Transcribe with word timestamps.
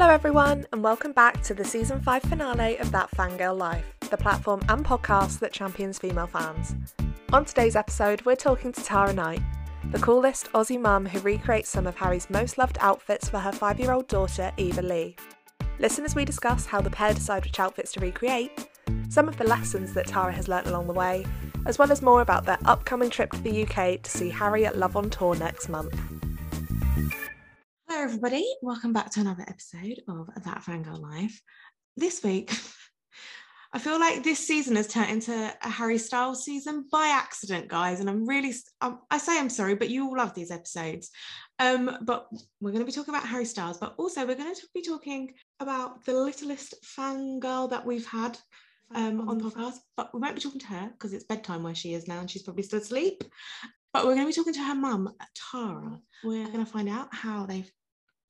Hello, 0.00 0.14
everyone, 0.14 0.66
and 0.72 0.82
welcome 0.82 1.12
back 1.12 1.42
to 1.42 1.52
the 1.52 1.62
season 1.62 2.00
5 2.00 2.22
finale 2.22 2.78
of 2.78 2.90
That 2.90 3.10
Fangirl 3.10 3.58
Life, 3.58 3.84
the 4.08 4.16
platform 4.16 4.62
and 4.70 4.82
podcast 4.82 5.40
that 5.40 5.52
champions 5.52 5.98
female 5.98 6.26
fans. 6.26 6.74
On 7.34 7.44
today's 7.44 7.76
episode, 7.76 8.22
we're 8.22 8.34
talking 8.34 8.72
to 8.72 8.82
Tara 8.82 9.12
Knight, 9.12 9.42
the 9.90 9.98
coolest 9.98 10.50
Aussie 10.52 10.80
mum 10.80 11.04
who 11.04 11.18
recreates 11.20 11.68
some 11.68 11.86
of 11.86 11.96
Harry's 11.96 12.30
most 12.30 12.56
loved 12.56 12.78
outfits 12.80 13.28
for 13.28 13.40
her 13.40 13.52
five 13.52 13.78
year 13.78 13.92
old 13.92 14.08
daughter, 14.08 14.50
Eva 14.56 14.80
Lee. 14.80 15.16
Listen 15.78 16.06
as 16.06 16.14
we 16.14 16.24
discuss 16.24 16.64
how 16.64 16.80
the 16.80 16.88
pair 16.88 17.12
decide 17.12 17.44
which 17.44 17.60
outfits 17.60 17.92
to 17.92 18.00
recreate, 18.00 18.68
some 19.10 19.28
of 19.28 19.36
the 19.36 19.44
lessons 19.44 19.92
that 19.92 20.06
Tara 20.06 20.32
has 20.32 20.48
learnt 20.48 20.66
along 20.66 20.86
the 20.86 20.94
way, 20.94 21.26
as 21.66 21.78
well 21.78 21.92
as 21.92 22.00
more 22.00 22.22
about 22.22 22.46
their 22.46 22.58
upcoming 22.64 23.10
trip 23.10 23.32
to 23.32 23.42
the 23.42 23.64
UK 23.64 24.00
to 24.00 24.10
see 24.10 24.30
Harry 24.30 24.64
at 24.64 24.78
Love 24.78 24.96
on 24.96 25.10
Tour 25.10 25.34
next 25.34 25.68
month. 25.68 25.94
Everybody. 28.02 28.50
Welcome 28.62 28.94
back 28.94 29.10
to 29.10 29.20
another 29.20 29.44
episode 29.46 30.00
of 30.08 30.30
That 30.44 30.62
Fangirl 30.62 31.02
Life. 31.02 31.42
This 31.98 32.24
week, 32.24 32.50
I 33.74 33.78
feel 33.78 34.00
like 34.00 34.24
this 34.24 34.38
season 34.38 34.76
has 34.76 34.88
turned 34.88 35.10
into 35.10 35.54
a 35.62 35.68
Harry 35.68 35.98
Styles 35.98 36.42
season 36.42 36.86
by 36.90 37.08
accident, 37.08 37.68
guys. 37.68 38.00
And 38.00 38.08
I'm 38.08 38.26
really, 38.26 38.54
um, 38.80 39.00
I 39.10 39.18
say 39.18 39.38
I'm 39.38 39.50
sorry, 39.50 39.74
but 39.74 39.90
you 39.90 40.06
all 40.06 40.16
love 40.16 40.34
these 40.34 40.50
episodes. 40.50 41.10
Um, 41.58 41.98
but 42.00 42.26
we're 42.62 42.70
going 42.70 42.80
to 42.80 42.90
be 42.90 42.92
talking 42.92 43.14
about 43.14 43.28
Harry 43.28 43.44
Styles, 43.44 43.76
but 43.76 43.94
also 43.98 44.26
we're 44.26 44.34
going 44.34 44.54
to 44.54 44.68
be 44.72 44.80
talking 44.80 45.34
about 45.60 46.02
the 46.06 46.14
littlest 46.14 46.76
fangirl 46.82 47.68
that 47.68 47.84
we've 47.84 48.06
had 48.06 48.38
um, 48.94 49.28
on 49.28 49.36
the 49.36 49.44
podcast. 49.44 49.76
But 49.98 50.14
we 50.14 50.20
won't 50.20 50.36
be 50.36 50.40
talking 50.40 50.60
to 50.60 50.66
her 50.68 50.88
because 50.90 51.12
it's 51.12 51.24
bedtime 51.24 51.62
where 51.62 51.74
she 51.74 51.92
is 51.92 52.08
now 52.08 52.20
and 52.20 52.30
she's 52.30 52.44
probably 52.44 52.62
still 52.62 52.80
asleep. 52.80 53.24
But 53.92 54.06
we're 54.06 54.14
going 54.14 54.26
to 54.26 54.32
be 54.32 54.36
talking 54.36 54.54
to 54.54 54.64
her 54.64 54.74
mum, 54.74 55.12
Tara. 55.52 56.00
We're 56.24 56.46
going 56.46 56.64
to 56.64 56.72
find 56.72 56.88
out 56.88 57.12
how 57.12 57.44
they've 57.44 57.70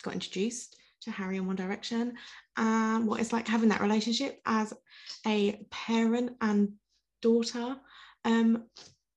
got 0.02 0.14
introduced 0.14 0.76
to 1.02 1.10
Harry 1.10 1.36
in 1.36 1.46
One 1.46 1.56
Direction 1.56 2.14
and 2.56 3.06
what 3.06 3.20
it's 3.20 3.32
like 3.32 3.48
having 3.48 3.70
that 3.70 3.80
relationship 3.80 4.40
as 4.46 4.72
a 5.26 5.64
parent 5.70 6.32
and 6.40 6.72
daughter 7.22 7.76
um, 8.24 8.64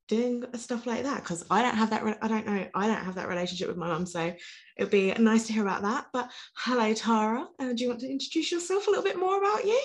doing 0.08 0.44
stuff 0.56 0.86
like 0.86 1.04
that 1.04 1.22
because 1.22 1.46
I 1.50 1.62
don't 1.62 1.76
have 1.76 1.90
that 1.90 2.04
re- 2.04 2.16
I 2.22 2.28
don't 2.28 2.46
know 2.46 2.68
I 2.76 2.88
don't 2.88 3.04
have 3.04 3.16
that 3.16 3.28
relationship 3.28 3.68
with 3.68 3.78
my 3.78 3.88
mum 3.88 4.06
so 4.06 4.22
it 4.22 4.38
would 4.80 4.92
be 4.92 5.14
nice 5.14 5.48
to 5.48 5.54
hear 5.54 5.64
about 5.64 5.82
that. 5.84 6.08
But 6.14 6.32
hello 6.58 6.94
Tara 6.94 7.48
uh, 7.60 7.74
do 7.74 7.84
you 7.84 7.90
want 7.90 8.02
to 8.02 8.12
introduce 8.12 8.52
yourself 8.52 8.88
a 8.88 8.90
little 8.90 9.04
bit 9.04 9.20
more 9.20 9.38
about 9.38 9.66
you? 9.66 9.82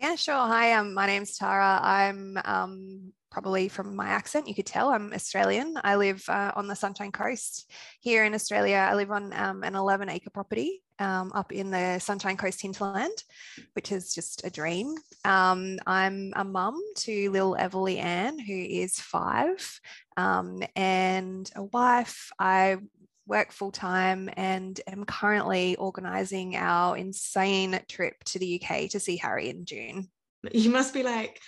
Yeah 0.00 0.14
sure. 0.14 0.34
Hi 0.34 0.72
um, 0.72 0.94
my 0.94 1.06
name's 1.06 1.36
Tara. 1.36 1.78
I'm 1.82 2.38
um, 2.44 3.12
probably 3.30 3.68
from 3.68 3.94
my 3.94 4.06
accent, 4.06 4.48
you 4.48 4.54
could 4.54 4.66
tell 4.66 4.90
I'm 4.90 5.12
Australian. 5.12 5.74
I 5.84 5.96
live 5.96 6.22
uh, 6.28 6.52
on 6.56 6.66
the 6.66 6.76
Sunshine 6.76 7.12
Coast 7.12 7.70
here 8.00 8.24
in 8.24 8.34
Australia. 8.34 8.76
I 8.76 8.94
live 8.94 9.10
on 9.10 9.32
um, 9.32 9.62
an 9.62 9.74
11 9.74 10.08
acre 10.08 10.30
property 10.30 10.82
um, 10.98 11.30
up 11.34 11.52
in 11.52 11.70
the 11.70 11.98
Sunshine 11.98 12.36
Coast 12.36 12.60
hinterland, 12.60 13.22
which 13.74 13.92
is 13.92 14.14
just 14.14 14.44
a 14.44 14.50
dream. 14.50 14.94
Um, 15.24 15.78
I'm 15.86 16.32
a 16.36 16.44
mum 16.44 16.80
to 16.98 17.30
little 17.30 17.56
Everly 17.58 17.98
Ann, 17.98 18.38
who 18.38 18.54
is 18.54 18.98
five, 18.98 19.80
um, 20.16 20.62
and 20.74 21.50
a 21.54 21.64
wife. 21.64 22.30
I 22.38 22.78
work 23.26 23.52
full 23.52 23.70
time 23.70 24.30
and 24.36 24.80
am 24.86 25.04
currently 25.04 25.76
organising 25.76 26.56
our 26.56 26.96
insane 26.96 27.78
trip 27.88 28.14
to 28.24 28.38
the 28.38 28.60
UK 28.60 28.88
to 28.90 29.00
see 29.00 29.16
Harry 29.18 29.50
in 29.50 29.66
June. 29.66 30.08
You 30.52 30.70
must 30.70 30.94
be 30.94 31.02
like, 31.02 31.40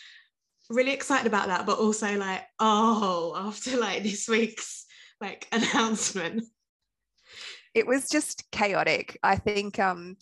really 0.70 0.92
excited 0.92 1.26
about 1.26 1.48
that, 1.48 1.66
but 1.66 1.78
also 1.78 2.16
like, 2.16 2.42
oh, 2.58 3.34
after 3.36 3.76
like 3.76 4.02
this 4.02 4.28
week's 4.28 4.86
like 5.20 5.46
announcement. 5.52 6.44
It 7.74 7.86
was 7.86 8.08
just 8.08 8.50
chaotic. 8.50 9.18
I 9.22 9.36
think 9.36 9.78
um, 9.78 10.16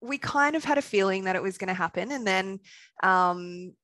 we 0.00 0.18
kind 0.18 0.56
of 0.56 0.64
had 0.64 0.78
a 0.78 0.82
feeling 0.82 1.24
that 1.24 1.36
it 1.36 1.42
was 1.42 1.58
going 1.58 1.68
to 1.68 1.74
happen, 1.74 2.12
and 2.12 2.26
then 2.26 2.60
um, 3.02 3.74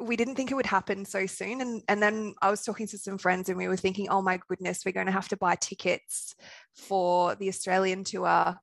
we 0.00 0.16
didn't 0.16 0.34
think 0.34 0.50
it 0.50 0.54
would 0.54 0.66
happen 0.66 1.04
so 1.04 1.26
soon. 1.26 1.60
And 1.60 1.82
and 1.88 2.02
then 2.02 2.34
I 2.42 2.50
was 2.50 2.62
talking 2.62 2.86
to 2.88 2.98
some 2.98 3.18
friends, 3.18 3.48
and 3.48 3.56
we 3.56 3.68
were 3.68 3.76
thinking, 3.76 4.08
oh 4.10 4.20
my 4.20 4.40
goodness, 4.48 4.82
we're 4.84 4.92
going 4.92 5.06
to 5.06 5.12
have 5.12 5.28
to 5.28 5.36
buy 5.36 5.54
tickets 5.54 6.34
for 6.74 7.34
the 7.36 7.48
Australian 7.48 8.04
tour 8.04 8.56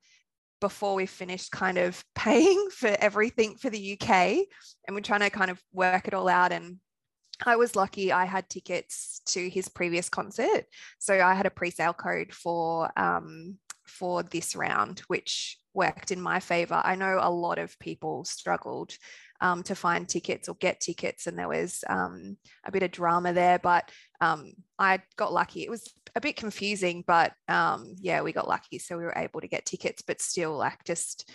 before 0.59 0.95
we 0.95 1.05
finished 1.05 1.51
kind 1.51 1.77
of 1.77 2.03
paying 2.15 2.67
for 2.71 2.95
everything 2.99 3.55
for 3.57 3.69
the 3.69 3.99
UK 3.99 4.11
and 4.87 4.95
we're 4.95 5.01
trying 5.01 5.19
to 5.19 5.29
kind 5.29 5.51
of 5.51 5.61
work 5.71 6.07
it 6.07 6.13
all 6.13 6.27
out 6.27 6.51
and 6.51 6.77
I 7.45 7.55
was 7.55 7.75
lucky 7.75 8.11
I 8.11 8.25
had 8.25 8.49
tickets 8.49 9.21
to 9.27 9.49
his 9.49 9.69
previous 9.69 10.09
concert. 10.09 10.65
So 10.99 11.19
I 11.19 11.33
had 11.33 11.45
a 11.45 11.51
pre-sale 11.51 11.93
code 11.93 12.33
for 12.33 12.91
um, 12.97 13.57
for 13.85 14.23
this 14.23 14.55
round, 14.55 14.99
which 15.07 15.57
worked 15.73 16.11
in 16.11 16.19
my 16.19 16.39
favor. 16.39 16.81
I 16.83 16.95
know 16.95 17.19
a 17.21 17.31
lot 17.31 17.57
of 17.57 17.77
people 17.79 18.25
struggled 18.25 18.93
um, 19.39 19.63
to 19.63 19.75
find 19.75 20.07
tickets 20.09 20.49
or 20.49 20.55
get 20.55 20.79
tickets, 20.79 21.27
and 21.27 21.37
there 21.37 21.47
was 21.47 21.83
um, 21.87 22.37
a 22.65 22.71
bit 22.71 22.83
of 22.83 22.91
drama 22.91 23.33
there, 23.33 23.59
but 23.59 23.89
um, 24.19 24.51
I 24.79 25.01
got 25.15 25.31
lucky. 25.31 25.63
It 25.63 25.69
was 25.69 25.87
a 26.15 26.21
bit 26.21 26.35
confusing, 26.35 27.03
but 27.05 27.33
um, 27.47 27.93
yeah, 27.99 28.21
we 28.21 28.33
got 28.33 28.47
lucky. 28.47 28.79
So 28.79 28.97
we 28.97 29.03
were 29.03 29.13
able 29.15 29.41
to 29.41 29.47
get 29.47 29.65
tickets, 29.65 30.01
but 30.01 30.21
still, 30.21 30.57
like, 30.57 30.83
just 30.85 31.31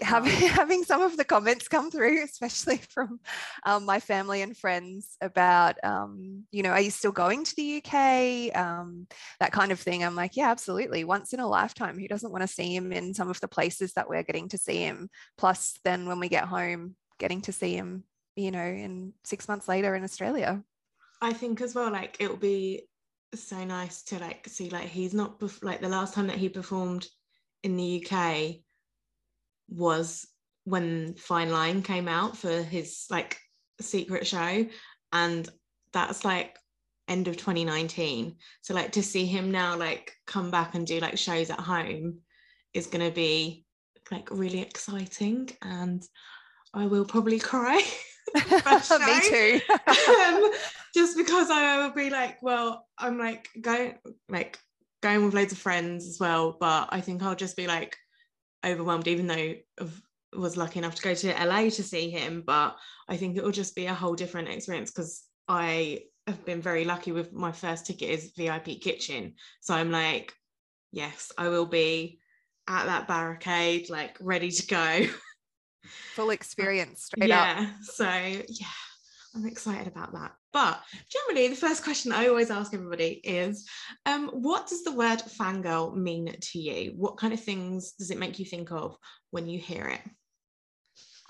having 0.00 0.32
having 0.48 0.84
some 0.84 1.02
of 1.02 1.16
the 1.16 1.24
comments 1.24 1.68
come 1.68 1.90
through, 1.90 2.22
especially 2.24 2.76
from 2.90 3.20
um, 3.64 3.84
my 3.84 4.00
family 4.00 4.42
and 4.42 4.56
friends 4.56 5.16
about, 5.20 5.82
um, 5.84 6.44
you 6.50 6.62
know, 6.62 6.70
are 6.70 6.80
you 6.80 6.90
still 6.90 7.12
going 7.12 7.44
to 7.44 7.56
the 7.56 7.82
UK? 7.82 8.56
Um, 8.56 9.06
that 9.40 9.52
kind 9.52 9.72
of 9.72 9.80
thing. 9.80 10.04
I'm 10.04 10.14
like, 10.14 10.36
yeah, 10.36 10.50
absolutely. 10.50 11.04
Once 11.04 11.32
in 11.32 11.40
a 11.40 11.48
lifetime. 11.48 11.98
Who 11.98 12.08
doesn't 12.08 12.32
want 12.32 12.42
to 12.42 12.48
see 12.48 12.74
him 12.74 12.92
in 12.92 13.14
some 13.14 13.30
of 13.30 13.40
the 13.40 13.48
places 13.48 13.92
that 13.94 14.08
we're 14.08 14.22
getting 14.22 14.48
to 14.50 14.58
see 14.58 14.78
him? 14.78 15.08
Plus, 15.38 15.78
then 15.84 16.06
when 16.06 16.20
we 16.20 16.28
get 16.28 16.44
home, 16.44 16.96
getting 17.18 17.40
to 17.42 17.52
see 17.52 17.74
him, 17.74 18.04
you 18.34 18.50
know, 18.50 18.64
in 18.64 19.12
six 19.24 19.48
months 19.48 19.68
later 19.68 19.94
in 19.94 20.04
Australia. 20.04 20.62
I 21.22 21.32
think 21.32 21.60
as 21.60 21.74
well, 21.74 21.90
like 21.90 22.16
it 22.20 22.28
will 22.28 22.36
be 22.36 22.82
so 23.34 23.64
nice 23.64 24.02
to 24.02 24.18
like 24.18 24.46
see 24.48 24.70
like 24.70 24.88
he's 24.88 25.12
not 25.12 25.42
like 25.62 25.80
the 25.80 25.88
last 25.88 26.14
time 26.14 26.26
that 26.28 26.36
he 26.36 26.48
performed 26.48 27.06
in 27.62 27.76
the 27.76 28.06
UK 28.06 28.56
was 29.68 30.26
when 30.64 31.14
Fine 31.14 31.50
Line 31.50 31.82
came 31.82 32.08
out 32.08 32.36
for 32.36 32.62
his 32.62 33.06
like 33.10 33.38
secret 33.80 34.26
show, 34.26 34.66
and 35.12 35.48
that's 35.92 36.24
like 36.24 36.56
end 37.08 37.28
of 37.28 37.36
2019. 37.36 38.36
So 38.62 38.74
like 38.74 38.92
to 38.92 39.02
see 39.02 39.26
him 39.26 39.50
now 39.50 39.76
like 39.76 40.12
come 40.26 40.50
back 40.50 40.74
and 40.74 40.86
do 40.86 40.98
like 41.00 41.18
shows 41.18 41.50
at 41.50 41.60
home 41.60 42.18
is 42.74 42.86
gonna 42.86 43.10
be 43.10 43.64
like 44.10 44.28
really 44.30 44.60
exciting 44.60 45.48
and 45.62 46.02
I 46.74 46.86
will 46.86 47.04
probably 47.04 47.38
cry. 47.38 47.82
Me 48.34 49.20
too. 49.22 49.60
um, 49.86 50.50
just 50.94 51.16
because 51.16 51.48
I 51.48 51.78
will 51.78 51.94
be 51.94 52.10
like, 52.10 52.42
well, 52.42 52.86
I'm 52.98 53.18
like 53.18 53.48
going 53.60 53.94
like 54.28 54.58
going 55.00 55.24
with 55.24 55.34
loads 55.34 55.52
of 55.52 55.58
friends 55.58 56.08
as 56.08 56.18
well, 56.18 56.56
but 56.58 56.88
I 56.90 57.00
think 57.00 57.22
I'll 57.22 57.36
just 57.36 57.56
be 57.56 57.66
like 57.66 57.96
overwhelmed, 58.66 59.08
even 59.08 59.26
though 59.26 59.34
I 59.34 59.62
was 60.34 60.56
lucky 60.56 60.78
enough 60.78 60.96
to 60.96 61.02
go 61.02 61.14
to 61.14 61.44
LA 61.44 61.62
to 61.62 61.82
see 61.82 62.10
him. 62.10 62.42
But 62.46 62.76
I 63.08 63.16
think 63.16 63.36
it 63.36 63.44
will 63.44 63.52
just 63.52 63.76
be 63.76 63.86
a 63.86 63.94
whole 63.94 64.14
different 64.14 64.48
experience 64.48 64.90
because 64.90 65.24
I 65.48 66.00
have 66.26 66.44
been 66.44 66.60
very 66.60 66.84
lucky 66.84 67.12
with 67.12 67.32
my 67.32 67.52
first 67.52 67.86
ticket 67.86 68.10
is 68.10 68.32
VIP 68.36 68.80
kitchen. 68.80 69.34
So 69.60 69.74
I'm 69.74 69.90
like, 69.90 70.34
yes, 70.92 71.30
I 71.38 71.48
will 71.48 71.66
be 71.66 72.20
at 72.68 72.86
that 72.86 73.06
barricade, 73.06 73.90
like 73.90 74.16
ready 74.20 74.50
to 74.50 74.66
go. 74.66 75.06
Full 76.14 76.30
experience, 76.30 77.04
straight 77.04 77.28
yeah. 77.28 77.68
Up. 77.68 77.84
So 77.84 78.04
yeah, 78.04 78.66
I'm 79.34 79.46
excited 79.46 79.86
about 79.86 80.12
that. 80.14 80.32
But 80.56 80.80
generally, 81.10 81.48
the 81.48 81.54
first 81.54 81.84
question 81.84 82.12
I 82.12 82.28
always 82.28 82.50
ask 82.50 82.72
everybody 82.72 83.20
is 83.22 83.68
um, 84.06 84.28
what 84.28 84.66
does 84.66 84.84
the 84.84 84.92
word 84.92 85.18
fangirl 85.18 85.94
mean 85.94 86.34
to 86.34 86.58
you? 86.58 86.94
What 86.96 87.18
kind 87.18 87.34
of 87.34 87.40
things 87.40 87.92
does 87.92 88.10
it 88.10 88.18
make 88.18 88.38
you 88.38 88.46
think 88.46 88.72
of 88.72 88.96
when 89.32 89.46
you 89.46 89.58
hear 89.58 89.84
it? 89.84 90.00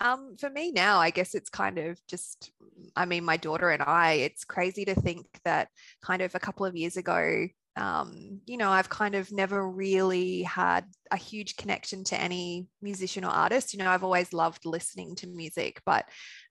Um, 0.00 0.36
for 0.38 0.48
me 0.48 0.70
now, 0.70 0.98
I 0.98 1.10
guess 1.10 1.34
it's 1.34 1.50
kind 1.50 1.78
of 1.78 1.98
just, 2.06 2.52
I 2.94 3.04
mean, 3.04 3.24
my 3.24 3.36
daughter 3.36 3.70
and 3.70 3.82
I, 3.82 4.12
it's 4.12 4.44
crazy 4.44 4.84
to 4.84 4.94
think 4.94 5.26
that 5.44 5.70
kind 6.04 6.22
of 6.22 6.36
a 6.36 6.40
couple 6.40 6.64
of 6.64 6.76
years 6.76 6.96
ago, 6.96 7.48
um, 7.74 8.42
you 8.46 8.56
know, 8.56 8.70
I've 8.70 8.88
kind 8.88 9.16
of 9.16 9.32
never 9.32 9.68
really 9.68 10.44
had 10.44 10.84
a 11.10 11.16
huge 11.16 11.56
connection 11.56 12.04
to 12.04 12.20
any 12.20 12.68
musician 12.80 13.24
or 13.24 13.30
artist. 13.30 13.74
You 13.74 13.80
know, 13.80 13.90
I've 13.90 14.04
always 14.04 14.32
loved 14.32 14.64
listening 14.64 15.16
to 15.16 15.26
music, 15.26 15.82
but 15.84 16.04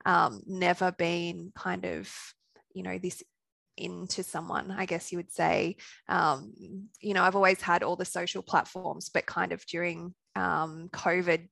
um, 0.05 0.41
never 0.45 0.91
been 0.91 1.53
kind 1.55 1.85
of 1.85 2.13
you 2.75 2.83
know 2.83 2.97
this 2.97 3.23
into 3.77 4.23
someone 4.23 4.71
i 4.71 4.85
guess 4.85 5.11
you 5.11 5.17
would 5.17 5.33
say. 5.33 5.75
Um, 6.07 6.53
you 7.01 7.13
know 7.13 7.23
i've 7.23 7.35
always 7.35 7.61
had 7.61 7.83
all 7.83 7.95
the 7.95 8.05
social 8.05 8.41
platforms 8.41 9.09
but 9.13 9.25
kind 9.25 9.51
of 9.51 9.65
during 9.65 10.13
um, 10.35 10.89
covid 10.93 11.47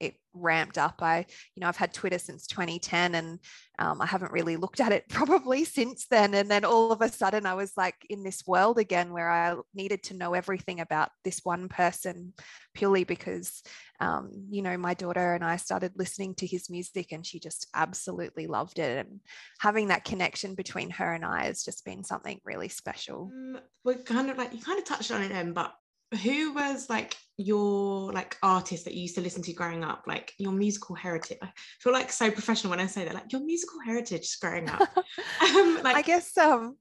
it 0.00 0.16
ramped 0.34 0.78
up. 0.78 0.96
I, 1.00 1.24
you 1.54 1.60
know, 1.60 1.68
I've 1.68 1.76
had 1.76 1.94
Twitter 1.94 2.18
since 2.18 2.46
2010 2.46 3.14
and 3.14 3.38
um, 3.78 4.00
I 4.00 4.06
haven't 4.06 4.32
really 4.32 4.56
looked 4.56 4.80
at 4.80 4.92
it 4.92 5.08
probably 5.08 5.64
since 5.64 6.06
then. 6.06 6.34
And 6.34 6.50
then 6.50 6.64
all 6.64 6.92
of 6.92 7.00
a 7.00 7.08
sudden 7.08 7.46
I 7.46 7.54
was 7.54 7.72
like 7.76 7.94
in 8.10 8.22
this 8.22 8.42
world 8.46 8.78
again 8.78 9.12
where 9.12 9.30
I 9.30 9.56
needed 9.74 10.02
to 10.04 10.16
know 10.16 10.34
everything 10.34 10.80
about 10.80 11.10
this 11.24 11.40
one 11.42 11.68
person 11.68 12.34
purely 12.74 13.04
because, 13.04 13.62
um, 14.00 14.30
you 14.50 14.62
know, 14.62 14.76
my 14.76 14.94
daughter 14.94 15.34
and 15.34 15.44
I 15.44 15.56
started 15.56 15.92
listening 15.96 16.34
to 16.36 16.46
his 16.46 16.68
music 16.68 17.12
and 17.12 17.24
she 17.24 17.40
just 17.40 17.66
absolutely 17.74 18.46
loved 18.46 18.78
it. 18.78 19.06
And 19.06 19.20
having 19.60 19.88
that 19.88 20.04
connection 20.04 20.54
between 20.54 20.90
her 20.90 21.14
and 21.14 21.24
I 21.24 21.46
has 21.46 21.64
just 21.64 21.84
been 21.84 22.04
something 22.04 22.40
really 22.44 22.68
special. 22.68 23.30
Um, 23.32 23.58
we're 23.84 23.94
kind 23.94 24.30
of 24.30 24.36
like, 24.36 24.52
you 24.52 24.60
kind 24.60 24.78
of 24.78 24.84
touched 24.84 25.10
on 25.10 25.22
it 25.22 25.28
then, 25.28 25.52
but 25.52 25.74
who 26.22 26.52
was 26.54 26.88
like 26.88 27.16
your 27.36 28.12
like 28.12 28.36
artist 28.42 28.84
that 28.84 28.94
you 28.94 29.02
used 29.02 29.16
to 29.16 29.20
listen 29.20 29.42
to 29.42 29.52
growing 29.52 29.84
up 29.84 30.04
like 30.06 30.32
your 30.38 30.52
musical 30.52 30.94
heritage 30.94 31.38
i 31.42 31.50
feel 31.80 31.92
like 31.92 32.10
so 32.10 32.30
professional 32.30 32.70
when 32.70 32.80
i 32.80 32.86
say 32.86 33.04
that 33.04 33.14
like 33.14 33.30
your 33.32 33.44
musical 33.44 33.78
heritage 33.84 34.38
growing 34.40 34.68
up 34.68 34.80
um, 35.42 35.80
like 35.82 35.96
i 35.96 36.02
guess 36.02 36.36
um 36.38 36.76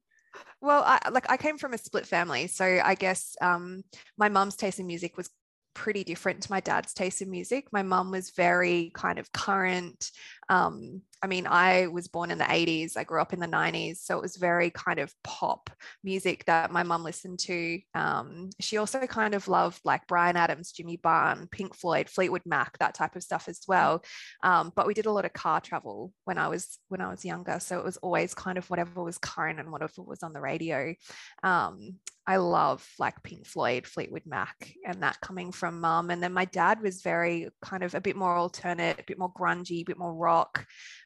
well 0.61 0.83
I, 0.85 1.09
like 1.09 1.29
i 1.29 1.37
came 1.37 1.57
from 1.57 1.73
a 1.73 1.77
split 1.77 2.05
family 2.05 2.47
so 2.47 2.79
i 2.83 2.95
guess 2.95 3.35
um 3.41 3.83
my 4.17 4.29
mum's 4.29 4.55
taste 4.55 4.79
in 4.79 4.87
music 4.87 5.17
was 5.17 5.29
pretty 5.75 6.03
different 6.03 6.41
to 6.41 6.51
my 6.51 6.59
dad's 6.61 6.93
taste 6.93 7.21
in 7.21 7.29
music. 7.29 7.67
My 7.71 7.83
mum 7.83 8.09
was 8.09 8.31
very 8.31 8.91
kind 8.95 9.19
of 9.19 9.31
current. 9.31 10.09
Um, 10.49 11.01
I 11.21 11.27
mean, 11.27 11.47
I 11.47 11.87
was 11.87 12.07
born 12.07 12.29
in 12.29 12.37
the 12.37 12.43
80s, 12.43 12.95
I 12.95 13.03
grew 13.03 13.19
up 13.19 13.33
in 13.33 13.39
the 13.39 13.47
90s. 13.47 13.97
So 13.97 14.15
it 14.15 14.21
was 14.21 14.35
very 14.35 14.69
kind 14.69 14.99
of 14.99 15.11
pop 15.23 15.71
music 16.03 16.45
that 16.45 16.71
my 16.71 16.83
mum 16.83 17.03
listened 17.03 17.39
to. 17.39 17.79
Um, 17.95 18.51
she 18.59 18.77
also 18.77 18.99
kind 19.07 19.33
of 19.33 19.47
loved 19.47 19.79
like 19.83 20.05
Bryan 20.07 20.37
Adams, 20.37 20.71
Jimmy 20.71 20.97
Barnes, 20.97 21.47
Pink 21.51 21.75
Floyd, 21.75 22.09
Fleetwood 22.09 22.43
Mac, 22.45 22.77
that 22.77 22.93
type 22.93 23.15
of 23.15 23.23
stuff 23.23 23.47
as 23.47 23.61
well. 23.67 24.03
Um, 24.43 24.71
but 24.75 24.85
we 24.85 24.93
did 24.93 25.07
a 25.07 25.11
lot 25.11 25.25
of 25.25 25.33
car 25.33 25.61
travel 25.61 26.13
when 26.25 26.37
I 26.37 26.47
was 26.47 26.77
when 26.89 27.01
I 27.01 27.09
was 27.09 27.25
younger. 27.25 27.59
So 27.59 27.79
it 27.79 27.85
was 27.85 27.97
always 27.97 28.35
kind 28.35 28.57
of 28.57 28.69
whatever 28.69 29.03
was 29.03 29.17
current 29.17 29.59
and 29.59 29.71
whatever 29.71 30.03
was 30.03 30.21
on 30.21 30.33
the 30.33 30.41
radio. 30.41 30.93
Um, 31.41 31.95
I 32.27 32.37
love 32.37 32.87
like 32.97 33.21
Pink 33.21 33.45
Floyd, 33.45 33.85
Fleetwood 33.85 34.23
Mac, 34.25 34.73
and 34.85 35.03
that 35.03 35.21
coming 35.21 35.51
from 35.51 35.79
mum. 35.79 36.09
And 36.09 36.23
then 36.23 36.33
my 36.33 36.45
dad 36.45 36.81
was 36.81 37.01
very 37.01 37.49
kind 37.61 37.83
of 37.83 37.93
a 37.93 38.01
bit 38.01 38.15
more 38.15 38.35
alternate, 38.35 38.99
a 38.99 39.03
bit 39.03 39.19
more 39.19 39.31
grungy, 39.31 39.81
a 39.81 39.85
bit 39.85 39.99
more 39.99 40.13
rock. 40.13 40.34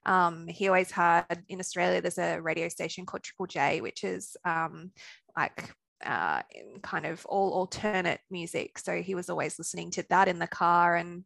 Um, 0.06 0.48
he 0.48 0.68
always 0.68 0.92
had 0.92 1.44
in 1.48 1.60
Australia, 1.60 2.02
there's 2.02 2.18
a 2.18 2.42
radio 2.42 2.70
station 2.70 3.06
called 3.06 3.24
Triple 3.24 3.48
J, 3.48 3.82
which 3.82 4.04
is 4.04 4.36
um, 4.46 4.92
like 5.38 5.74
uh, 6.06 6.42
kind 6.82 7.06
of 7.06 7.26
all 7.26 7.52
alternate 7.52 8.22
music. 8.30 8.80
So 8.80 9.02
he 9.02 9.16
was 9.16 9.30
always 9.30 9.58
listening 9.58 9.92
to 9.92 10.06
that 10.10 10.28
in 10.28 10.40
the 10.40 10.48
car 10.48 10.96
and 10.96 11.24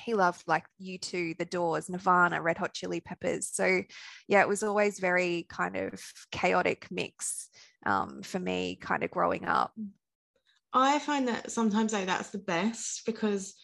he 0.00 0.14
loved 0.14 0.44
like 0.46 0.64
U2, 0.82 1.36
The 1.38 1.44
Doors, 1.44 1.88
Nirvana, 1.88 2.40
Red 2.40 2.58
Hot 2.58 2.72
Chili 2.72 3.00
Peppers. 3.00 3.48
So 3.52 3.82
yeah, 4.28 4.40
it 4.40 4.48
was 4.48 4.62
always 4.62 4.98
very 4.98 5.46
kind 5.48 5.76
of 5.76 6.00
chaotic 6.32 6.86
mix 6.90 7.48
um, 7.86 8.22
for 8.22 8.38
me 8.38 8.78
kind 8.80 9.02
of 9.02 9.10
growing 9.10 9.44
up. 9.44 9.72
I 10.72 10.98
find 11.00 11.28
that 11.28 11.50
sometimes 11.50 11.92
though 11.92 12.04
that's 12.04 12.30
the 12.30 12.38
best 12.38 13.04
because 13.04 13.54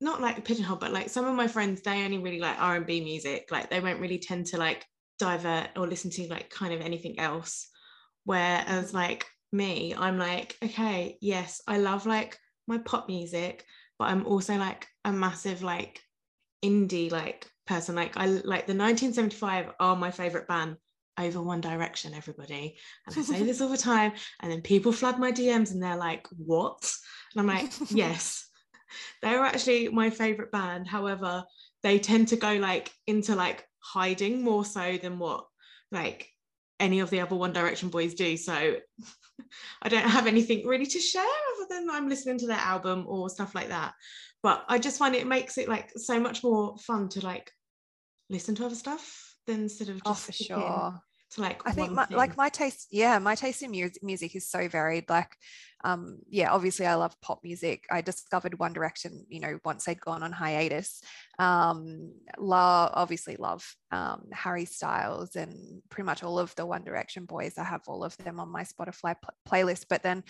not 0.00 0.20
like 0.20 0.44
pigeonhole, 0.44 0.76
but 0.76 0.92
like 0.92 1.08
some 1.08 1.26
of 1.26 1.34
my 1.34 1.48
friends, 1.48 1.82
they 1.82 2.04
only 2.04 2.18
really 2.18 2.40
like 2.40 2.60
R 2.60 2.76
and 2.76 2.86
B 2.86 3.00
music. 3.00 3.48
Like 3.50 3.70
they 3.70 3.80
won't 3.80 4.00
really 4.00 4.18
tend 4.18 4.46
to 4.46 4.56
like 4.56 4.84
divert 5.18 5.70
or 5.76 5.86
listen 5.86 6.10
to 6.12 6.28
like 6.28 6.50
kind 6.50 6.72
of 6.72 6.80
anything 6.80 7.18
else. 7.18 7.68
Whereas 8.24 8.94
like 8.94 9.26
me, 9.52 9.94
I'm 9.96 10.18
like, 10.18 10.56
okay, 10.62 11.18
yes, 11.20 11.62
I 11.66 11.78
love 11.78 12.06
like 12.06 12.38
my 12.66 12.78
pop 12.78 13.08
music, 13.08 13.64
but 13.98 14.06
I'm 14.06 14.26
also 14.26 14.56
like 14.56 14.86
a 15.04 15.12
massive 15.12 15.62
like 15.62 16.00
indie 16.64 17.10
like 17.10 17.46
person. 17.66 17.94
Like 17.94 18.16
I 18.16 18.26
like 18.26 18.66
the 18.66 18.74
1975 18.74 19.72
are 19.80 19.96
my 19.96 20.10
favorite 20.10 20.46
band 20.46 20.76
over 21.18 21.42
One 21.42 21.60
Direction, 21.60 22.14
everybody. 22.14 22.76
And 23.06 23.18
I 23.18 23.22
say 23.22 23.42
this 23.42 23.60
all 23.60 23.68
the 23.68 23.76
time. 23.76 24.12
And 24.40 24.50
then 24.50 24.62
people 24.62 24.92
flood 24.92 25.18
my 25.18 25.32
DMs 25.32 25.72
and 25.72 25.82
they're 25.82 25.96
like, 25.96 26.26
what? 26.36 26.90
And 27.34 27.40
I'm 27.40 27.46
like, 27.46 27.72
yes, 27.90 28.47
they're 29.22 29.44
actually 29.44 29.88
my 29.88 30.10
favorite 30.10 30.52
band. 30.52 30.86
However, 30.86 31.44
they 31.82 31.98
tend 31.98 32.28
to 32.28 32.36
go 32.36 32.54
like 32.54 32.92
into 33.06 33.34
like 33.34 33.64
hiding 33.78 34.42
more 34.42 34.64
so 34.64 34.98
than 35.00 35.18
what 35.18 35.46
like 35.90 36.28
any 36.80 37.00
of 37.00 37.10
the 37.10 37.20
other 37.20 37.36
One 37.36 37.52
Direction 37.52 37.88
boys 37.88 38.14
do. 38.14 38.36
So 38.36 38.52
I 39.82 39.88
don't 39.88 40.02
have 40.02 40.26
anything 40.26 40.66
really 40.66 40.86
to 40.86 40.98
share 40.98 41.22
other 41.22 41.66
than 41.70 41.90
I'm 41.90 42.08
listening 42.08 42.38
to 42.38 42.46
their 42.46 42.56
album 42.56 43.04
or 43.08 43.28
stuff 43.28 43.54
like 43.54 43.68
that. 43.68 43.94
But 44.42 44.64
I 44.68 44.78
just 44.78 44.98
find 44.98 45.14
it 45.14 45.26
makes 45.26 45.58
it 45.58 45.68
like 45.68 45.90
so 45.96 46.20
much 46.20 46.44
more 46.44 46.76
fun 46.78 47.08
to 47.10 47.24
like 47.24 47.50
listen 48.30 48.54
to 48.56 48.66
other 48.66 48.74
stuff 48.74 49.34
than 49.46 49.62
instead 49.62 49.88
of 49.88 50.02
just 50.04 50.06
oh, 50.06 50.14
for 50.14 50.32
sure 50.32 51.00
to 51.30 51.40
like 51.40 51.60
i 51.66 51.72
think 51.72 51.92
my, 51.92 52.06
like 52.10 52.36
my 52.36 52.48
taste 52.48 52.88
yeah 52.90 53.18
my 53.18 53.34
taste 53.34 53.62
in 53.62 53.70
music, 53.70 54.02
music 54.02 54.34
is 54.34 54.48
so 54.48 54.68
varied 54.68 55.08
like 55.08 55.36
um 55.84 56.18
yeah 56.28 56.52
obviously 56.52 56.86
i 56.86 56.94
love 56.94 57.14
pop 57.20 57.40
music. 57.44 57.84
I 57.90 58.00
discovered 58.00 58.58
one 58.58 58.72
direction 58.72 59.24
you 59.28 59.40
know 59.40 59.58
once 59.64 59.84
they'd 59.84 60.00
gone 60.00 60.22
on 60.22 60.32
hiatus. 60.32 61.02
Um 61.38 62.12
love 62.36 62.90
obviously 62.94 63.36
love 63.36 63.64
um 63.92 64.24
harry 64.32 64.64
styles 64.64 65.36
and 65.36 65.82
pretty 65.88 66.06
much 66.06 66.24
all 66.24 66.38
of 66.38 66.54
the 66.56 66.66
one 66.66 66.84
direction 66.84 67.26
boys. 67.26 67.58
I 67.58 67.64
have 67.64 67.82
all 67.86 68.02
of 68.02 68.16
them 68.18 68.40
on 68.40 68.50
my 68.50 68.64
spotify 68.64 69.14
pl- 69.20 69.34
playlist 69.48 69.84
but 69.88 70.02
then 70.02 70.24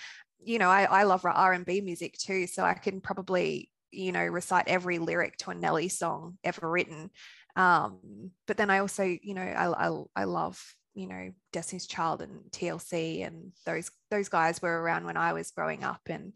you 0.44 0.58
know 0.58 0.68
i, 0.68 0.84
I 0.84 1.02
love 1.04 1.24
r&b 1.24 1.80
music 1.80 2.16
too 2.16 2.46
so 2.46 2.62
i 2.62 2.74
can 2.74 3.00
probably 3.00 3.70
you 3.90 4.12
know 4.12 4.24
recite 4.24 4.68
every 4.68 4.98
lyric 4.98 5.36
to 5.38 5.50
a 5.50 5.54
nelly 5.54 5.88
song 5.88 6.38
ever 6.44 6.68
written. 6.68 7.10
Um, 7.56 8.30
but 8.46 8.56
then 8.56 8.70
I 8.70 8.78
also, 8.78 9.02
you 9.02 9.34
know, 9.34 9.42
I, 9.42 9.88
I, 9.88 10.02
I 10.14 10.24
love 10.24 10.62
you 10.98 11.06
know 11.06 11.30
Destiny's 11.52 11.86
Child 11.86 12.22
and 12.22 12.40
TLC 12.50 13.24
and 13.24 13.52
those 13.64 13.88
those 14.10 14.28
guys 14.28 14.60
were 14.60 14.82
around 14.82 15.04
when 15.04 15.16
I 15.16 15.32
was 15.32 15.52
growing 15.52 15.84
up. 15.84 16.00
And 16.06 16.32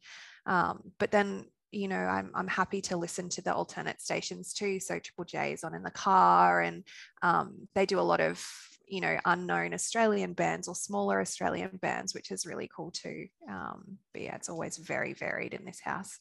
um, 0.47 0.93
but 0.99 1.11
then 1.11 1.47
you 1.73 1.89
know 1.89 1.97
I'm, 1.97 2.31
I'm 2.33 2.47
happy 2.47 2.81
to 2.83 2.97
listen 2.97 3.29
to 3.31 3.43
the 3.43 3.53
alternate 3.53 4.01
stations 4.01 4.53
too. 4.55 4.79
So 4.79 5.01
Triple 5.01 5.25
J 5.25 5.53
is 5.53 5.65
on 5.65 5.75
in 5.75 5.83
the 5.83 5.91
car 5.91 6.61
and 6.61 6.85
um, 7.23 7.69
they 7.75 7.87
do 7.87 7.99
a 7.99 8.03
lot 8.13 8.21
of 8.21 8.41
you 8.87 9.01
know 9.01 9.19
unknown 9.25 9.75
Australian 9.75 10.33
bands 10.33 10.69
or 10.69 10.77
smaller 10.77 11.21
Australian 11.21 11.77
bands 11.83 12.15
which 12.15 12.31
is 12.31 12.47
really 12.47 12.71
cool 12.75 12.93
too. 12.93 13.27
Um, 13.51 13.99
but 14.13 14.23
yeah 14.23 14.37
it's 14.37 14.49
always 14.49 14.77
very 14.77 15.13
varied 15.13 15.55
in 15.55 15.65
this 15.65 15.81
house. 15.81 16.21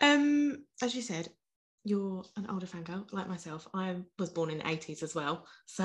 Um 0.00 0.58
as 0.80 0.94
you 0.94 1.02
said 1.02 1.30
you're 1.84 2.24
an 2.36 2.46
older 2.50 2.66
fangirl 2.66 3.06
like 3.12 3.28
myself. 3.28 3.68
I 3.74 3.96
was 4.18 4.30
born 4.30 4.50
in 4.50 4.58
the 4.58 4.64
80s 4.64 5.02
as 5.02 5.14
well. 5.14 5.46
So 5.66 5.84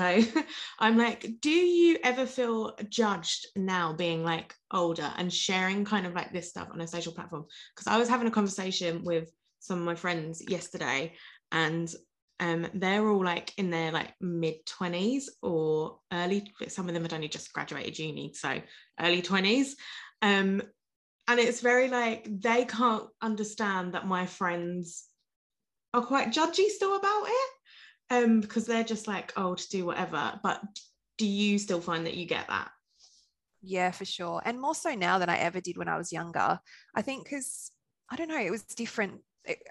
I'm 0.78 0.96
like, 0.96 1.26
do 1.40 1.50
you 1.50 1.98
ever 2.02 2.26
feel 2.26 2.74
judged 2.88 3.46
now 3.54 3.92
being 3.92 4.24
like 4.24 4.54
older 4.72 5.12
and 5.18 5.32
sharing 5.32 5.84
kind 5.84 6.06
of 6.06 6.14
like 6.14 6.32
this 6.32 6.48
stuff 6.48 6.68
on 6.72 6.80
a 6.80 6.86
social 6.86 7.12
platform? 7.12 7.44
Because 7.74 7.86
I 7.86 7.98
was 7.98 8.08
having 8.08 8.26
a 8.26 8.32
conversation 8.32 9.04
with 9.04 9.30
some 9.60 9.78
of 9.78 9.84
my 9.84 9.94
friends 9.94 10.42
yesterday 10.48 11.12
and 11.52 11.92
um, 12.40 12.66
they're 12.72 13.06
all 13.06 13.22
like 13.22 13.52
in 13.58 13.68
their 13.68 13.92
like 13.92 14.14
mid 14.22 14.64
20s 14.64 15.24
or 15.42 15.98
early, 16.10 16.50
some 16.68 16.88
of 16.88 16.94
them 16.94 17.02
had 17.02 17.12
only 17.12 17.28
just 17.28 17.52
graduated 17.52 17.98
uni, 17.98 18.32
so 18.32 18.62
early 18.98 19.20
20s. 19.20 19.72
Um, 20.22 20.62
and 21.28 21.38
it's 21.38 21.60
very 21.60 21.88
like 21.88 22.26
they 22.40 22.64
can't 22.64 23.04
understand 23.20 23.92
that 23.92 24.06
my 24.06 24.24
friends 24.24 25.04
are 25.92 26.04
quite 26.04 26.32
judgy 26.32 26.68
still 26.68 26.96
about 26.96 27.26
it 27.26 27.50
um, 28.10 28.40
because 28.40 28.66
they're 28.66 28.84
just 28.84 29.08
like, 29.08 29.32
oh, 29.36 29.54
to 29.54 29.68
do 29.68 29.84
whatever. 29.84 30.38
But 30.42 30.62
do 31.18 31.26
you 31.26 31.58
still 31.58 31.80
find 31.80 32.06
that 32.06 32.14
you 32.14 32.26
get 32.26 32.48
that? 32.48 32.70
Yeah, 33.62 33.90
for 33.90 34.04
sure. 34.04 34.40
And 34.44 34.60
more 34.60 34.74
so 34.74 34.94
now 34.94 35.18
than 35.18 35.28
I 35.28 35.38
ever 35.38 35.60
did 35.60 35.76
when 35.76 35.88
I 35.88 35.98
was 35.98 36.12
younger. 36.12 36.58
I 36.94 37.02
think 37.02 37.24
because 37.24 37.70
I 38.10 38.16
don't 38.16 38.28
know, 38.28 38.40
it 38.40 38.50
was 38.50 38.62
different. 38.62 39.20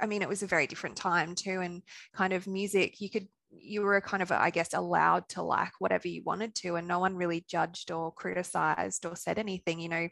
I 0.02 0.06
mean, 0.06 0.22
it 0.22 0.30
was 0.30 0.44
a 0.44 0.48
very 0.48 0.68
different 0.68 0.96
time 0.96 1.36
too. 1.36 1.62
And 1.62 1.82
kind 2.14 2.34
of 2.34 2.48
music, 2.48 3.02
you 3.02 3.10
could, 3.10 3.28
you 3.52 3.82
were 3.82 4.00
kind 4.02 4.22
of, 4.22 4.32
I 4.32 4.50
guess, 4.50 4.74
allowed 4.74 5.28
to 5.30 5.42
like 5.42 5.72
whatever 5.80 6.08
you 6.08 6.24
wanted 6.24 6.56
to, 6.56 6.76
and 6.76 6.88
no 6.88 7.00
one 7.00 7.16
really 7.16 7.46
judged 7.48 7.92
or 7.92 8.12
criticized 8.12 9.06
or 9.06 9.16
said 9.16 9.40
anything. 9.40 9.80
You 9.80 9.90
know, 9.90 10.08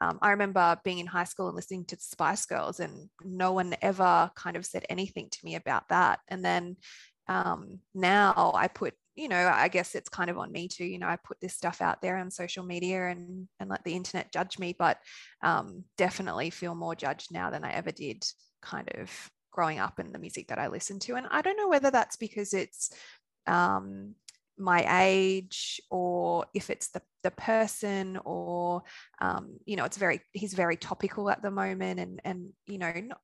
um, 0.00 0.18
I 0.20 0.30
remember 0.30 0.78
being 0.84 0.98
in 0.98 1.06
high 1.06 1.24
school 1.24 1.48
and 1.48 1.56
listening 1.56 1.86
to 1.86 1.96
the 1.96 2.02
Spice 2.02 2.46
Girls, 2.46 2.80
and 2.80 3.08
no 3.24 3.52
one 3.52 3.74
ever 3.82 4.30
kind 4.34 4.56
of 4.56 4.66
said 4.66 4.84
anything 4.88 5.28
to 5.30 5.38
me 5.44 5.54
about 5.54 5.88
that. 5.88 6.20
And 6.28 6.44
then 6.44 6.76
um, 7.28 7.78
now 7.94 8.52
I 8.54 8.68
put, 8.68 8.94
you 9.14 9.28
know, 9.28 9.50
I 9.52 9.68
guess 9.68 9.94
it's 9.94 10.08
kind 10.08 10.28
of 10.28 10.38
on 10.38 10.52
me 10.52 10.68
too. 10.68 10.84
You 10.84 10.98
know, 10.98 11.08
I 11.08 11.16
put 11.16 11.40
this 11.40 11.54
stuff 11.54 11.80
out 11.80 12.02
there 12.02 12.16
on 12.16 12.30
social 12.30 12.64
media 12.64 13.08
and 13.08 13.48
and 13.60 13.70
let 13.70 13.84
the 13.84 13.94
internet 13.94 14.32
judge 14.32 14.58
me, 14.58 14.74
but 14.78 14.98
um, 15.42 15.84
definitely 15.96 16.50
feel 16.50 16.74
more 16.74 16.94
judged 16.94 17.32
now 17.32 17.50
than 17.50 17.64
I 17.64 17.72
ever 17.72 17.92
did, 17.92 18.24
kind 18.60 18.88
of 18.94 19.30
growing 19.54 19.78
up 19.78 19.98
and 19.98 20.12
the 20.12 20.18
music 20.18 20.48
that 20.48 20.58
I 20.58 20.66
listen 20.66 20.98
to. 21.00 21.14
And 21.14 21.26
I 21.30 21.40
don't 21.40 21.56
know 21.56 21.68
whether 21.68 21.90
that's 21.90 22.16
because 22.16 22.52
it's 22.52 22.90
um, 23.46 24.14
my 24.58 24.84
age 25.06 25.80
or 25.90 26.46
if 26.54 26.70
it's 26.70 26.88
the, 26.88 27.00
the 27.22 27.30
person 27.30 28.18
or 28.24 28.82
um, 29.20 29.56
you 29.64 29.76
know 29.76 29.84
it's 29.84 29.96
very 29.96 30.20
he's 30.32 30.54
very 30.54 30.76
topical 30.76 31.30
at 31.30 31.42
the 31.42 31.50
moment 31.50 31.98
and 32.00 32.20
and 32.24 32.50
you 32.66 32.78
know 32.78 32.92
not, 32.92 33.20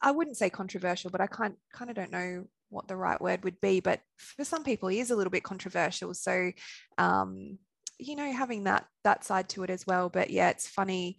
I 0.00 0.12
wouldn't 0.12 0.36
say 0.36 0.50
controversial, 0.50 1.10
but 1.10 1.20
I 1.20 1.26
kind 1.26 1.54
kind 1.72 1.90
of 1.90 1.96
don't 1.96 2.12
know 2.12 2.44
what 2.70 2.86
the 2.86 2.96
right 2.96 3.20
word 3.20 3.44
would 3.44 3.60
be. 3.60 3.80
But 3.80 4.00
for 4.18 4.44
some 4.44 4.62
people, 4.62 4.88
he 4.88 5.00
is 5.00 5.10
a 5.10 5.16
little 5.16 5.30
bit 5.30 5.42
controversial. 5.42 6.14
So, 6.14 6.52
um, 6.98 7.58
you 7.98 8.14
know, 8.14 8.30
having 8.30 8.64
that 8.64 8.86
that 9.04 9.24
side 9.24 9.48
to 9.50 9.64
it 9.64 9.70
as 9.70 9.86
well. 9.86 10.08
But 10.08 10.30
yeah, 10.30 10.50
it's 10.50 10.68
funny 10.68 11.18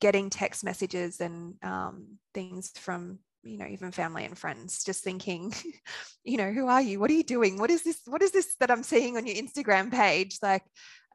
getting 0.00 0.30
text 0.30 0.64
messages 0.64 1.20
and 1.20 1.54
um, 1.62 2.18
things 2.32 2.70
from 2.76 3.18
you 3.44 3.58
know 3.58 3.66
even 3.66 3.92
family 3.92 4.24
and 4.24 4.36
friends 4.36 4.84
just 4.84 5.04
thinking 5.04 5.52
you 6.24 6.36
know 6.36 6.50
who 6.50 6.66
are 6.66 6.82
you 6.82 6.98
what 6.98 7.10
are 7.10 7.14
you 7.14 7.22
doing 7.22 7.58
what 7.58 7.70
is 7.70 7.82
this 7.82 8.00
what 8.06 8.22
is 8.22 8.32
this 8.32 8.56
that 8.60 8.70
i'm 8.70 8.82
seeing 8.82 9.16
on 9.16 9.26
your 9.26 9.36
instagram 9.36 9.90
page 9.92 10.38
like 10.42 10.62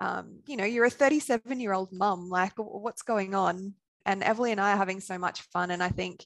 um, 0.01 0.39
you 0.48 0.58
know 0.58 0.65
you're 0.65 0.86
a 0.86 0.89
37 0.89 1.60
year 1.60 1.74
old 1.74 1.94
mum 1.94 2.30
like 2.30 2.53
what's 2.58 3.03
going 3.03 3.36
on 3.36 3.74
and 4.06 4.22
Everly 4.22 4.51
and 4.51 4.62
I 4.62 4.74
are 4.74 4.77
having 4.77 5.00
so 5.00 5.18
much 5.18 5.42
fun. 5.42 5.72
And 5.72 5.82
I 5.82 5.89
think, 5.89 6.25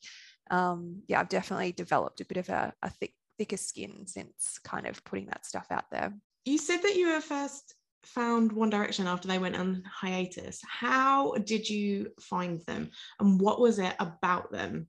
um, 0.50 1.01
yeah, 1.08 1.20
I've 1.20 1.30
definitely 1.30 1.72
developed 1.72 2.22
a 2.22 2.25
bit 2.25 2.38
of 2.38 2.50
a, 2.50 2.74
a 2.82 2.89
thick, 2.89 3.13
thicker 3.38 3.58
skin 3.58 4.08
since 4.08 4.60
kind 4.63 4.88
of 4.88 5.04
putting 5.04 5.27
that 5.27 5.46
stuff 5.46 5.68
out 5.70 5.86
there. 5.92 6.13
You 6.46 6.58
said 6.58 6.82
that 6.84 6.96
you 6.96 7.12
were 7.12 7.22
first 7.22 7.75
found 8.04 8.51
One 8.51 8.70
Direction 8.70 9.06
after 9.06 9.27
they 9.27 9.39
went 9.39 9.58
on 9.58 9.84
hiatus. 9.86 10.62
How 10.68 11.34
did 11.34 11.70
you 11.70 12.12
find 12.22 12.62
them, 12.62 12.89
and 13.20 13.39
what 13.39 13.60
was 13.60 13.80
it 13.80 13.94
about 14.00 14.51
them 14.51 14.88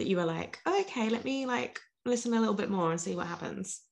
that 0.00 0.08
you 0.08 0.16
were 0.16 0.24
like, 0.24 0.58
oh, 0.64 0.80
okay, 0.80 1.10
let 1.10 1.24
me 1.24 1.44
like 1.44 1.78
listen 2.06 2.32
a 2.32 2.40
little 2.40 2.54
bit 2.54 2.70
more 2.70 2.90
and 2.90 3.00
see 3.00 3.14
what 3.14 3.26
happens? 3.26 3.82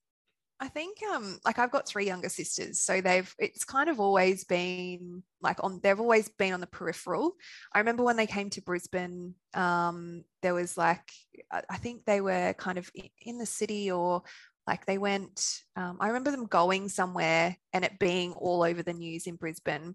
I 0.60 0.66
think 0.66 0.96
um 1.12 1.38
like 1.44 1.58
I've 1.58 1.70
got 1.70 1.86
three 1.86 2.06
younger 2.06 2.30
sisters, 2.30 2.80
so 2.80 3.00
they've 3.00 3.32
it's 3.38 3.64
kind 3.64 3.88
of 3.88 4.00
always 4.00 4.44
been 4.44 5.22
like 5.40 5.62
on 5.62 5.78
they've 5.82 6.00
always 6.00 6.30
been 6.30 6.52
on 6.52 6.60
the 6.60 6.66
peripheral. 6.66 7.34
I 7.72 7.78
remember 7.78 8.02
when 8.02 8.16
they 8.16 8.26
came 8.26 8.50
to 8.50 8.62
Brisbane, 8.62 9.34
um, 9.54 10.24
there 10.42 10.54
was 10.54 10.76
like 10.76 11.12
I 11.52 11.76
think 11.76 12.06
they 12.06 12.20
were 12.20 12.54
kind 12.54 12.78
of 12.78 12.90
in 13.20 13.38
the 13.38 13.46
city 13.46 13.92
or 13.92 14.22
like 14.68 14.86
they 14.86 14.98
went 14.98 15.62
um, 15.76 15.96
i 16.00 16.06
remember 16.06 16.30
them 16.30 16.46
going 16.46 16.88
somewhere 16.88 17.56
and 17.72 17.84
it 17.84 17.98
being 17.98 18.32
all 18.34 18.62
over 18.62 18.82
the 18.82 18.92
news 18.92 19.26
in 19.26 19.34
brisbane 19.36 19.94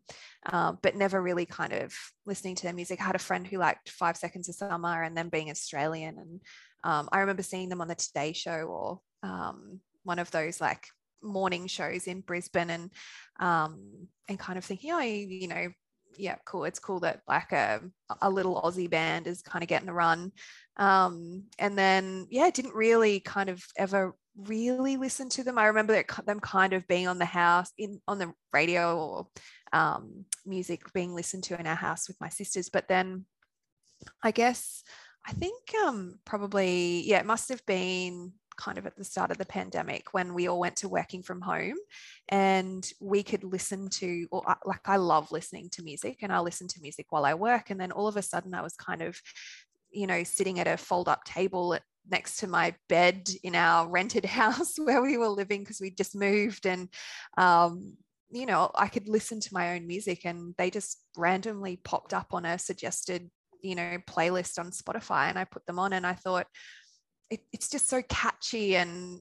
um, 0.52 0.78
but 0.82 0.96
never 0.96 1.22
really 1.22 1.46
kind 1.46 1.74
of 1.74 1.94
listening 2.26 2.56
to 2.56 2.64
their 2.64 2.74
music 2.74 3.00
i 3.00 3.06
had 3.06 3.16
a 3.16 3.20
friend 3.20 3.48
who 3.48 3.58
liked 3.58 3.90
five 3.90 4.18
seconds 4.18 4.50
of 4.50 4.56
summer 4.56 5.04
and 5.04 5.16
then 5.16 5.30
being 5.30 5.50
australian 5.50 6.18
and 6.18 6.42
um, 6.84 7.08
i 7.12 7.20
remember 7.20 7.44
seeing 7.44 7.70
them 7.70 7.82
on 7.82 7.88
the 7.88 7.96
today 7.96 8.34
show 8.34 8.62
or 8.64 9.00
um, 9.24 9.80
one 10.04 10.20
of 10.20 10.30
those 10.32 10.60
like 10.60 10.88
morning 11.24 11.68
shows 11.68 12.08
in 12.08 12.22
Brisbane 12.22 12.70
and 12.70 12.92
um, 13.40 14.08
and 14.30 14.38
kind 14.38 14.58
of 14.58 14.66
thinking, 14.66 14.92
oh, 14.92 15.00
you 15.00 15.48
know, 15.48 15.70
yeah, 16.18 16.36
cool. 16.46 16.66
It's 16.66 16.80
cool 16.80 17.00
that 17.02 17.22
like 17.28 17.52
a, 17.52 17.82
a 18.22 18.30
little 18.30 18.62
Aussie 18.62 18.90
band 18.90 19.28
is 19.28 19.42
kind 19.42 19.64
of 19.64 19.70
getting 19.70 19.90
a 19.90 19.94
run. 19.94 20.32
Um, 20.78 21.46
and 21.58 21.78
then 21.78 22.28
yeah, 22.30 22.50
didn't 22.50 22.76
really 22.76 23.20
kind 23.20 23.50
of 23.50 23.64
ever 23.78 24.16
really 24.38 24.98
listen 24.98 25.30
to 25.30 25.44
them. 25.44 25.58
I 25.58 25.68
remember 25.68 26.04
them 26.26 26.40
kind 26.40 26.74
of 26.74 26.88
being 26.88 27.08
on 27.08 27.20
the 27.20 27.26
house 27.26 27.72
in 27.78 28.02
on 28.08 28.20
the 28.20 28.34
radio 28.52 28.98
or 28.98 29.28
um, 29.72 30.26
music 30.46 30.92
being 30.94 31.14
listened 31.14 31.44
to 31.46 31.60
in 31.60 31.68
our 31.68 31.76
house 31.76 32.08
with 32.08 32.20
my 32.20 32.30
sisters. 32.30 32.70
But 32.70 32.88
then 32.88 33.26
I 34.22 34.32
guess 34.32 34.84
I 35.26 35.32
think 35.32 35.74
um, 35.86 36.20
probably 36.26 37.04
yeah, 37.04 37.20
it 37.20 37.26
must 37.26 37.50
have 37.50 37.66
been 37.66 38.34
kind 38.58 38.78
of 38.78 38.86
at 38.86 38.96
the 38.96 39.04
start 39.04 39.32
of 39.32 39.38
the 39.38 39.46
pandemic 39.46 40.14
when 40.14 40.34
we 40.34 40.48
all 40.48 40.60
went 40.60 40.76
to 40.78 40.90
working 40.90 41.24
from 41.24 41.42
home 41.42 41.78
and 42.30 42.88
we 43.00 43.24
could 43.24 43.44
listen 43.44 43.90
to 43.90 44.28
or 44.32 44.44
like 44.66 44.88
I 44.88 44.98
love 44.98 45.32
listening 45.32 45.70
to 45.72 45.84
music 45.84 46.20
and 46.22 46.32
I 46.32 46.40
listen 46.40 46.68
to 46.70 46.82
music 46.82 47.08
while 47.10 47.26
I 47.26 47.34
work 47.34 47.70
and 47.70 47.80
then 47.80 47.92
all 47.92 48.08
of 48.08 48.18
a 48.18 48.22
sudden 48.22 48.54
I 48.54 48.62
was 48.62 48.76
kind 48.76 49.02
of 49.02 49.20
you 49.92 50.08
know 50.08 50.24
sitting 50.24 50.60
at 50.60 50.68
a 50.68 50.78
fold 50.78 51.10
up 51.10 51.24
table 51.24 51.74
at, 51.74 51.84
next 52.10 52.38
to 52.38 52.48
my 52.48 52.76
bed 52.90 53.30
in 53.44 53.56
our 53.56 53.90
rented 53.90 54.26
house 54.42 54.74
where 54.78 55.02
we 55.02 55.18
were 55.18 55.30
living 55.30 55.62
because 55.62 55.80
we 55.80 55.90
just 55.90 56.16
moved 56.16 56.66
and 56.66 56.90
um, 57.38 57.96
you 58.32 58.46
know 58.46 58.72
I 58.76 58.88
could 58.88 59.08
listen 59.08 59.40
to 59.40 59.54
my 59.54 59.76
own 59.76 59.88
music 59.88 60.26
and 60.26 60.54
they 60.58 60.70
just 60.70 61.02
randomly 61.18 61.78
popped 61.84 62.14
up 62.14 62.34
on 62.34 62.46
a 62.46 62.58
suggested 62.58 63.30
you 63.62 63.76
know 63.76 63.98
playlist 64.08 64.60
on 64.60 64.72
Spotify 64.72 65.30
and 65.30 65.40
I 65.40 65.46
put 65.46 65.66
them 65.66 65.80
on 65.80 65.94
and 65.94 66.06
I 66.06 66.14
thought 66.14 66.48
it, 67.30 67.42
it's 67.54 67.70
just 67.70 67.90
so 67.90 68.02
catchy. 68.02 68.76
And 68.76 69.20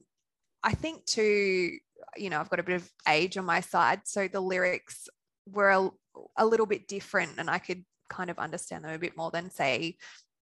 i 0.63 0.71
think 0.71 1.05
too 1.05 1.71
you 2.15 2.29
know 2.29 2.39
i've 2.39 2.49
got 2.49 2.59
a 2.59 2.63
bit 2.63 2.75
of 2.75 2.89
age 3.07 3.37
on 3.37 3.45
my 3.45 3.59
side 3.59 4.01
so 4.05 4.27
the 4.27 4.39
lyrics 4.39 5.07
were 5.45 5.69
a, 5.69 5.89
a 6.37 6.45
little 6.45 6.65
bit 6.65 6.87
different 6.87 7.31
and 7.37 7.49
i 7.49 7.57
could 7.57 7.83
kind 8.09 8.29
of 8.29 8.39
understand 8.39 8.83
them 8.83 8.93
a 8.93 8.99
bit 8.99 9.17
more 9.17 9.31
than 9.31 9.49
say 9.49 9.95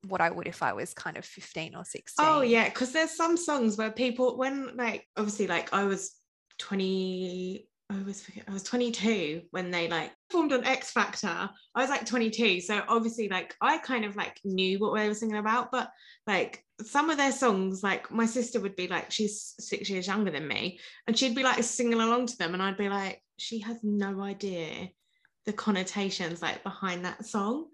what 0.07 0.21
I 0.21 0.31
would 0.31 0.47
if 0.47 0.63
I 0.63 0.73
was 0.73 0.95
kind 0.95 1.17
of 1.17 1.25
15 1.25 1.75
or 1.75 1.85
16. 1.85 2.25
Oh 2.25 2.41
yeah, 2.41 2.69
because 2.69 2.93
there's 2.93 3.17
some 3.17 3.37
songs 3.37 3.77
where 3.77 3.91
people 3.91 4.37
when 4.37 4.77
like 4.77 5.07
obviously 5.17 5.47
like 5.47 5.73
I 5.73 5.85
was 5.85 6.15
20 6.59 7.69
I 7.91 8.03
was 8.03 8.23
I 8.47 8.53
was 8.53 8.63
22 8.65 9.43
when 9.51 9.71
they 9.71 9.89
like 9.89 10.13
formed 10.31 10.53
on 10.53 10.65
X 10.65 10.91
Factor. 10.91 11.49
I 11.75 11.81
was 11.81 11.89
like 11.89 12.05
22, 12.05 12.61
so 12.61 12.83
obviously 12.87 13.29
like 13.29 13.57
I 13.63 13.79
kind 13.79 14.05
of 14.05 14.15
like 14.15 14.39
knew 14.45 14.79
what 14.79 14.95
they 14.95 15.09
were 15.09 15.15
singing 15.15 15.39
about, 15.39 15.73
but 15.73 15.91
like 16.27 16.63
some 16.83 17.09
of 17.09 17.17
their 17.17 17.33
songs, 17.33 17.83
like 17.83 18.11
my 18.11 18.27
sister 18.27 18.61
would 18.61 18.77
be 18.77 18.89
like, 18.89 19.11
she's 19.11 19.55
six 19.59 19.89
years 19.89 20.07
younger 20.07 20.31
than 20.31 20.47
me, 20.47 20.81
and 21.07 21.19
she'd 21.19 21.35
be 21.35 21.43
like 21.43 21.63
singing 21.65 22.01
along 22.01 22.27
to 22.27 22.37
them, 22.37 22.53
and 22.53 22.63
I'd 22.63 22.77
be 22.77 22.91
like, 22.91 23.23
she 23.39 23.61
has 23.61 23.79
no 23.83 24.21
idea 24.21 24.91
the 25.47 25.53
connotations 25.55 26.43
like 26.43 26.63
behind 26.63 27.07
that 27.07 27.25
song, 27.25 27.69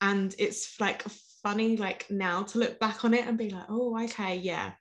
and 0.00 0.32
it's 0.38 0.80
like 0.80 1.02
funny 1.42 1.76
like 1.76 2.06
now 2.10 2.42
to 2.44 2.58
look 2.58 2.78
back 2.78 3.04
on 3.04 3.14
it 3.14 3.26
and 3.26 3.38
be 3.38 3.50
like, 3.50 3.66
oh 3.68 4.02
okay, 4.04 4.36
yeah. 4.36 4.72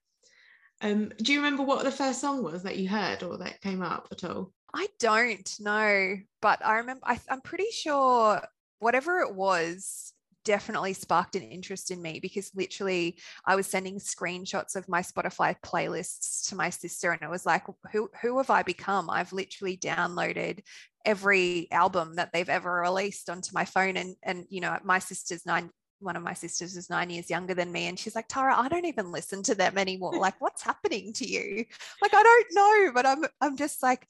Um, 0.82 1.12
do 1.18 1.34
you 1.34 1.40
remember 1.40 1.64
what 1.64 1.84
the 1.84 1.92
first 1.92 2.22
song 2.22 2.44
was 2.44 2.64
that 2.64 2.78
you 2.78 2.88
heard 2.88 3.24
or 3.24 3.38
that 3.40 3.62
came 3.62 3.82
up 3.82 4.08
at 4.12 4.24
all? 4.24 4.52
I 4.74 4.88
don't 5.00 5.52
know, 5.60 6.18
but 6.42 6.64
I 6.64 6.76
remember 6.76 7.02
I, 7.06 7.20
I'm 7.30 7.42
pretty 7.42 7.72
sure 7.72 8.42
whatever 8.80 9.22
it 9.22 9.34
was 9.34 10.14
definitely 10.48 10.94
sparked 10.94 11.36
an 11.36 11.44
interest 11.44 11.92
in 11.92 12.02
me 12.02 12.20
because 12.22 12.52
literally 12.56 13.18
I 13.46 13.58
was 13.58 13.68
sending 13.68 14.00
screenshots 14.00 14.78
of 14.78 14.88
my 14.88 15.02
Spotify 15.02 15.56
playlists 15.62 16.48
to 16.48 16.56
my 16.56 16.70
sister 16.70 17.12
and 17.12 17.22
it 17.22 17.30
was 17.30 17.46
like 17.46 17.64
who 17.92 18.10
who 18.22 18.38
have 18.38 18.50
I 18.50 18.64
become? 18.64 19.10
I've 19.10 19.34
literally 19.34 19.76
downloaded 19.76 20.60
every 21.04 21.70
album 21.72 22.16
that 22.16 22.32
they've 22.32 22.48
ever 22.48 22.82
released 22.82 23.30
onto 23.30 23.52
my 23.54 23.66
phone 23.66 23.98
and 23.98 24.16
and 24.24 24.46
you 24.50 24.62
know 24.62 24.78
my 24.86 25.00
sister's 25.00 25.46
9 25.46 25.70
one 26.00 26.16
of 26.16 26.24
my 26.24 26.34
sisters 26.34 26.76
is 26.78 26.90
nine 26.90 27.10
years 27.10 27.30
younger 27.30 27.54
than 27.54 27.72
me 27.72 27.88
and 27.88 27.98
she's 27.98 28.16
like 28.16 28.28
tara 28.28 28.56
i 28.58 28.68
don't 28.68 28.86
even 28.86 29.12
listen 29.12 29.42
to 29.44 29.56
them 29.56 29.78
anymore 29.78 30.18
like 30.20 30.40
what's 30.40 30.64
happening 30.64 31.14
to 31.14 31.28
you 31.28 31.66
like 32.02 32.14
i 32.14 32.24
don't 32.24 32.48
know 32.52 32.92
but 32.94 33.06
i'm 33.06 33.24
i'm 33.42 33.58
just 33.58 33.82
like 33.82 34.08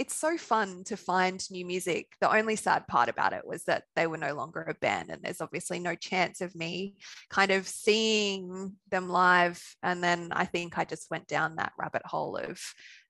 it's 0.00 0.16
so 0.16 0.38
fun 0.38 0.82
to 0.84 0.96
find 0.96 1.44
new 1.50 1.66
music. 1.66 2.06
The 2.22 2.34
only 2.34 2.56
sad 2.56 2.86
part 2.86 3.10
about 3.10 3.34
it 3.34 3.46
was 3.46 3.64
that 3.64 3.84
they 3.96 4.06
were 4.06 4.16
no 4.16 4.34
longer 4.34 4.62
a 4.62 4.72
band, 4.72 5.10
and 5.10 5.22
there's 5.22 5.42
obviously 5.42 5.78
no 5.78 5.94
chance 5.94 6.40
of 6.40 6.54
me 6.54 6.96
kind 7.28 7.50
of 7.50 7.68
seeing 7.68 8.76
them 8.90 9.10
live. 9.10 9.62
And 9.82 10.02
then 10.02 10.28
I 10.32 10.46
think 10.46 10.78
I 10.78 10.86
just 10.86 11.10
went 11.10 11.26
down 11.26 11.56
that 11.56 11.74
rabbit 11.78 12.00
hole 12.06 12.38
of 12.38 12.58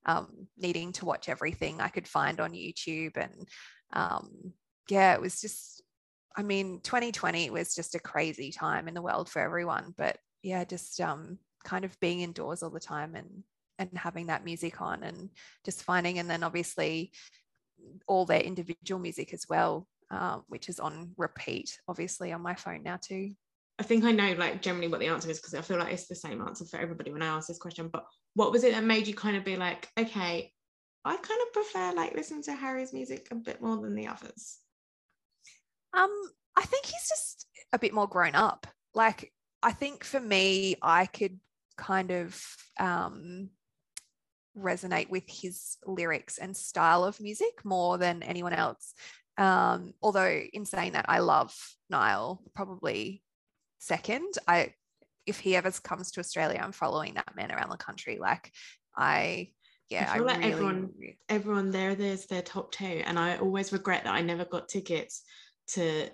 um, 0.04 0.48
needing 0.58 0.90
to 0.94 1.04
watch 1.04 1.28
everything 1.28 1.80
I 1.80 1.90
could 1.90 2.08
find 2.08 2.40
on 2.40 2.54
YouTube. 2.54 3.16
And 3.16 3.48
um, 3.92 4.52
yeah, 4.88 5.14
it 5.14 5.20
was 5.20 5.40
just, 5.40 5.84
I 6.36 6.42
mean, 6.42 6.80
2020 6.82 7.50
was 7.50 7.74
just 7.74 7.94
a 7.94 8.00
crazy 8.00 8.52
time 8.52 8.88
in 8.88 8.94
the 8.94 9.02
world 9.02 9.28
for 9.28 9.40
everyone. 9.40 9.94
But 9.96 10.18
yeah, 10.42 10.64
just 10.64 11.00
um, 11.00 11.38
kind 11.64 11.84
of 11.84 11.98
being 12.00 12.20
indoors 12.20 12.62
all 12.62 12.70
the 12.70 12.80
time 12.80 13.14
and 13.14 13.42
and 13.78 13.90
having 13.96 14.26
that 14.26 14.44
music 14.44 14.82
on 14.82 15.02
and 15.02 15.30
just 15.64 15.84
finding 15.84 16.18
and 16.18 16.28
then 16.28 16.42
obviously 16.42 17.10
all 18.06 18.26
their 18.26 18.40
individual 18.40 19.00
music 19.00 19.32
as 19.32 19.46
well 19.48 19.88
um, 20.10 20.44
which 20.48 20.68
is 20.68 20.78
on 20.78 21.12
repeat 21.16 21.78
obviously 21.88 22.30
on 22.30 22.42
my 22.42 22.54
phone 22.54 22.82
now 22.82 22.98
too 23.00 23.30
I 23.78 23.82
think 23.82 24.04
I 24.04 24.12
know 24.12 24.34
like 24.34 24.60
generally 24.60 24.88
what 24.88 25.00
the 25.00 25.06
answer 25.06 25.30
is 25.30 25.38
because 25.38 25.54
I 25.54 25.62
feel 25.62 25.78
like 25.78 25.94
it's 25.94 26.06
the 26.06 26.14
same 26.14 26.42
answer 26.42 26.66
for 26.66 26.78
everybody 26.78 27.10
when 27.10 27.22
I 27.22 27.28
ask 27.28 27.48
this 27.48 27.56
question. 27.56 27.88
But 27.88 28.04
what 28.34 28.52
was 28.52 28.62
it 28.62 28.74
that 28.74 28.84
made 28.84 29.06
you 29.06 29.14
kind 29.14 29.38
of 29.38 29.44
be 29.44 29.56
like, 29.56 29.88
okay, 29.98 30.52
I 31.02 31.16
kind 31.16 31.40
of 31.46 31.52
prefer 31.54 31.94
like 31.94 32.14
listening 32.14 32.42
to 32.42 32.52
Harry's 32.52 32.92
music 32.92 33.28
a 33.30 33.36
bit 33.36 33.62
more 33.62 33.78
than 33.78 33.94
the 33.94 34.08
others? 34.08 34.58
Um, 35.94 36.10
I 36.56 36.62
think 36.62 36.86
he's 36.86 37.08
just 37.08 37.46
a 37.72 37.78
bit 37.78 37.94
more 37.94 38.08
grown 38.08 38.34
up. 38.34 38.66
Like 38.94 39.32
I 39.62 39.72
think 39.72 40.04
for 40.04 40.20
me, 40.20 40.76
I 40.82 41.06
could 41.06 41.38
kind 41.76 42.10
of 42.10 42.42
um 42.78 43.50
resonate 44.56 45.08
with 45.10 45.24
his 45.26 45.76
lyrics 45.86 46.38
and 46.38 46.56
style 46.56 47.04
of 47.04 47.20
music 47.20 47.64
more 47.64 47.98
than 47.98 48.22
anyone 48.22 48.52
else. 48.52 48.94
Um, 49.38 49.94
although 50.02 50.40
in 50.52 50.64
saying 50.66 50.92
that, 50.92 51.06
I 51.08 51.20
love 51.20 51.54
Niall 51.88 52.42
probably 52.54 53.22
second. 53.78 54.34
I 54.46 54.74
if 55.26 55.38
he 55.38 55.56
ever 55.56 55.70
comes 55.70 56.10
to 56.12 56.20
Australia, 56.20 56.60
I'm 56.62 56.72
following 56.72 57.14
that 57.14 57.36
man 57.36 57.52
around 57.52 57.70
the 57.70 57.76
country. 57.76 58.18
Like 58.20 58.52
I 58.96 59.52
yeah, 59.88 60.08
I 60.10 60.14
feel 60.18 60.22
I 60.22 60.26
like 60.26 60.38
really, 60.38 60.52
everyone 60.52 60.90
everyone 61.28 61.70
there 61.70 61.94
there's 61.94 62.26
their 62.26 62.42
top 62.42 62.72
two. 62.72 63.02
And 63.04 63.18
I 63.18 63.36
always 63.38 63.72
regret 63.72 64.04
that 64.04 64.14
I 64.14 64.20
never 64.20 64.44
got 64.44 64.68
tickets 64.68 65.22
to 65.74 66.08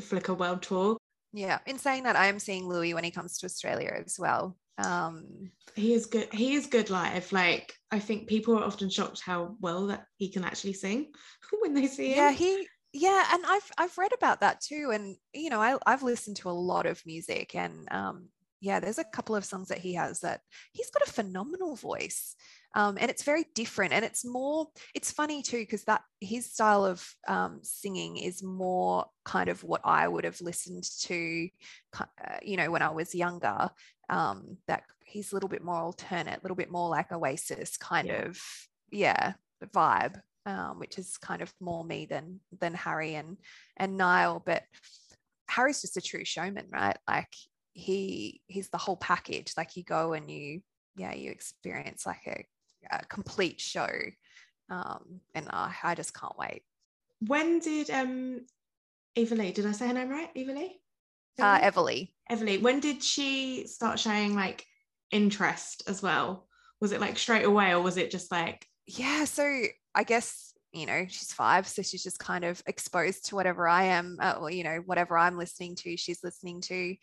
Flicker 0.00 0.34
World 0.34 0.62
Tour. 0.62 0.96
yeah. 1.32 1.58
In 1.66 1.78
saying 1.78 2.04
that, 2.04 2.16
I 2.16 2.26
am 2.26 2.38
seeing 2.38 2.68
Louis 2.68 2.94
when 2.94 3.04
he 3.04 3.10
comes 3.10 3.38
to 3.38 3.46
Australia 3.46 4.02
as 4.04 4.16
well. 4.18 4.56
Um, 4.78 5.50
he 5.74 5.92
is 5.92 6.06
good. 6.06 6.32
He 6.32 6.54
is 6.54 6.66
good 6.66 6.90
live. 6.90 7.30
Like 7.32 7.74
I 7.90 7.98
think 7.98 8.26
people 8.28 8.58
are 8.58 8.64
often 8.64 8.88
shocked 8.88 9.20
how 9.20 9.56
well 9.60 9.86
that 9.88 10.06
he 10.16 10.28
can 10.28 10.44
actually 10.44 10.72
sing 10.72 11.12
when 11.60 11.74
they 11.74 11.86
see 11.86 12.12
him. 12.12 12.18
Yeah, 12.18 12.32
he 12.32 12.66
yeah, 12.92 13.24
and 13.32 13.44
I've 13.46 13.70
I've 13.78 13.98
read 13.98 14.12
about 14.12 14.40
that 14.40 14.60
too. 14.60 14.90
And 14.92 15.16
you 15.32 15.50
know, 15.50 15.60
I, 15.60 15.76
I've 15.86 16.02
listened 16.02 16.36
to 16.38 16.50
a 16.50 16.52
lot 16.52 16.86
of 16.86 17.02
music 17.06 17.54
and 17.54 17.86
um 17.90 18.28
yeah, 18.60 18.78
there's 18.78 18.98
a 18.98 19.04
couple 19.04 19.34
of 19.34 19.44
songs 19.44 19.68
that 19.68 19.78
he 19.78 19.94
has 19.94 20.20
that 20.20 20.40
he's 20.72 20.90
got 20.90 21.06
a 21.06 21.12
phenomenal 21.12 21.74
voice. 21.76 22.36
Um, 22.74 22.96
and 22.98 23.10
it's 23.10 23.22
very 23.22 23.44
different 23.54 23.92
and 23.92 24.04
it's 24.04 24.24
more 24.24 24.68
it's 24.94 25.12
funny 25.12 25.42
too 25.42 25.58
because 25.58 25.84
that 25.84 26.02
his 26.20 26.50
style 26.50 26.84
of 26.84 27.06
um, 27.28 27.60
singing 27.62 28.16
is 28.16 28.42
more 28.42 29.04
kind 29.24 29.50
of 29.50 29.62
what 29.62 29.82
i 29.84 30.08
would 30.08 30.24
have 30.24 30.40
listened 30.40 30.84
to 31.02 31.48
uh, 32.00 32.04
you 32.42 32.56
know 32.56 32.70
when 32.70 32.82
i 32.82 32.88
was 32.88 33.14
younger 33.14 33.70
um, 34.08 34.56
that 34.68 34.84
he's 35.04 35.32
a 35.32 35.34
little 35.34 35.48
bit 35.48 35.62
more 35.62 35.76
alternate 35.76 36.38
a 36.38 36.42
little 36.42 36.56
bit 36.56 36.70
more 36.70 36.88
like 36.88 37.12
oasis 37.12 37.76
kind 37.76 38.08
yeah. 38.08 38.22
of 38.22 38.40
yeah 38.90 39.32
vibe 39.74 40.20
um, 40.46 40.78
which 40.78 40.98
is 40.98 41.18
kind 41.18 41.42
of 41.42 41.52
more 41.60 41.84
me 41.84 42.06
than 42.06 42.40
than 42.58 42.74
harry 42.74 43.14
and 43.14 43.36
and 43.76 43.96
niall 43.96 44.42
but 44.44 44.62
harry's 45.48 45.82
just 45.82 45.96
a 45.96 46.00
true 46.00 46.24
showman 46.24 46.66
right 46.70 46.96
like 47.06 47.34
he 47.74 48.40
he's 48.46 48.68
the 48.70 48.78
whole 48.78 48.96
package 48.96 49.52
like 49.56 49.76
you 49.76 49.84
go 49.84 50.12
and 50.12 50.30
you 50.30 50.60
yeah 50.96 51.14
you 51.14 51.30
experience 51.30 52.06
like 52.06 52.20
a, 52.26 52.44
a 52.90 53.04
complete 53.06 53.60
show. 53.60 53.88
Um 54.70 55.20
and 55.34 55.48
I, 55.50 55.74
I 55.82 55.94
just 55.94 56.14
can't 56.14 56.36
wait. 56.38 56.62
When 57.26 57.58
did 57.58 57.90
um 57.90 58.40
Evaleigh 59.16 59.54
did 59.54 59.66
I 59.66 59.72
say 59.72 59.88
her 59.88 59.94
name 59.94 60.08
right? 60.08 60.34
Evaleigh 60.34 60.72
uh 61.38 61.60
Everly 61.60 62.12
Everly 62.30 62.60
when 62.60 62.80
did 62.80 63.02
she 63.02 63.66
start 63.66 63.98
showing 63.98 64.34
like 64.34 64.66
interest 65.10 65.82
as 65.88 66.02
well? 66.02 66.46
Was 66.80 66.92
it 66.92 67.00
like 67.00 67.18
straight 67.18 67.44
away 67.44 67.72
or 67.72 67.80
was 67.80 67.96
it 67.96 68.10
just 68.10 68.32
like 68.32 68.66
yeah 68.86 69.24
so 69.24 69.62
I 69.94 70.04
guess 70.04 70.52
you 70.72 70.86
know 70.86 71.04
she's 71.08 71.32
five 71.32 71.68
so 71.68 71.82
she's 71.82 72.02
just 72.02 72.18
kind 72.18 72.44
of 72.44 72.62
exposed 72.66 73.26
to 73.26 73.34
whatever 73.34 73.68
i 73.68 73.84
am 73.84 74.16
uh, 74.20 74.36
or 74.40 74.50
you 74.50 74.64
know 74.64 74.82
whatever 74.86 75.16
i'm 75.18 75.36
listening 75.36 75.74
to 75.76 75.96
she's 75.96 76.24
listening 76.24 76.60
to. 76.62 76.96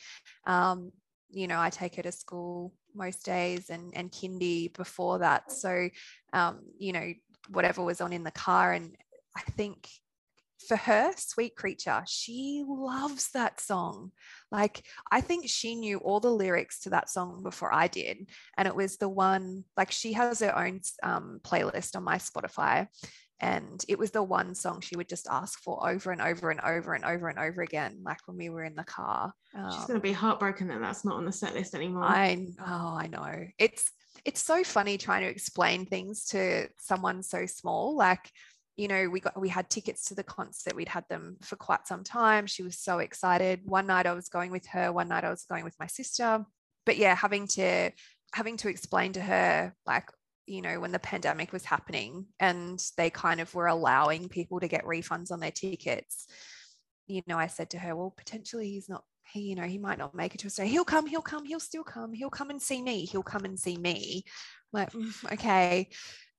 Um, 0.46 0.92
you 1.32 1.48
know 1.48 1.60
i 1.60 1.70
take 1.70 1.96
her 1.96 2.04
to 2.04 2.12
school 2.12 2.74
most 3.00 3.26
days 3.26 3.70
and 3.70 3.92
and 3.96 4.12
kindy 4.12 4.72
before 4.76 5.20
that. 5.20 5.52
So 5.52 5.90
um, 6.34 6.60
you 6.78 6.94
know 6.94 7.14
whatever 7.50 7.84
was 7.84 8.02
on 8.02 8.14
in 8.14 8.24
the 8.24 8.32
car. 8.32 8.74
And 8.74 8.96
i 9.36 9.42
think 9.52 9.88
for 10.68 10.76
her 10.76 11.12
sweet 11.16 11.56
creature 11.56 12.04
she 12.08 12.64
loves 12.68 13.32
that 13.32 13.60
song. 13.60 14.12
Like 14.52 14.84
i 15.12 15.22
think 15.22 15.50
she 15.50 15.76
knew 15.76 15.98
all 16.00 16.20
the 16.20 16.32
lyrics 16.32 16.82
to 16.82 16.90
that 16.92 17.10
song 17.10 17.44
before 17.44 17.74
i 17.74 17.88
did. 17.88 18.30
And 18.58 18.68
it 18.68 18.76
was 18.76 18.98
the 18.98 19.10
one 19.10 19.64
like 19.78 19.92
she 19.92 20.14
has 20.14 20.42
her 20.42 20.56
own 20.58 20.82
um, 21.02 21.40
playlist 21.44 21.96
on 21.96 22.04
my 22.04 22.18
spotify 22.18 22.88
and 23.42 23.86
it 23.88 23.98
was 23.98 24.12
the 24.12 24.22
one 24.22 24.54
song 24.54 24.82
she 24.82 24.96
would 24.96 25.08
just 25.08 25.28
ask 25.30 25.62
for 25.62 25.88
over 25.90 26.12
and 26.12 26.22
over 26.22 26.50
and 26.50 26.60
over 26.62 26.94
and 26.94 27.06
over 27.06 27.30
and 27.30 27.40
over 27.40 27.62
again 27.62 28.00
like 28.04 28.20
when 28.28 28.38
we 28.38 28.50
were 28.50 28.64
in 28.64 28.76
the 28.76 28.84
car 28.84 29.34
um, 29.56 29.72
she's 29.72 29.86
going 29.86 30.00
to 30.00 30.04
be 30.04 30.12
heartbroken 30.12 30.68
that 30.68 30.82
that's 30.82 31.06
not 31.06 31.16
on 31.16 31.26
the 31.26 31.32
set 31.32 31.54
list 31.54 31.74
anymore. 31.76 32.04
I 32.04 32.48
oh 32.60 32.98
i 33.00 33.08
know. 33.08 33.46
It's 33.58 33.92
it's 34.26 34.44
so 34.44 34.64
funny 34.64 34.98
trying 34.98 35.24
to 35.24 35.30
explain 35.30 35.86
things 35.86 36.26
to 36.28 36.68
someone 36.78 37.24
so 37.24 37.46
small 37.46 37.96
like 37.96 38.30
you 38.76 38.88
know 38.88 39.10
we 39.10 39.20
got 39.20 39.40
we 39.40 39.50
had 39.50 39.70
tickets 39.70 40.06
to 40.06 40.16
the 40.16 40.24
concert 40.24 40.76
we'd 40.76 40.90
had 40.90 41.06
them 41.10 41.38
for 41.42 41.56
quite 41.56 41.88
some 41.88 42.04
time 42.04 42.46
she 42.46 42.64
was 42.64 42.78
so 42.78 43.00
excited. 43.00 43.62
One 43.64 43.88
night 43.88 44.06
i 44.06 44.14
was 44.14 44.30
going 44.30 44.52
with 44.52 44.66
her 44.68 44.92
one 44.92 45.08
night 45.08 45.24
i 45.24 45.30
was 45.30 45.46
going 45.46 45.64
with 45.64 45.76
my 45.80 45.88
sister. 45.88 46.46
But 46.86 46.98
yeah 46.98 47.16
having 47.16 47.48
to 47.48 47.92
having 48.34 48.58
to 48.58 48.70
explain 48.70 49.14
to 49.14 49.22
her 49.22 49.74
like 49.88 50.10
you 50.50 50.62
know, 50.62 50.80
when 50.80 50.92
the 50.92 51.00
pandemic 51.00 51.54
was 51.54 51.64
happening 51.64 52.26
and 52.40 52.84
they 52.98 53.10
kind 53.10 53.40
of 53.40 53.54
were 53.54 53.68
allowing 53.68 54.30
people 54.30 54.60
to 54.60 54.68
get 54.68 54.86
refunds 54.86 55.32
on 55.32 55.40
their 55.40 55.52
tickets, 55.52 56.28
you 57.08 57.22
know, 57.28 57.38
I 57.38 57.48
said 57.48 57.70
to 57.72 57.80
her, 57.80 57.96
well, 57.96 58.14
potentially 58.18 58.70
he's 58.70 58.90
not, 58.90 59.04
he, 59.32 59.42
you 59.42 59.56
know, 59.56 59.64
he 59.64 59.78
might 59.78 60.00
not 60.00 60.16
make 60.16 60.34
it 60.34 60.40
to 60.40 60.48
Australia. 60.48 60.72
He'll 60.72 60.86
come, 60.86 61.06
he'll 61.06 61.22
come, 61.22 61.46
he'll 61.46 61.60
still 61.60 61.84
come, 61.84 62.14
he'll 62.14 62.30
come 62.30 62.50
and 62.50 62.62
see 62.62 62.82
me, 62.82 63.06
he'll 63.06 63.24
come 63.24 63.46
and 63.46 63.60
see 63.60 63.78
me. 63.78 64.24
I'm 64.74 64.80
like, 64.82 64.92
mm, 64.92 65.34
okay 65.34 65.90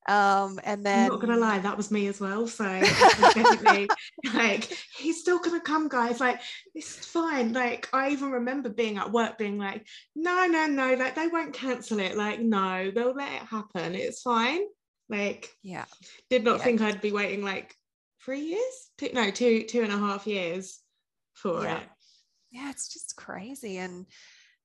um 0.07 0.59
and 0.63 0.83
then 0.83 1.05
I'm 1.05 1.09
not 1.11 1.21
gonna 1.21 1.37
lie 1.37 1.59
that 1.59 1.77
was 1.77 1.91
me 1.91 2.07
as 2.07 2.19
well 2.19 2.47
so 2.47 2.63
definitely 2.81 3.87
like 4.33 4.75
he's 4.97 5.19
still 5.19 5.37
gonna 5.37 5.59
come 5.59 5.89
guys 5.89 6.19
like 6.19 6.41
this 6.73 6.97
is 6.97 7.05
fine 7.05 7.53
like 7.53 7.87
I 7.93 8.09
even 8.09 8.31
remember 8.31 8.69
being 8.69 8.97
at 8.97 9.11
work 9.11 9.37
being 9.37 9.59
like 9.59 9.85
no 10.15 10.47
no 10.47 10.65
no 10.65 10.95
like 10.95 11.13
they 11.13 11.27
won't 11.27 11.53
cancel 11.53 11.99
it 11.99 12.17
like 12.17 12.39
no 12.39 12.89
they'll 12.89 13.13
let 13.13 13.31
it 13.31 13.47
happen 13.47 13.93
it's 13.93 14.23
fine 14.23 14.61
like 15.07 15.49
yeah 15.61 15.85
did 16.31 16.43
not 16.43 16.57
yeah. 16.57 16.63
think 16.63 16.81
I'd 16.81 17.01
be 17.01 17.11
waiting 17.11 17.43
like 17.43 17.75
three 18.25 18.41
years 18.41 18.89
two, 18.97 19.09
no 19.13 19.29
two 19.29 19.65
two 19.65 19.83
and 19.83 19.93
a 19.93 19.97
half 19.97 20.25
years 20.25 20.79
for 21.33 21.63
yeah. 21.63 21.77
it 21.77 21.83
yeah 22.51 22.69
it's 22.71 22.91
just 22.91 23.15
crazy 23.15 23.77
and 23.77 24.07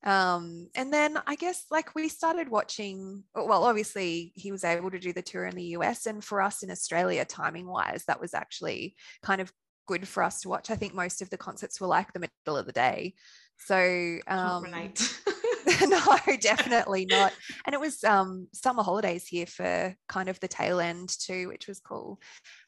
um, 0.06 0.68
and 0.76 0.92
then 0.92 1.18
I 1.26 1.34
guess 1.34 1.64
like 1.68 1.96
we 1.96 2.08
started 2.08 2.48
watching, 2.48 3.24
well, 3.34 3.64
obviously 3.64 4.32
he 4.36 4.52
was 4.52 4.62
able 4.62 4.92
to 4.92 5.00
do 5.00 5.12
the 5.12 5.20
tour 5.20 5.46
in 5.46 5.56
the 5.56 5.74
US. 5.78 6.06
And 6.06 6.22
for 6.22 6.40
us 6.40 6.62
in 6.62 6.70
Australia, 6.70 7.24
timing 7.24 7.66
wise, 7.66 8.04
that 8.06 8.20
was 8.20 8.32
actually 8.32 8.94
kind 9.22 9.40
of 9.40 9.52
good 9.88 10.06
for 10.06 10.22
us 10.22 10.42
to 10.42 10.48
watch. 10.48 10.70
I 10.70 10.76
think 10.76 10.94
most 10.94 11.22
of 11.22 11.30
the 11.30 11.36
concerts 11.36 11.80
were 11.80 11.88
like 11.88 12.12
the 12.12 12.20
middle 12.20 12.56
of 12.56 12.66
the 12.66 12.72
day. 12.72 13.14
So, 13.58 14.18
um, 14.28 14.64
no, 15.88 16.36
definitely 16.40 17.06
not. 17.06 17.32
And 17.64 17.74
it 17.74 17.80
was 17.80 18.04
um, 18.04 18.46
summer 18.52 18.84
holidays 18.84 19.26
here 19.26 19.46
for 19.46 19.92
kind 20.08 20.28
of 20.28 20.38
the 20.38 20.48
tail 20.48 20.78
end 20.78 21.08
too, 21.18 21.48
which 21.48 21.66
was 21.66 21.80
cool. 21.80 22.20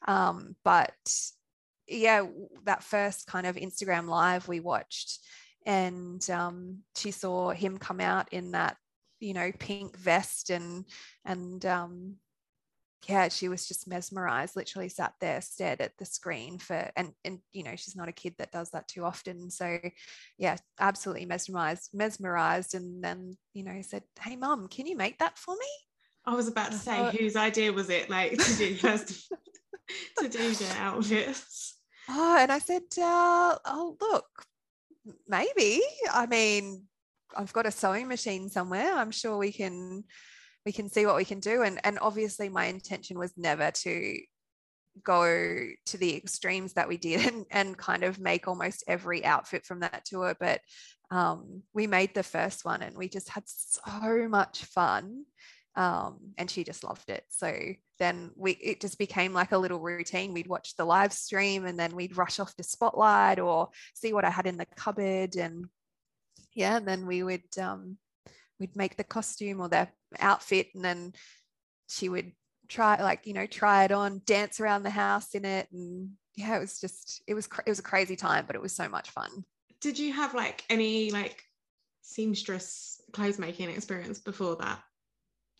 Um, 0.09 0.57
but 0.65 0.91
yeah, 1.87 2.25
that 2.65 2.83
first 2.83 3.27
kind 3.27 3.47
of 3.47 3.55
Instagram 3.55 4.09
live 4.09 4.49
we 4.49 4.59
watched, 4.59 5.19
and 5.65 6.27
um, 6.29 6.79
she 6.95 7.11
saw 7.11 7.51
him 7.51 7.77
come 7.77 7.99
out 7.99 8.31
in 8.31 8.51
that 8.51 8.77
you 9.19 9.33
know 9.33 9.51
pink 9.59 9.97
vest 9.97 10.49
and 10.49 10.85
and 11.25 11.65
um, 11.65 12.15
yeah 13.07 13.27
she 13.27 13.47
was 13.47 13.67
just 13.67 13.87
mesmerized 13.87 14.55
literally 14.55 14.89
sat 14.89 15.13
there 15.19 15.41
stared 15.41 15.81
at 15.81 15.91
the 15.97 16.05
screen 16.05 16.57
for 16.57 16.89
and 16.95 17.11
and 17.23 17.39
you 17.51 17.63
know 17.63 17.75
she's 17.75 17.95
not 17.95 18.09
a 18.09 18.13
kid 18.13 18.33
that 18.37 18.51
does 18.51 18.69
that 18.71 18.87
too 18.87 19.03
often. 19.03 19.49
So 19.49 19.79
yeah 20.37 20.57
absolutely 20.79 21.25
mesmerized 21.25 21.89
mesmerized 21.93 22.75
and 22.75 23.03
then 23.03 23.37
you 23.53 23.63
know 23.63 23.81
said 23.81 24.03
hey 24.21 24.35
mom 24.35 24.67
can 24.67 24.85
you 24.85 24.97
make 24.97 25.17
that 25.19 25.37
for 25.37 25.55
me? 25.55 25.67
I 26.25 26.35
was 26.35 26.47
about 26.47 26.71
to 26.71 26.77
say 26.77 27.11
whose 27.17 27.35
idea 27.35 27.71
was 27.73 27.89
it 27.89 28.09
like 28.09 28.37
to 28.37 28.57
do 28.57 28.75
first 28.75 29.31
to 30.19 30.29
do 30.29 30.53
the 30.53 30.75
outfits? 30.77 31.75
Oh 32.07 32.37
and 32.39 32.51
i 32.51 32.59
said 32.59 32.83
uh, 32.97 33.57
oh 33.65 33.97
look 34.01 34.45
maybe. 35.27 35.81
I 36.11 36.25
mean, 36.25 36.83
I've 37.35 37.53
got 37.53 37.65
a 37.65 37.71
sewing 37.71 38.07
machine 38.07 38.49
somewhere. 38.49 38.93
I'm 38.93 39.11
sure 39.11 39.37
we 39.37 39.51
can 39.51 40.03
we 40.65 40.71
can 40.71 40.89
see 40.89 41.05
what 41.05 41.15
we 41.15 41.25
can 41.25 41.39
do. 41.39 41.63
And 41.63 41.79
and 41.83 41.99
obviously 42.01 42.49
my 42.49 42.65
intention 42.65 43.17
was 43.17 43.33
never 43.37 43.71
to 43.71 44.19
go 45.03 45.67
to 45.85 45.97
the 45.97 46.15
extremes 46.15 46.73
that 46.73 46.87
we 46.87 46.97
did 46.97 47.25
and, 47.33 47.45
and 47.51 47.77
kind 47.77 48.03
of 48.03 48.19
make 48.19 48.47
almost 48.47 48.83
every 48.87 49.23
outfit 49.25 49.65
from 49.65 49.81
that 49.81 50.05
tour. 50.05 50.35
But 50.39 50.61
um, 51.11 51.63
we 51.73 51.87
made 51.87 52.13
the 52.13 52.23
first 52.23 52.65
one 52.65 52.81
and 52.81 52.95
we 52.95 53.09
just 53.09 53.29
had 53.29 53.43
so 53.45 54.27
much 54.29 54.65
fun. 54.65 55.25
Um, 55.75 56.33
and 56.37 56.49
she 56.49 56.63
just 56.63 56.83
loved 56.83 57.09
it. 57.09 57.23
So 57.29 57.53
then 57.99 58.31
we 58.35 58.53
it 58.53 58.81
just 58.81 58.97
became 58.97 59.33
like 59.33 59.51
a 59.51 59.57
little 59.57 59.79
routine. 59.79 60.33
We'd 60.33 60.47
watch 60.47 60.75
the 60.75 60.85
live 60.85 61.13
stream 61.13 61.65
and 61.65 61.79
then 61.79 61.95
we'd 61.95 62.17
rush 62.17 62.39
off 62.39 62.55
to 62.55 62.63
Spotlight 62.63 63.39
or 63.39 63.69
see 63.93 64.13
what 64.13 64.25
I 64.25 64.29
had 64.29 64.47
in 64.47 64.57
the 64.57 64.65
cupboard, 64.65 65.35
and 65.35 65.67
yeah, 66.53 66.77
and 66.77 66.87
then 66.87 67.05
we 67.05 67.23
would 67.23 67.43
um, 67.59 67.97
we'd 68.59 68.75
make 68.75 68.97
the 68.97 69.03
costume 69.03 69.61
or 69.61 69.69
the 69.69 69.87
outfit, 70.19 70.69
and 70.73 70.83
then 70.83 71.13
she 71.87 72.09
would 72.09 72.31
try 72.67 73.01
like 73.01 73.25
you 73.25 73.33
know 73.33 73.45
try 73.45 73.83
it 73.83 73.91
on, 73.91 74.21
dance 74.25 74.59
around 74.59 74.83
the 74.83 74.89
house 74.89 75.35
in 75.35 75.45
it, 75.45 75.67
and 75.71 76.11
yeah, 76.35 76.55
it 76.55 76.59
was 76.59 76.79
just 76.79 77.21
it 77.27 77.33
was 77.33 77.47
it 77.65 77.69
was 77.69 77.79
a 77.79 77.83
crazy 77.83 78.15
time, 78.15 78.45
but 78.47 78.55
it 78.55 78.61
was 78.61 78.73
so 78.73 78.89
much 78.89 79.11
fun. 79.11 79.45
Did 79.81 79.99
you 79.99 80.13
have 80.13 80.33
like 80.33 80.63
any 80.69 81.11
like 81.11 81.43
seamstress 82.01 83.01
clothes 83.11 83.39
making 83.39 83.69
experience 83.69 84.19
before 84.19 84.55
that? 84.57 84.79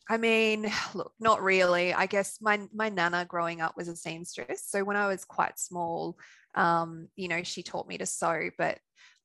I 0.09 0.17
mean, 0.17 0.69
look, 0.93 1.13
not 1.19 1.41
really. 1.41 1.93
I 1.93 2.07
guess 2.07 2.39
my 2.41 2.59
my 2.73 2.89
nana 2.89 3.25
growing 3.25 3.61
up 3.61 3.77
was 3.77 3.87
a 3.87 3.95
seamstress. 3.95 4.65
So 4.67 4.83
when 4.83 4.97
I 4.97 5.07
was 5.07 5.23
quite 5.23 5.59
small, 5.59 6.17
um, 6.55 7.07
you 7.15 7.27
know, 7.27 7.43
she 7.43 7.63
taught 7.63 7.87
me 7.87 7.97
to 7.99 8.05
sew, 8.05 8.49
but 8.57 8.79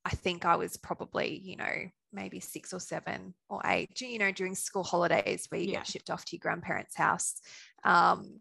I 0.05 0.11
think 0.11 0.44
I 0.44 0.57
was 0.57 0.77
probably, 0.77 1.38
you 1.38 1.57
know, 1.57 1.88
maybe 2.12 2.38
six 2.38 2.73
or 2.73 2.81
seven 2.81 3.35
or 3.49 3.61
eight, 3.64 4.01
you 4.01 4.18
know, 4.18 4.31
during 4.31 4.55
school 4.55 4.85
holidays 4.85 5.47
where 5.49 5.61
you 5.61 5.68
yeah. 5.68 5.79
get 5.79 5.87
shipped 5.87 6.11
off 6.11 6.25
to 6.27 6.37
your 6.37 6.40
grandparents' 6.40 6.97
house. 6.97 7.40
Um, 7.85 8.38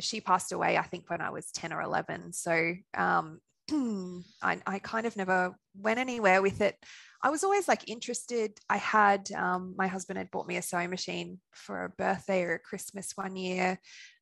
she 0.00 0.20
passed 0.20 0.52
away, 0.52 0.76
I 0.76 0.82
think, 0.82 1.08
when 1.08 1.20
I 1.20 1.30
was 1.30 1.52
10 1.52 1.72
or 1.72 1.82
11. 1.82 2.32
So, 2.32 2.74
um, 2.94 3.40
I, 4.42 4.60
I 4.66 4.78
kind 4.80 5.06
of 5.06 5.16
never 5.16 5.54
went 5.78 5.98
anywhere 5.98 6.42
with 6.42 6.60
it. 6.60 6.76
I 7.24 7.30
was 7.30 7.42
always 7.42 7.66
like 7.66 7.88
interested. 7.88 8.52
I 8.68 8.76
had 8.76 9.32
um, 9.32 9.74
my 9.78 9.86
husband 9.86 10.18
had 10.18 10.30
bought 10.30 10.46
me 10.46 10.58
a 10.58 10.62
sewing 10.62 10.90
machine 10.90 11.40
for 11.52 11.84
a 11.84 11.88
birthday 11.88 12.42
or 12.42 12.52
a 12.54 12.58
Christmas 12.58 13.12
one 13.16 13.34
year. 13.34 13.78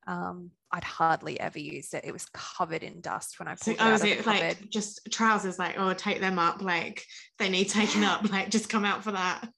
Um, 0.06 0.50
I'd 0.70 0.84
hardly 0.84 1.38
ever 1.38 1.58
used 1.58 1.94
it. 1.94 2.04
It 2.04 2.12
was 2.12 2.26
covered 2.32 2.82
in 2.82 3.00
dust 3.00 3.38
when 3.38 3.48
I 3.48 3.56
pulled 3.56 3.60
So, 3.64 3.70
it 3.72 3.76
oh, 3.80 3.84
out 3.88 3.94
is 3.94 4.00
of 4.02 4.06
it 4.08 4.18
cupboard. 4.24 4.40
like 4.60 4.70
just 4.70 5.08
trousers? 5.10 5.58
Like, 5.58 5.74
oh, 5.78 5.92
take 5.94 6.20
them 6.20 6.38
up. 6.38 6.62
Like, 6.62 7.04
they 7.38 7.48
need 7.48 7.68
taking 7.68 8.02
Yeah. 8.02 8.14
up. 8.14 8.30
Like, 8.30 8.50
just 8.50 8.68
come 8.68 8.84
out 8.84 9.02
for 9.04 9.12
that. 9.12 9.48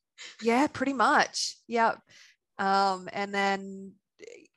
yeah 0.43 0.67
pretty 0.69 0.93
much 0.93 1.57
yep 1.67 1.99
um 2.59 3.09
and 3.13 3.35
then 3.35 3.93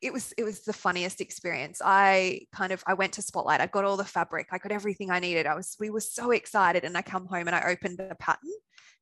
it 0.01 0.13
was 0.13 0.33
it 0.37 0.43
was 0.43 0.61
the 0.61 0.73
funniest 0.73 1.21
experience 1.21 1.81
i 1.83 2.39
kind 2.53 2.71
of 2.71 2.83
i 2.85 2.93
went 2.93 3.13
to 3.13 3.21
spotlight 3.21 3.61
i 3.61 3.65
got 3.65 3.83
all 3.83 3.97
the 3.97 4.05
fabric 4.05 4.47
i 4.51 4.57
got 4.57 4.71
everything 4.71 5.09
i 5.09 5.19
needed 5.19 5.45
i 5.45 5.55
was 5.55 5.75
we 5.79 5.89
were 5.89 5.99
so 5.99 6.31
excited 6.31 6.83
and 6.83 6.97
i 6.97 7.01
come 7.01 7.25
home 7.25 7.47
and 7.47 7.55
i 7.55 7.69
opened 7.69 7.97
the 7.97 8.15
pattern 8.19 8.51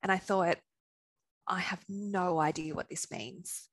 and 0.02 0.12
i 0.12 0.18
thought 0.18 0.58
i 1.48 1.60
have 1.60 1.84
no 1.89 2.39
idea 2.39 2.74
what 2.74 2.89
this 2.89 3.12
means 3.12 3.68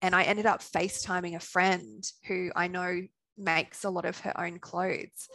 and 0.00 0.14
i 0.14 0.22
ended 0.22 0.46
up 0.46 0.60
facetiming 0.60 1.36
a 1.36 1.40
friend 1.40 2.04
who 2.26 2.50
i 2.56 2.66
know 2.66 3.02
makes 3.38 3.84
a 3.84 3.90
lot 3.90 4.04
of 4.04 4.18
her 4.18 4.38
own 4.38 4.58
clothes 4.58 5.28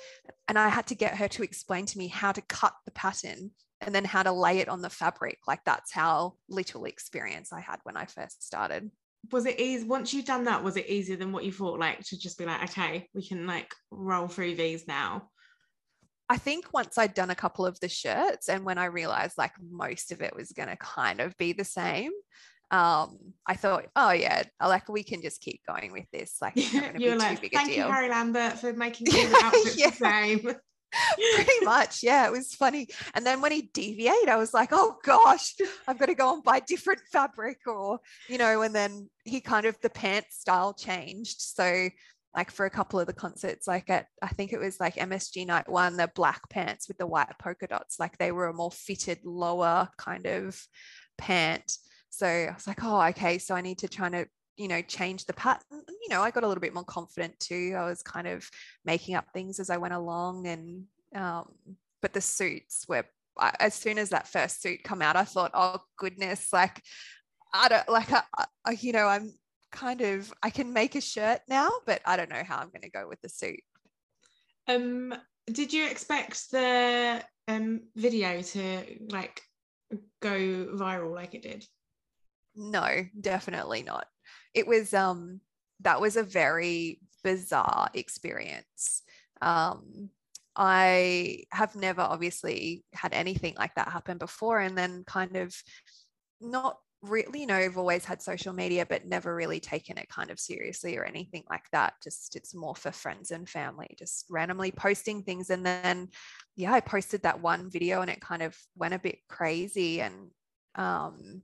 and 0.47 0.59
i 0.59 0.67
had 0.67 0.85
to 0.85 0.95
get 0.95 1.15
her 1.15 1.27
to 1.27 1.43
explain 1.43 1.85
to 1.85 1.97
me 1.97 2.07
how 2.07 2.31
to 2.31 2.41
cut 2.41 2.73
the 2.85 2.91
pattern 2.91 3.51
and 3.81 3.93
then 3.93 4.05
how 4.05 4.23
to 4.23 4.31
lay 4.31 4.59
it 4.59 4.69
on 4.69 4.81
the 4.81 4.89
fabric. 4.89 5.39
Like 5.47 5.63
that's 5.65 5.93
how 5.93 6.33
little 6.49 6.85
experience 6.85 7.53
I 7.53 7.61
had 7.61 7.79
when 7.83 7.97
I 7.97 8.05
first 8.05 8.45
started. 8.45 8.89
Was 9.31 9.45
it 9.45 9.59
easy? 9.59 9.85
Once 9.85 10.13
you've 10.13 10.25
done 10.25 10.45
that, 10.45 10.63
was 10.63 10.77
it 10.77 10.87
easier 10.87 11.15
than 11.17 11.31
what 11.31 11.43
you 11.43 11.51
thought? 11.51 11.79
Like, 11.79 11.99
to 12.05 12.17
just 12.19 12.37
be 12.37 12.45
like, 12.45 12.63
okay, 12.69 13.07
we 13.13 13.25
can 13.25 13.45
like 13.47 13.73
roll 13.91 14.27
through 14.27 14.55
these 14.55 14.87
now. 14.87 15.29
I 16.29 16.37
think 16.37 16.73
once 16.73 16.97
I'd 16.97 17.13
done 17.13 17.29
a 17.29 17.35
couple 17.35 17.65
of 17.65 17.79
the 17.79 17.87
shirts 17.87 18.49
and 18.49 18.65
when 18.65 18.77
I 18.77 18.85
realized 18.85 19.37
like 19.37 19.53
most 19.61 20.11
of 20.11 20.21
it 20.21 20.35
was 20.35 20.51
going 20.51 20.67
to 20.67 20.75
kind 20.75 21.21
of 21.21 21.37
be 21.37 21.53
the 21.53 21.63
same, 21.63 22.11
um, 22.69 23.17
I 23.45 23.55
thought, 23.55 23.85
oh 23.95 24.11
yeah, 24.11 24.43
like 24.61 24.89
we 24.89 25.03
can 25.03 25.21
just 25.21 25.39
keep 25.39 25.61
going 25.65 25.93
with 25.93 26.05
this. 26.11 26.37
Like 26.41 26.53
it's 26.57 26.73
not 26.73 26.83
going 26.83 26.95
to 26.95 27.01
You're 27.01 27.15
like, 27.15 27.49
thank 27.53 27.75
you. 27.75 27.83
Harry 27.83 28.09
Lambert, 28.09 28.59
for 28.59 28.73
making 28.73 29.07
all 29.15 29.27
the 29.27 29.41
outfits 29.41 29.77
Yeah. 29.77 29.89
the 29.89 29.95
same. 29.95 30.55
Pretty 31.35 31.65
much, 31.65 32.01
yeah, 32.01 32.25
it 32.25 32.31
was 32.31 32.53
funny. 32.53 32.87
And 33.13 33.25
then 33.25 33.41
when 33.41 33.51
he 33.51 33.69
deviated, 33.73 34.29
I 34.29 34.37
was 34.37 34.53
like, 34.53 34.69
oh 34.71 34.97
gosh, 35.03 35.55
I've 35.87 35.97
got 35.97 36.07
to 36.07 36.15
go 36.15 36.33
and 36.33 36.43
buy 36.43 36.59
different 36.59 37.01
fabric, 37.11 37.59
or 37.67 37.99
you 38.27 38.37
know. 38.37 38.61
And 38.61 38.73
then 38.73 39.09
he 39.25 39.41
kind 39.41 39.65
of 39.65 39.77
the 39.81 39.89
pants 39.89 40.39
style 40.39 40.73
changed. 40.73 41.41
So, 41.41 41.89
like 42.35 42.51
for 42.51 42.65
a 42.65 42.71
couple 42.71 42.99
of 42.99 43.07
the 43.07 43.13
concerts, 43.13 43.67
like 43.67 43.89
at 43.89 44.07
I 44.21 44.27
think 44.29 44.53
it 44.53 44.59
was 44.59 44.79
like 44.79 44.95
MSG 44.95 45.45
Night 45.45 45.69
One, 45.69 45.97
the 45.97 46.09
black 46.15 46.49
pants 46.49 46.87
with 46.87 46.97
the 46.97 47.07
white 47.07 47.37
polka 47.39 47.67
dots, 47.67 47.99
like 47.99 48.17
they 48.17 48.31
were 48.31 48.47
a 48.47 48.53
more 48.53 48.71
fitted 48.71 49.19
lower 49.23 49.89
kind 49.97 50.25
of 50.25 50.59
pant. 51.17 51.77
So 52.09 52.25
I 52.25 52.53
was 52.53 52.65
like, 52.65 52.83
oh, 52.83 53.01
okay, 53.09 53.37
so 53.37 53.53
I 53.53 53.61
need 53.61 53.79
to 53.79 53.87
try 53.87 54.09
to 54.09 54.25
you 54.57 54.67
know 54.67 54.81
change 54.81 55.25
the 55.25 55.33
pattern 55.33 55.83
you 55.87 56.09
know 56.09 56.21
i 56.21 56.31
got 56.31 56.43
a 56.43 56.47
little 56.47 56.61
bit 56.61 56.73
more 56.73 56.83
confident 56.83 57.39
too. 57.39 57.75
I 57.77 57.85
was 57.85 58.01
kind 58.01 58.27
of 58.27 58.49
making 58.83 59.15
up 59.15 59.27
things 59.33 59.59
as 59.59 59.69
i 59.69 59.77
went 59.77 59.93
along 59.93 60.47
and 60.47 60.83
um 61.15 61.45
but 62.01 62.13
the 62.13 62.21
suits 62.21 62.85
were 62.87 63.05
I, 63.39 63.53
as 63.59 63.73
soon 63.75 63.97
as 63.97 64.09
that 64.09 64.27
first 64.27 64.61
suit 64.61 64.83
come 64.83 65.01
out 65.01 65.15
i 65.15 65.23
thought 65.23 65.51
oh 65.53 65.79
goodness 65.97 66.51
like 66.51 66.81
i 67.53 67.69
don't 67.69 67.87
like 67.87 68.11
I, 68.11 68.23
I, 68.65 68.71
you 68.79 68.91
know 68.91 69.07
i'm 69.07 69.31
kind 69.71 70.01
of 70.01 70.33
i 70.41 70.49
can 70.49 70.73
make 70.73 70.95
a 70.95 71.01
shirt 71.01 71.41
now 71.47 71.69
but 71.85 72.01
i 72.05 72.17
don't 72.17 72.29
know 72.29 72.43
how 72.43 72.57
i'm 72.57 72.69
going 72.69 72.81
to 72.81 72.89
go 72.89 73.07
with 73.07 73.21
the 73.21 73.29
suit. 73.29 73.59
Um, 74.69 75.13
did 75.45 75.71
you 75.71 75.87
expect 75.87 76.51
the 76.51 77.23
um 77.47 77.81
video 77.95 78.41
to 78.41 78.83
like 79.11 79.41
go 80.21 80.31
viral 80.73 81.13
like 81.13 81.35
it 81.35 81.43
did? 81.43 81.65
no 82.55 83.05
definitely 83.21 83.83
not 83.83 84.07
it 84.57 84.67
was 84.67 84.93
um 84.93 85.39
that 85.81 86.01
was 86.01 86.17
a 86.17 86.23
very 86.23 86.99
bizarre 87.23 87.89
experience. 87.93 89.03
Um 89.41 90.09
i 90.59 91.43
have 91.51 91.75
never 91.75 92.01
obviously 92.01 92.83
had 92.91 93.13
anything 93.13 93.53
like 93.59 93.75
that 93.75 93.89
happen 93.89 94.17
before 94.17 94.59
and 94.59 94.75
then 94.75 95.03
kind 95.05 95.35
of 95.35 95.55
not 96.41 96.77
really 97.03 97.41
you 97.41 97.45
know 97.45 97.53
i've 97.53 97.77
always 97.77 98.03
had 98.03 98.23
social 98.23 98.53
media 98.53 98.83
but 98.83 99.05
never 99.05 99.35
really 99.35 99.59
taken 99.59 99.99
it 99.99 100.09
kind 100.09 100.31
of 100.31 100.39
seriously 100.39 100.97
or 100.97 101.03
anything 101.03 101.43
like 101.47 101.65
that. 101.71 101.93
Just 102.03 102.35
it's 102.35 102.55
more 102.55 102.75
for 102.75 102.91
friends 102.91 103.29
and 103.29 103.47
family 103.47 103.95
just 103.99 104.25
randomly 104.31 104.71
posting 104.71 105.21
things. 105.21 105.51
And 105.51 105.63
then 105.63 106.09
yeah 106.55 106.73
i 106.73 106.79
posted 106.79 107.21
that 107.21 107.39
one 107.39 107.69
video 107.69 108.01
and 108.01 108.09
it 108.09 108.19
kind 108.19 108.41
of 108.41 108.57
went 108.75 108.95
a 108.95 108.99
bit 108.99 109.19
crazy 109.29 110.01
and 110.01 110.15
um 110.73 111.43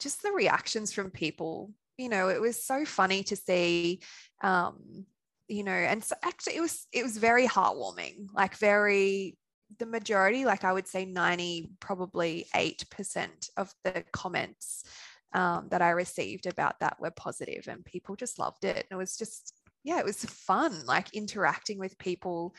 just 0.00 0.22
the 0.22 0.32
reactions 0.32 0.92
from 0.92 1.10
people 1.10 1.72
you 2.00 2.08
know 2.08 2.28
it 2.28 2.40
was 2.40 2.62
so 2.62 2.84
funny 2.84 3.22
to 3.22 3.36
see 3.36 4.00
um 4.42 5.04
you 5.48 5.62
know 5.62 5.72
and 5.72 6.02
so 6.02 6.14
actually 6.24 6.56
it 6.56 6.60
was 6.60 6.86
it 6.92 7.02
was 7.02 7.18
very 7.18 7.46
heartwarming 7.46 8.26
like 8.34 8.56
very 8.56 9.36
the 9.78 9.86
majority 9.86 10.44
like 10.44 10.64
i 10.64 10.72
would 10.72 10.86
say 10.86 11.04
90 11.04 11.70
probably 11.78 12.46
8% 12.54 13.28
of 13.56 13.72
the 13.84 14.04
comments 14.12 14.84
um, 15.32 15.68
that 15.70 15.82
i 15.82 15.90
received 15.90 16.46
about 16.46 16.80
that 16.80 17.00
were 17.00 17.12
positive 17.12 17.68
and 17.68 17.84
people 17.84 18.16
just 18.16 18.38
loved 18.38 18.64
it 18.64 18.76
and 18.76 18.86
it 18.90 18.96
was 18.96 19.16
just 19.16 19.54
yeah 19.84 19.98
it 19.98 20.04
was 20.04 20.24
fun 20.24 20.84
like 20.86 21.14
interacting 21.14 21.78
with 21.78 21.98
people 21.98 22.54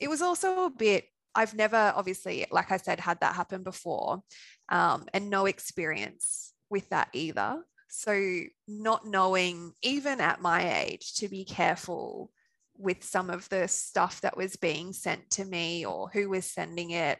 it 0.00 0.08
was 0.08 0.20
also 0.20 0.64
a 0.64 0.70
bit 0.70 1.04
i've 1.34 1.54
never 1.54 1.92
obviously 1.94 2.44
like 2.50 2.72
i 2.72 2.76
said 2.76 2.98
had 2.98 3.20
that 3.20 3.36
happen 3.36 3.62
before 3.62 4.22
um, 4.68 5.04
and 5.12 5.30
no 5.30 5.46
experience 5.46 6.52
with 6.72 6.88
that 6.88 7.08
either. 7.12 7.62
So, 7.94 8.44
not 8.66 9.04
knowing, 9.06 9.74
even 9.82 10.18
at 10.22 10.40
my 10.40 10.80
age, 10.80 11.12
to 11.16 11.28
be 11.28 11.44
careful 11.44 12.30
with 12.74 13.04
some 13.04 13.28
of 13.28 13.46
the 13.50 13.68
stuff 13.68 14.22
that 14.22 14.34
was 14.34 14.56
being 14.56 14.94
sent 14.94 15.28
to 15.32 15.44
me 15.44 15.84
or 15.84 16.08
who 16.08 16.30
was 16.30 16.46
sending 16.46 16.92
it. 16.92 17.18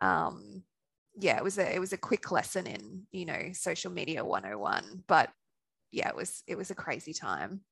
Um, 0.00 0.62
yeah, 1.18 1.36
it 1.36 1.42
was 1.42 1.58
a 1.58 1.74
it 1.74 1.80
was 1.80 1.92
a 1.92 1.98
quick 1.98 2.30
lesson 2.30 2.68
in 2.68 3.02
you 3.10 3.24
know 3.24 3.50
social 3.52 3.90
media 3.90 4.24
101. 4.24 5.02
But 5.08 5.30
yeah, 5.90 6.08
it 6.08 6.14
was 6.14 6.44
it 6.46 6.56
was 6.56 6.70
a 6.70 6.76
crazy 6.76 7.12
time. 7.12 7.62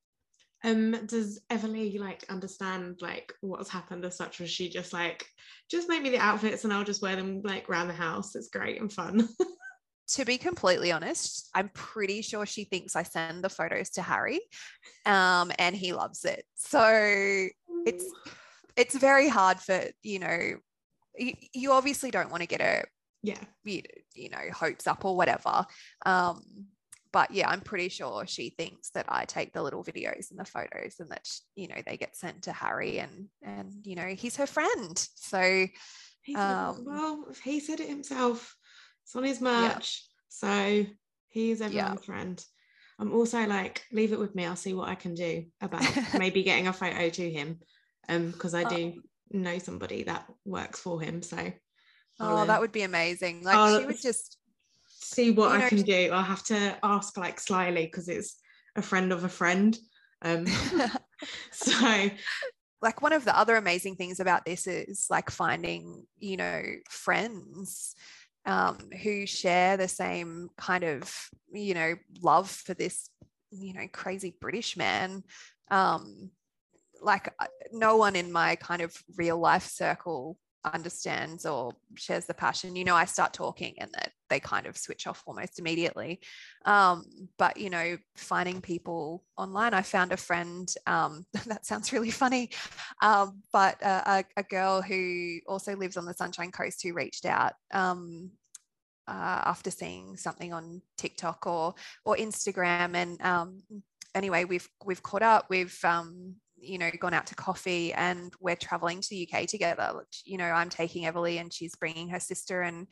Um, 0.65 1.07
does 1.07 1.41
Everly 1.51 2.01
like 2.01 2.25
understand 2.29 2.99
like 3.01 3.33
what's 3.43 3.71
happened 3.71 4.05
as 4.05 4.17
such? 4.17 4.41
Was 4.41 4.51
she 4.51 4.71
just 4.71 4.93
like, 4.93 5.25
just 5.71 5.89
make 5.89 6.03
me 6.03 6.11
the 6.11 6.19
outfits 6.19 6.65
and 6.65 6.73
I'll 6.73 6.83
just 6.83 7.01
wear 7.01 7.15
them 7.15 7.43
like 7.45 7.71
around 7.71 7.87
the 7.87 7.95
house? 7.95 8.35
It's 8.35 8.49
great 8.49 8.81
and 8.81 8.93
fun. 8.93 9.29
to 10.09 10.25
be 10.25 10.39
completely 10.39 10.93
honest, 10.93 11.49
I'm 11.55 11.71
pretty 11.71 12.23
sure 12.23 12.47
she 12.47 12.65
thinks 12.65 12.97
I 12.97 13.03
send 13.03 13.43
the 13.43 13.49
photos 13.49 13.91
to 13.91 14.03
Harry, 14.03 14.41
um, 15.07 15.51
and 15.59 15.75
he 15.75 15.93
loves 15.93 16.25
it. 16.25 16.45
So 16.55 17.49
it's 17.87 18.05
it's 18.77 18.97
very 18.97 19.29
hard 19.29 19.61
for 19.61 19.83
you 20.03 20.19
know, 20.19 20.55
you, 21.17 21.33
you 21.53 21.73
obviously 21.73 22.11
don't 22.11 22.31
want 22.31 22.43
to 22.43 22.49
get 22.49 22.61
a 22.61 22.85
yeah. 23.23 23.41
you, 23.65 23.83
you 24.15 24.29
know 24.29 24.51
hopes 24.53 24.87
up 24.87 25.05
or 25.05 25.17
whatever. 25.17 25.65
Um, 26.05 26.43
but 27.13 27.31
yeah, 27.31 27.49
I'm 27.49 27.61
pretty 27.61 27.89
sure 27.89 28.27
she 28.27 28.51
thinks 28.51 28.91
that 28.91 29.07
I 29.09 29.25
take 29.25 29.53
the 29.53 29.63
little 29.63 29.85
videos 29.85 30.31
and 30.31 30.39
the 30.39 30.45
photos, 30.45 30.97
and 30.99 31.11
that 31.11 31.29
you 31.55 31.69
know 31.69 31.81
they 31.87 31.97
get 31.97 32.17
sent 32.17 32.43
to 32.43 32.53
Harry, 32.53 32.99
and 32.99 33.29
and 33.43 33.73
you 33.85 33.95
know 33.95 34.09
he's 34.09 34.37
her 34.37 34.47
friend. 34.47 34.99
So 35.15 35.67
Um, 36.35 36.85
well, 36.87 37.27
he 37.43 37.61
said 37.61 37.81
it 37.81 37.89
himself. 37.89 38.57
It's 39.05 39.17
on 39.17 39.25
his 39.25 39.41
merch. 39.41 40.05
So 40.29 40.85
he's 41.29 41.61
everyone's 41.61 42.05
friend. 42.05 42.45
I'm 42.99 43.13
also 43.13 43.45
like, 43.47 43.85
leave 43.93 44.13
it 44.13 44.19
with 44.19 44.35
me. 44.35 44.47
I'll 44.47 44.57
see 44.57 44.75
what 44.75 44.89
I 44.89 44.95
can 44.95 45.15
do 45.15 45.45
about 45.61 45.83
maybe 46.19 46.43
getting 46.43 46.69
a 46.69 46.73
photo 46.73 47.09
to 47.09 47.31
him. 47.31 47.61
Um, 48.09 48.31
because 48.31 48.55
I 48.55 48.65
do 48.65 49.03
know 49.31 49.59
somebody 49.59 50.05
that 50.05 50.27
works 50.45 50.81
for 50.81 51.01
him. 51.01 51.23
So 51.23 51.37
I'll, 51.37 51.53
oh, 52.21 52.43
uh, 52.43 52.45
that 52.47 52.61
would 52.61 52.73
be 52.73 52.83
amazing. 52.83 53.43
Like 53.43 53.57
I'll- 53.57 53.81
she 53.81 53.87
would 53.87 54.01
just 54.01 54.39
see 54.87 55.31
what 55.33 55.53
I 55.53 55.59
know, 55.59 55.69
can 55.69 55.83
do. 55.83 56.11
I'll 56.13 56.23
have 56.23 56.45
to 56.45 56.77
ask 56.83 57.17
like 57.17 57.41
slyly 57.41 57.87
because 57.87 58.09
it's 58.09 58.37
a 58.77 58.83
friend 58.83 59.13
of 59.13 59.25
a 59.25 59.29
friend. 59.29 59.77
Um, 60.23 60.47
so 61.53 62.09
like 62.81 63.03
one 63.03 63.13
of 63.13 63.25
the 63.25 63.37
other 63.37 63.57
amazing 63.57 63.97
things 63.97 64.21
about 64.21 64.45
this 64.45 64.67
is 64.67 65.07
like 65.11 65.31
finding 65.31 66.07
you 66.19 66.37
know 66.37 66.63
friends 66.89 67.95
um, 68.47 68.79
who 69.03 69.27
share 69.27 69.77
the 69.77 69.89
same 69.89 70.51
kind 70.57 70.85
of 70.85 71.31
you 71.53 71.75
know 71.75 71.95
love 72.21 72.51
for 72.51 72.75
this 72.75 73.09
you 73.51 73.75
know 73.75 73.87
crazy 73.93 74.35
british 74.41 74.77
man. 74.77 75.23
Um, 75.71 76.31
like 77.03 77.33
uh, 77.39 77.47
no 77.73 77.97
one 77.97 78.17
in 78.17 78.33
my 78.33 78.57
kind 78.57 78.81
of 78.81 78.97
real 79.17 79.39
life 79.39 79.67
circle 79.67 80.39
understands 80.65 81.45
or 81.47 81.73
shares 81.95 82.27
the 82.27 82.35
passion, 82.35 82.77
you 82.77 82.85
know, 82.85 82.95
I 82.95 83.05
start 83.05 83.33
talking 83.33 83.75
and 83.79 83.91
that 83.93 84.13
they 84.31 84.41
kind 84.41 84.67
of 84.67 84.77
switch 84.77 85.07
off 85.07 85.23
almost 85.27 85.59
immediately. 85.59 86.21
Um, 86.65 87.05
but 87.39 87.57
you 87.57 87.71
know, 87.71 87.99
finding 88.17 88.61
people 88.61 89.25
online, 89.37 89.75
I 89.75 89.83
found 89.83 90.13
a 90.13 90.17
friend. 90.17 90.73
Um, 90.87 91.27
that 91.47 91.67
sounds 91.67 91.93
really 91.93 92.11
funny, 92.11 92.51
um, 93.03 93.43
but 93.53 93.81
a, 93.83 94.25
a, 94.37 94.43
girl 94.43 94.83
who 94.83 95.39
also 95.47 95.77
lives 95.77 95.97
on 95.97 96.05
the 96.05 96.15
Sunshine 96.15 96.51
Coast 96.51 96.83
who 96.83 96.95
reached 96.95 97.27
out 97.27 97.53
um, 97.73 98.31
uh, 99.07 99.43
after 99.45 99.71
seeing 99.71 100.17
something 100.17 100.53
on 100.53 100.81
TikTok 100.97 101.47
or 101.47 101.75
or 102.05 102.17
Instagram, 102.17 102.95
and 102.95 103.21
um, 103.23 103.63
anyway, 104.15 104.45
we've 104.45 104.69
we've 104.85 105.03
caught 105.03 105.23
up. 105.23 105.47
We've 105.51 105.79
um, 105.85 106.37
you 106.65 106.79
know 106.79 106.91
gone 106.99 107.15
out 107.15 107.27
to 107.29 107.35
coffee, 107.35 107.93
and 107.93 108.33
we're 108.41 108.57
traveling 108.57 109.01
to 109.01 109.09
the 109.09 109.29
UK 109.31 109.47
together. 109.47 110.05
You 110.25 110.39
know, 110.39 110.45
I'm 110.47 110.71
taking 110.71 111.05
Everly, 111.05 111.41
and 111.41 111.53
she's 111.53 111.75
bringing 111.77 112.09
her 112.11 112.21
sister, 112.21 112.63
and 112.63 112.87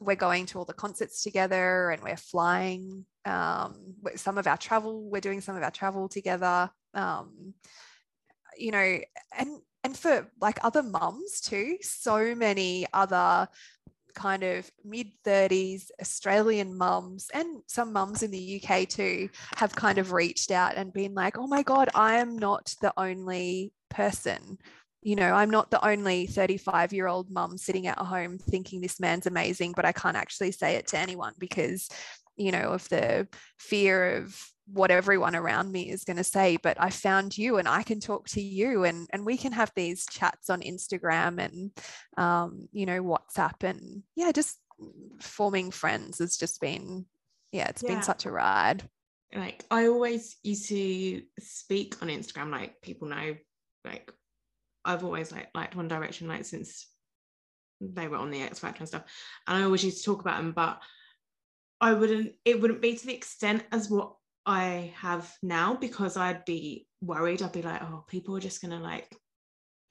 we're 0.00 0.16
going 0.16 0.46
to 0.46 0.58
all 0.58 0.64
the 0.64 0.72
concerts 0.72 1.22
together, 1.22 1.90
and 1.90 2.02
we're 2.02 2.16
flying. 2.16 3.06
Um, 3.24 3.94
some 4.16 4.38
of 4.38 4.46
our 4.46 4.56
travel, 4.56 5.08
we're 5.08 5.20
doing 5.20 5.40
some 5.40 5.56
of 5.56 5.62
our 5.62 5.70
travel 5.70 6.08
together. 6.08 6.70
Um, 6.94 7.54
you 8.56 8.72
know, 8.72 8.98
and 9.38 9.60
and 9.84 9.96
for 9.96 10.30
like 10.40 10.58
other 10.62 10.82
mums 10.82 11.40
too, 11.40 11.78
so 11.80 12.34
many 12.34 12.86
other 12.92 13.48
kind 14.14 14.42
of 14.42 14.70
mid 14.84 15.08
30s 15.24 15.90
Australian 16.00 16.76
mums 16.76 17.28
and 17.32 17.62
some 17.66 17.92
mums 17.92 18.22
in 18.22 18.30
the 18.30 18.62
UK 18.62 18.88
too 18.88 19.28
have 19.56 19.74
kind 19.74 19.98
of 19.98 20.12
reached 20.12 20.50
out 20.50 20.76
and 20.76 20.92
been 20.92 21.14
like, 21.14 21.38
oh 21.38 21.46
my 21.46 21.62
God, 21.62 21.88
I 21.94 22.16
am 22.16 22.38
not 22.38 22.74
the 22.80 22.92
only 22.96 23.72
person. 23.90 24.58
You 25.02 25.16
know, 25.16 25.32
I'm 25.32 25.50
not 25.50 25.70
the 25.70 25.84
only 25.84 26.26
35 26.26 26.92
year 26.92 27.08
old 27.08 27.30
mum 27.30 27.58
sitting 27.58 27.86
at 27.86 27.98
home 27.98 28.38
thinking 28.38 28.80
this 28.80 29.00
man's 29.00 29.26
amazing, 29.26 29.72
but 29.74 29.84
I 29.84 29.92
can't 29.92 30.16
actually 30.16 30.52
say 30.52 30.76
it 30.76 30.86
to 30.88 30.98
anyone 30.98 31.34
because, 31.38 31.88
you 32.36 32.52
know, 32.52 32.72
of 32.72 32.88
the 32.88 33.26
fear 33.58 34.16
of 34.18 34.51
what 34.66 34.90
everyone 34.90 35.34
around 35.34 35.72
me 35.72 35.90
is 35.90 36.04
going 36.04 36.16
to 36.16 36.24
say 36.24 36.56
but 36.62 36.80
i 36.80 36.88
found 36.88 37.36
you 37.36 37.58
and 37.58 37.68
i 37.68 37.82
can 37.82 38.00
talk 38.00 38.28
to 38.28 38.40
you 38.40 38.84
and 38.84 39.08
and 39.12 39.26
we 39.26 39.36
can 39.36 39.52
have 39.52 39.72
these 39.74 40.06
chats 40.06 40.50
on 40.50 40.60
instagram 40.60 41.38
and 41.38 41.70
um, 42.16 42.68
you 42.72 42.86
know 42.86 43.02
whatsapp 43.02 43.62
and 43.62 44.02
yeah 44.14 44.30
just 44.32 44.58
forming 45.20 45.70
friends 45.70 46.18
has 46.18 46.36
just 46.36 46.60
been 46.60 47.04
yeah 47.50 47.68
it's 47.68 47.82
yeah. 47.82 47.94
been 47.94 48.02
such 48.02 48.24
a 48.26 48.30
ride 48.30 48.82
like 49.34 49.64
i 49.70 49.86
always 49.86 50.36
used 50.42 50.68
to 50.68 51.22
speak 51.40 52.00
on 52.02 52.08
instagram 52.08 52.50
like 52.50 52.80
people 52.82 53.08
know 53.08 53.34
like 53.84 54.12
i've 54.84 55.04
always 55.04 55.32
like 55.32 55.48
liked 55.54 55.76
one 55.76 55.88
direction 55.88 56.28
like 56.28 56.44
since 56.44 56.88
they 57.80 58.06
were 58.06 58.16
on 58.16 58.30
the 58.30 58.42
x 58.42 58.60
factor 58.60 58.80
and 58.80 58.88
stuff 58.88 59.04
and 59.46 59.58
i 59.58 59.62
always 59.62 59.84
used 59.84 59.98
to 59.98 60.04
talk 60.04 60.20
about 60.20 60.36
them 60.36 60.52
but 60.52 60.80
I 61.82 61.94
wouldn't 61.94 62.34
it 62.44 62.60
wouldn't 62.60 62.80
be 62.80 62.94
to 62.94 63.06
the 63.06 63.12
extent 63.12 63.64
as 63.72 63.90
what 63.90 64.14
I 64.44 64.92
have 64.96 65.32
now 65.42 65.74
because 65.74 66.16
I'd 66.16 66.44
be 66.44 66.86
worried. 67.00 67.42
I'd 67.42 67.52
be 67.52 67.62
like, 67.62 67.82
oh, 67.82 68.04
people 68.08 68.36
are 68.36 68.40
just 68.40 68.60
gonna 68.60 68.80
like 68.80 69.14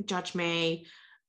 judge 0.06 0.36
me. 0.36 0.86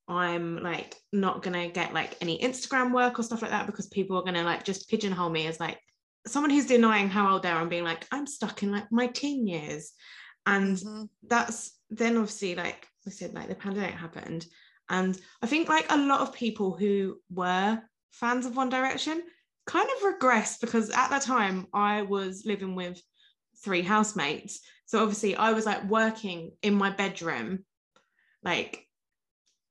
I'm 0.08 0.62
like 0.62 0.96
not 1.12 1.42
gonna 1.42 1.68
get 1.68 1.94
like 1.94 2.16
any 2.20 2.38
Instagram 2.38 2.92
work 2.92 3.18
or 3.18 3.22
stuff 3.22 3.42
like 3.42 3.52
that 3.52 3.66
because 3.66 3.86
people 3.86 4.16
are 4.16 4.24
gonna 4.24 4.42
like 4.42 4.64
just 4.64 4.88
pigeonhole 4.88 5.30
me 5.30 5.46
as 5.46 5.60
like 5.60 5.78
someone 6.26 6.50
who's 6.50 6.66
denying 6.66 7.08
how 7.08 7.32
old 7.32 7.42
they 7.42 7.50
are 7.50 7.60
and 7.60 7.70
being 7.70 7.84
like, 7.84 8.06
I'm 8.10 8.26
stuck 8.26 8.62
in 8.62 8.72
like 8.72 8.90
my 8.90 9.06
teen 9.08 9.46
years. 9.46 9.92
And 10.46 10.76
mm-hmm. 10.76 11.04
that's 11.28 11.72
then 11.90 12.16
obviously 12.16 12.54
like 12.54 12.86
I 13.06 13.10
said, 13.10 13.34
like 13.34 13.48
the 13.48 13.54
pandemic 13.54 13.94
happened. 13.94 14.46
And 14.88 15.18
I 15.40 15.46
think 15.46 15.68
like 15.68 15.86
a 15.90 15.96
lot 15.96 16.20
of 16.20 16.34
people 16.34 16.76
who 16.76 17.18
were 17.30 17.80
fans 18.10 18.46
of 18.46 18.56
One 18.56 18.68
Direction 18.68 19.22
kind 19.66 19.88
of 19.96 20.14
regressed 20.14 20.60
because 20.60 20.90
at 20.90 21.10
that 21.10 21.22
time 21.22 21.66
I 21.72 22.02
was 22.02 22.44
living 22.44 22.74
with 22.74 23.00
three 23.62 23.82
housemates. 23.82 24.60
So 24.86 25.00
obviously 25.00 25.36
I 25.36 25.52
was 25.52 25.66
like 25.66 25.84
working 25.88 26.52
in 26.62 26.74
my 26.74 26.90
bedroom, 26.90 27.64
like 28.42 28.86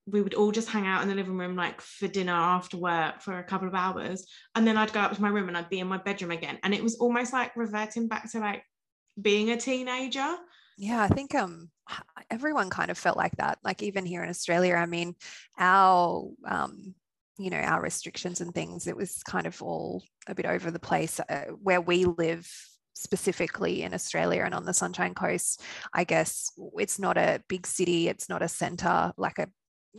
we 0.07 0.21
would 0.21 0.33
all 0.33 0.51
just 0.51 0.69
hang 0.69 0.87
out 0.87 1.03
in 1.03 1.09
the 1.09 1.15
living 1.15 1.37
room 1.37 1.55
like 1.55 1.79
for 1.79 2.07
dinner 2.07 2.33
after 2.33 2.77
work 2.77 3.21
for 3.21 3.37
a 3.37 3.43
couple 3.43 3.67
of 3.67 3.75
hours. 3.75 4.25
And 4.55 4.65
then 4.65 4.77
I'd 4.77 4.93
go 4.93 4.99
up 4.99 5.13
to 5.13 5.21
my 5.21 5.29
room 5.29 5.47
and 5.47 5.57
I'd 5.57 5.69
be 5.69 5.79
in 5.79 5.87
my 5.87 5.97
bedroom 5.97 6.31
again. 6.31 6.57
And 6.63 6.73
it 6.73 6.83
was 6.83 6.95
almost 6.95 7.33
like 7.33 7.55
reverting 7.55 8.07
back 8.07 8.31
to 8.31 8.39
like 8.39 8.63
being 9.21 9.51
a 9.51 9.57
teenager. 9.57 10.35
Yeah 10.77 11.01
i 11.01 11.07
think 11.09 11.35
um 11.35 11.69
everyone 12.29 12.69
kind 12.69 12.89
of 12.89 12.97
felt 12.97 13.17
like 13.17 13.35
that 13.35 13.59
like 13.63 13.83
even 13.83 14.05
here 14.05 14.23
in 14.23 14.29
australia. 14.29 14.75
I 14.75 14.85
mean 14.85 15.15
our 15.59 16.29
um 16.47 16.95
you 17.37 17.49
know 17.49 17.57
our 17.57 17.81
restrictions 17.81 18.41
and 18.41 18.53
things 18.53 18.87
it 18.87 18.95
was 18.95 19.21
kind 19.23 19.47
of 19.47 19.61
all 19.61 20.03
a 20.27 20.35
bit 20.35 20.45
over 20.45 20.71
the 20.71 20.79
place 20.79 21.19
uh, 21.19 21.45
where 21.61 21.81
we 21.81 22.05
live 22.05 22.49
specifically 23.01 23.83
in 23.83 23.93
Australia 23.93 24.43
and 24.45 24.53
on 24.53 24.65
the 24.65 24.73
Sunshine 24.73 25.13
Coast, 25.13 25.61
I 25.93 26.03
guess 26.03 26.51
it's 26.77 26.99
not 26.99 27.17
a 27.17 27.41
big 27.47 27.65
city, 27.65 28.07
it's 28.07 28.29
not 28.29 28.41
a 28.41 28.47
center 28.47 29.11
like 29.17 29.39
a 29.39 29.47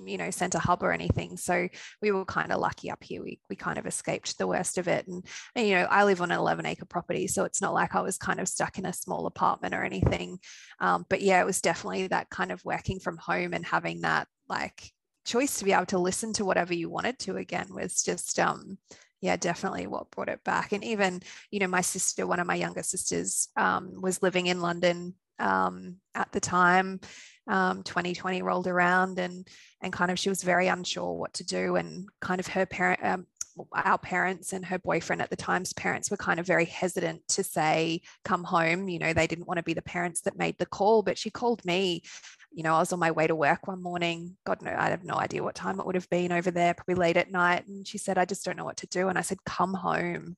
you 0.07 0.17
know 0.17 0.31
center 0.31 0.59
hub 0.59 0.83
or 0.83 0.93
anything. 0.93 1.37
So 1.37 1.69
we 2.01 2.13
were 2.13 2.25
kind 2.25 2.53
of 2.53 2.61
lucky 2.61 2.91
up 2.91 3.03
here 3.03 3.23
we, 3.23 3.41
we 3.51 3.57
kind 3.57 3.79
of 3.79 3.87
escaped 3.87 4.39
the 4.39 4.47
worst 4.47 4.79
of 4.79 4.89
it. 4.89 5.07
And, 5.07 5.27
and, 5.55 5.67
you 5.67 5.75
know 5.75 5.87
i 5.91 6.05
live 6.05 6.23
on 6.23 6.31
an 6.31 6.39
11 6.39 6.65
acre 6.65 6.87
property 6.87 7.27
so 7.27 7.45
it's 7.45 7.61
not 7.61 7.75
like 7.75 7.95
i 7.95 8.01
was 8.01 8.17
kind 8.17 8.41
of 8.41 8.49
stuck 8.49 8.79
in 8.79 8.87
a 8.87 8.93
small 8.93 9.27
apartment 9.27 9.75
or 9.75 9.85
anything. 9.85 10.39
Um, 10.81 11.05
but 11.09 11.21
yeah 11.21 11.41
it 11.41 11.47
was 11.47 11.61
definitely 11.61 12.07
that 12.09 12.31
kind 12.31 12.53
of 12.53 12.65
working 12.65 13.01
from 13.01 13.19
home 13.19 13.53
and 13.53 13.67
having 13.67 14.01
that 14.03 14.29
like 14.49 14.91
choice 15.25 15.59
to 15.59 15.65
be 15.65 15.73
able 15.73 15.87
to 15.87 15.99
listen 15.99 16.33
to 16.35 16.45
whatever 16.45 16.75
you 16.75 16.89
wanted 16.89 17.19
to 17.21 17.37
again 17.37 17.69
was 17.71 18.03
just 18.03 18.39
um 18.39 18.79
yeah 19.23 19.37
definitely 19.37 19.87
what 19.87 20.11
brought 20.11 20.29
it 20.29 20.45
back 20.45 20.73
and 20.73 20.85
even 20.85 21.23
you 21.51 21.61
know 21.61 21.67
my 21.67 21.81
sister 21.81 22.27
one 22.27 22.41
of 22.41 22.47
my 22.47 22.57
younger 22.57 22.83
sisters 22.83 23.49
um, 23.57 24.03
was 24.03 24.23
living 24.23 24.47
in 24.47 24.61
london 24.61 25.15
um, 25.39 25.97
at 26.15 26.31
the 26.33 26.41
time 26.41 27.01
um, 27.49 27.83
2020 27.83 28.43
rolled 28.43 28.67
around 28.67 29.19
and 29.19 29.49
and 29.81 29.93
kind 29.93 30.11
of 30.11 30.19
she 30.19 30.29
was 30.29 30.43
very 30.43 30.69
unsure 30.69 31.15
what 31.15 31.33
to 31.33 31.45
do 31.45 31.77
and 31.77 32.09
kind 32.21 32.39
of 32.41 32.47
her 32.49 32.67
parent 32.67 33.03
um, 33.03 33.27
our 33.73 33.99
parents 33.99 34.53
and 34.53 34.65
her 34.65 34.79
boyfriend 34.79 35.23
at 35.23 35.31
the 35.31 35.37
time's 35.37 35.73
parents 35.73 36.11
were 36.11 36.17
kind 36.17 36.41
of 36.41 36.47
very 36.47 36.65
hesitant 36.65 37.27
to 37.29 37.43
say 37.43 38.01
come 38.25 38.45
home 38.45 38.89
you 38.89 38.99
know 38.99 39.13
they 39.13 39.27
didn't 39.27 39.47
want 39.47 39.59
to 39.59 39.63
be 39.63 39.75
the 39.75 39.83
parents 39.83 40.23
that 40.23 40.39
made 40.39 40.57
the 40.59 40.67
call 40.67 41.03
but 41.03 41.19
she 41.19 41.31
called 41.31 41.65
me 41.65 42.03
you 42.55 42.63
know, 42.63 42.75
I 42.75 42.81
was 42.81 42.93
on 42.93 42.99
my 42.99 43.11
way 43.11 43.27
to 43.27 43.35
work 43.35 43.67
one 43.67 43.83
morning. 43.83 44.37
God, 44.45 44.61
no, 44.63 44.75
I 44.77 44.91
have 44.91 45.05
no 45.05 45.15
idea 45.15 45.43
what 45.43 45.55
time 45.55 45.81
it 45.81 45.87
would 45.87 45.95
have 45.95 46.11
been 46.11 46.33
over 46.33 46.51
there, 46.51 46.75
probably 46.75 46.95
late 46.95 47.17
at 47.17 47.31
night. 47.31 47.67
And 47.67 47.87
she 47.87 47.99
said, 47.99 48.19
I 48.19 48.25
just 48.25 48.45
don't 48.45 48.57
know 48.57 48.65
what 48.65 48.77
to 48.79 48.87
do. 48.87 49.09
And 49.09 49.17
I 49.17 49.23
said, 49.23 49.45
come 49.45 49.75
home. 49.75 50.37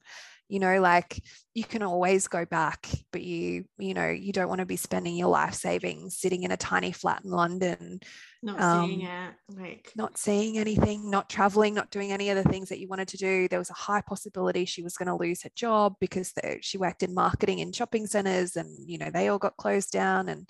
You 0.48 0.60
know, 0.60 0.80
like 0.80 1.22
you 1.54 1.64
can 1.64 1.82
always 1.82 2.28
go 2.28 2.44
back, 2.44 2.86
but 3.12 3.22
you, 3.22 3.64
you 3.78 3.94
know, 3.94 4.08
you 4.08 4.32
don't 4.32 4.48
want 4.48 4.58
to 4.58 4.66
be 4.66 4.76
spending 4.76 5.16
your 5.16 5.28
life 5.28 5.54
savings 5.54 6.18
sitting 6.18 6.42
in 6.42 6.50
a 6.50 6.56
tiny 6.56 6.92
flat 6.92 7.22
in 7.24 7.30
London. 7.30 8.00
Not 8.42 8.60
um, 8.60 8.88
seeing 8.88 9.02
it, 9.02 9.34
like 9.48 9.92
not 9.96 10.18
seeing 10.18 10.58
anything, 10.58 11.10
not 11.10 11.30
traveling, 11.30 11.74
not 11.74 11.90
doing 11.90 12.12
any 12.12 12.28
of 12.28 12.36
the 12.36 12.48
things 12.50 12.68
that 12.68 12.78
you 12.78 12.88
wanted 12.88 13.08
to 13.08 13.16
do. 13.16 13.48
There 13.48 13.58
was 13.58 13.70
a 13.70 13.74
high 13.74 14.02
possibility 14.02 14.66
she 14.66 14.82
was 14.82 14.96
going 14.96 15.08
to 15.08 15.16
lose 15.16 15.42
her 15.42 15.50
job 15.56 15.94
because 15.98 16.32
the, 16.32 16.58
she 16.60 16.76
worked 16.76 17.02
in 17.02 17.14
marketing 17.14 17.60
in 17.60 17.72
shopping 17.72 18.06
centers 18.06 18.56
and, 18.56 18.68
you 18.86 18.98
know, 18.98 19.10
they 19.10 19.28
all 19.28 19.38
got 19.38 19.56
closed 19.56 19.92
down. 19.92 20.28
And 20.28 20.48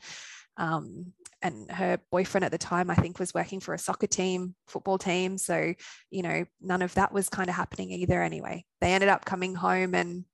um, 0.57 1.13
and 1.45 1.71
her 1.71 2.01
boyfriend 2.11 2.45
at 2.45 2.51
the 2.51 2.59
time 2.59 2.91
i 2.91 2.95
think 2.95 3.21
was 3.21 3.35
working 3.35 3.61
for 3.61 3.75
a 3.75 3.79
soccer 3.79 4.09
team 4.09 4.55
football 4.67 4.99
team. 4.99 5.39
So 5.39 5.75
you 6.11 6.23
know 6.23 6.45
none 6.61 6.83
of 6.83 6.95
that 6.95 7.13
was 7.13 7.29
kind 7.29 7.49
of 7.49 7.55
happening 7.55 7.91
either 7.91 8.23
anyway. 8.23 8.65
They 8.81 8.93
ended 8.93 9.09
up 9.09 9.25
coming 9.25 9.55
home 9.55 9.95
and 9.95 10.25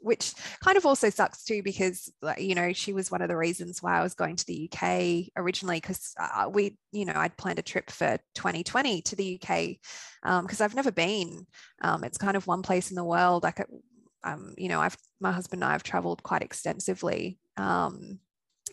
which 0.00 0.34
kind 0.62 0.76
of 0.76 0.84
also 0.84 1.08
sucks 1.08 1.42
too 1.42 1.62
because 1.62 2.12
you 2.38 2.54
know 2.54 2.72
she 2.72 2.92
was 2.92 3.10
one 3.10 3.22
of 3.22 3.28
the 3.28 3.36
reasons 3.36 3.82
why 3.82 3.98
I 3.98 4.02
was 4.02 4.14
going 4.14 4.36
to 4.36 4.46
the 4.46 4.70
UK 4.70 5.32
originally 5.36 5.78
because 5.80 6.14
uh, 6.20 6.48
we 6.52 6.76
you 6.92 7.04
know 7.04 7.14
I'd 7.14 7.36
planned 7.36 7.58
a 7.58 7.62
trip 7.62 7.90
for 7.90 8.18
2020 8.34 9.02
to 9.02 9.16
the 9.16 9.40
UK 9.40 9.76
because 10.22 10.60
um, 10.60 10.64
I've 10.64 10.74
never 10.74 10.92
been. 10.92 11.46
Um, 11.82 12.04
it's 12.04 12.18
kind 12.18 12.36
of 12.36 12.46
one 12.46 12.62
place 12.62 12.90
in 12.90 12.96
the 12.96 13.04
world. 13.04 13.42
Like 13.42 13.66
um, 14.24 14.54
you 14.58 14.68
know 14.68 14.80
I've 14.80 14.96
my 15.20 15.32
husband 15.32 15.62
and 15.62 15.70
I 15.70 15.72
have 15.72 15.82
traveled 15.82 16.22
quite 16.22 16.42
extensively. 16.42 17.38
Um, 17.56 18.20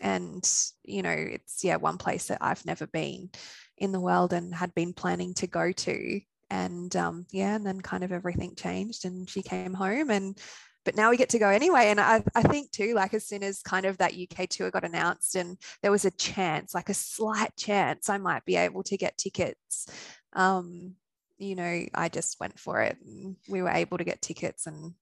and 0.01 0.49
you 0.83 1.01
know 1.01 1.11
it's 1.11 1.63
yeah 1.63 1.75
one 1.75 1.97
place 1.97 2.27
that 2.27 2.39
i've 2.41 2.65
never 2.65 2.87
been 2.87 3.29
in 3.77 3.91
the 3.91 3.99
world 3.99 4.33
and 4.33 4.53
had 4.53 4.73
been 4.73 4.93
planning 4.93 5.33
to 5.35 5.47
go 5.47 5.71
to. 5.71 6.21
And 6.49 6.95
um, 6.95 7.25
yeah 7.31 7.55
and 7.55 7.65
then 7.65 7.81
kind 7.81 8.03
of 8.03 8.11
everything 8.11 8.53
changed 8.55 9.05
and 9.05 9.27
she 9.27 9.41
came 9.41 9.73
home 9.73 10.11
and 10.11 10.37
but 10.85 10.95
now 10.95 11.09
we 11.09 11.17
get 11.17 11.29
to 11.29 11.39
go 11.39 11.47
anyway. 11.47 11.85
And 11.87 11.99
I, 11.99 12.21
I 12.35 12.43
think 12.43 12.69
too 12.69 12.93
like 12.93 13.15
as 13.15 13.25
soon 13.25 13.41
as 13.41 13.63
kind 13.63 13.87
of 13.87 13.97
that 13.97 14.13
uk 14.13 14.49
tour 14.49 14.69
got 14.69 14.83
announced 14.83 15.35
and 15.35 15.57
there 15.81 15.91
was 15.91 16.05
a 16.05 16.11
chance 16.11 16.75
like 16.75 16.89
a 16.89 16.93
slight 16.93 17.55
chance 17.57 18.09
i 18.09 18.17
might 18.17 18.45
be 18.45 18.55
able 18.55 18.83
to 18.83 18.97
get 18.97 19.17
tickets 19.17 19.87
um, 20.33 20.93
you 21.37 21.55
know 21.55 21.85
i 21.95 22.09
just 22.09 22.39
went 22.39 22.59
for 22.59 22.81
it 22.81 22.97
and 23.03 23.35
we 23.47 23.61
were 23.61 23.69
able 23.69 23.97
to 23.97 24.03
get 24.03 24.21
tickets 24.21 24.67
and 24.67 24.93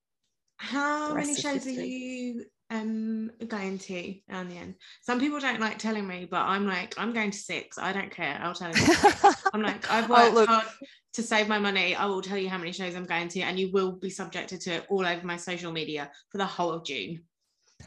how 0.55 1.13
many 1.15 1.35
shows 1.35 1.65
are 1.65 1.71
you 1.71 2.45
um 2.71 3.29
going 3.47 3.77
to 3.77 4.15
on 4.31 4.47
the 4.49 4.55
end. 4.55 4.75
Some 5.01 5.19
people 5.19 5.39
don't 5.39 5.59
like 5.59 5.77
telling 5.77 6.07
me, 6.07 6.27
but 6.29 6.41
I'm 6.41 6.65
like, 6.65 6.95
I'm 6.97 7.13
going 7.13 7.31
to 7.31 7.37
six. 7.37 7.77
I 7.77 7.91
don't 7.93 8.09
care. 8.11 8.39
I'll 8.41 8.55
tell 8.55 8.75
you. 8.75 8.95
I'm 9.53 9.61
like, 9.61 9.91
I've 9.91 10.09
Oh, 10.09 10.13
worked 10.13 10.33
look. 10.33 10.49
hard 10.49 10.67
to 11.13 11.23
save 11.23 11.49
my 11.49 11.59
money. 11.59 11.93
I 11.93 12.05
will 12.05 12.21
tell 12.21 12.37
you 12.37 12.49
how 12.49 12.57
many 12.57 12.71
shows 12.71 12.95
I'm 12.95 13.05
going 13.05 13.27
to, 13.29 13.41
and 13.41 13.59
you 13.59 13.71
will 13.71 13.91
be 13.91 14.09
subjected 14.09 14.61
to 14.61 14.71
it 14.75 14.85
all 14.89 15.05
over 15.05 15.27
my 15.27 15.35
social 15.35 15.71
media 15.71 16.09
for 16.29 16.37
the 16.37 16.45
whole 16.45 16.71
of 16.71 16.85
June. 16.85 17.23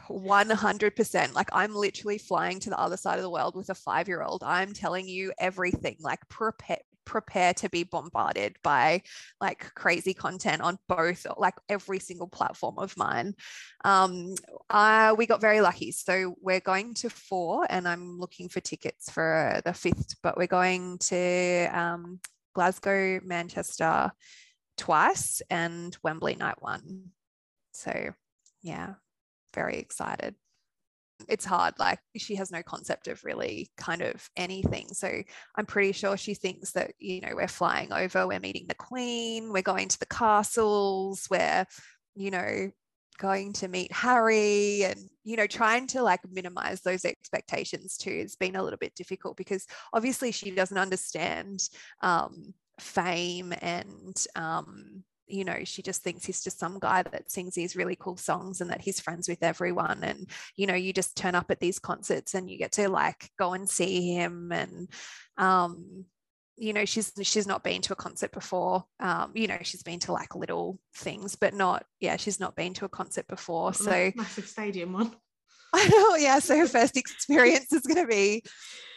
100% 0.09 1.33
like 1.33 1.49
i'm 1.53 1.73
literally 1.73 2.17
flying 2.17 2.59
to 2.59 2.69
the 2.69 2.77
other 2.77 2.97
side 2.97 3.17
of 3.17 3.23
the 3.23 3.29
world 3.29 3.55
with 3.55 3.69
a 3.69 3.75
five 3.75 4.09
year 4.09 4.21
old 4.21 4.43
i'm 4.45 4.73
telling 4.73 5.07
you 5.07 5.31
everything 5.39 5.95
like 6.01 6.19
prepare 6.29 6.77
prepare 7.05 7.53
to 7.53 7.69
be 7.69 7.83
bombarded 7.83 8.55
by 8.63 9.01
like 9.39 9.73
crazy 9.75 10.13
content 10.13 10.61
on 10.61 10.77
both 10.87 11.25
like 11.37 11.55
every 11.69 11.99
single 11.99 12.27
platform 12.27 12.77
of 12.77 12.95
mine. 12.97 13.33
Um 13.83 14.35
uh, 14.69 15.15
we 15.17 15.25
got 15.25 15.41
very 15.41 15.61
lucky. 15.61 15.91
So 15.91 16.35
we're 16.41 16.59
going 16.59 16.93
to 16.95 17.09
four 17.09 17.65
and 17.69 17.87
i'm 17.87 18.19
looking 18.19 18.49
for 18.49 18.59
tickets 18.59 19.11
for 19.11 19.61
the 19.65 19.73
fifth 19.73 20.15
but 20.23 20.37
we're 20.37 20.47
going 20.47 20.97
to 20.97 21.67
um 21.71 22.19
glasgow 22.53 23.19
manchester 23.23 24.11
twice 24.77 25.41
and 25.49 25.97
wembley 26.03 26.35
night 26.35 26.61
one. 26.61 27.11
So 27.73 28.13
yeah 28.61 28.95
very 29.55 29.77
excited. 29.77 30.35
It's 31.29 31.45
hard, 31.45 31.75
like 31.79 31.99
she 32.17 32.35
has 32.35 32.51
no 32.51 32.61
concept 32.61 33.07
of 33.07 33.23
really 33.23 33.71
kind 33.77 34.01
of 34.01 34.29
anything. 34.35 34.89
So 34.93 35.21
I'm 35.55 35.65
pretty 35.65 35.93
sure 35.93 36.17
she 36.17 36.33
thinks 36.33 36.71
that, 36.71 36.91
you 36.99 37.21
know, 37.21 37.31
we're 37.35 37.47
flying 37.47 37.93
over, 37.93 38.27
we're 38.27 38.39
meeting 38.39 38.65
the 38.67 38.75
Queen, 38.75 39.51
we're 39.51 39.61
going 39.61 39.87
to 39.87 39.99
the 39.99 40.05
castles, 40.07 41.27
we're, 41.29 41.65
you 42.15 42.31
know, 42.31 42.69
going 43.17 43.53
to 43.53 43.67
meet 43.67 43.91
Harry 43.93 44.83
and, 44.83 44.99
you 45.23 45.37
know, 45.37 45.47
trying 45.47 45.87
to 45.87 46.03
like 46.03 46.19
minimize 46.29 46.81
those 46.81 47.05
expectations 47.05 47.97
too 47.97 48.19
has 48.19 48.35
been 48.35 48.57
a 48.57 48.63
little 48.63 48.77
bit 48.77 48.93
difficult 48.95 49.37
because 49.37 49.65
obviously 49.93 50.31
she 50.31 50.51
doesn't 50.51 50.77
understand 50.77 51.61
um, 52.01 52.53
fame 52.79 53.53
and, 53.61 54.25
um, 54.35 55.03
you 55.27 55.43
know, 55.43 55.63
she 55.63 55.81
just 55.81 56.03
thinks 56.03 56.25
he's 56.25 56.43
just 56.43 56.59
some 56.59 56.79
guy 56.79 57.03
that 57.03 57.31
sings 57.31 57.55
these 57.55 57.75
really 57.75 57.95
cool 57.95 58.17
songs 58.17 58.61
and 58.61 58.69
that 58.69 58.81
he's 58.81 58.99
friends 58.99 59.27
with 59.27 59.41
everyone. 59.41 60.03
And, 60.03 60.29
you 60.55 60.67
know, 60.67 60.75
you 60.75 60.93
just 60.93 61.15
turn 61.17 61.35
up 61.35 61.49
at 61.49 61.59
these 61.59 61.79
concerts 61.79 62.33
and 62.33 62.49
you 62.49 62.57
get 62.57 62.73
to 62.73 62.89
like 62.89 63.29
go 63.37 63.53
and 63.53 63.69
see 63.69 64.13
him. 64.13 64.51
And, 64.51 64.89
um, 65.37 66.05
you 66.57 66.73
know, 66.73 66.85
she's 66.85 67.11
she's 67.21 67.47
not 67.47 67.63
been 67.63 67.81
to 67.81 67.93
a 67.93 67.97
concert 67.97 68.31
before. 68.31 68.85
Um, 68.99 69.31
you 69.33 69.47
know, 69.47 69.57
she's 69.61 69.83
been 69.83 69.99
to 70.01 70.13
like 70.13 70.35
little 70.35 70.79
things, 70.95 71.35
but 71.35 71.53
not, 71.53 71.85
yeah, 71.99 72.17
she's 72.17 72.39
not 72.39 72.55
been 72.55 72.73
to 72.75 72.85
a 72.85 72.89
concert 72.89 73.27
before. 73.27 73.67
Not 73.67 73.75
So 73.75 74.11
massive 74.15 74.47
stadium 74.47 74.93
one. 74.93 75.11
I 75.73 75.87
know, 75.89 76.15
yeah. 76.15 76.39
So 76.39 76.57
her 76.57 76.67
first 76.69 76.95
experience 76.95 77.73
is 77.73 77.81
going 77.81 78.01
to 78.01 78.07
be, 78.07 78.43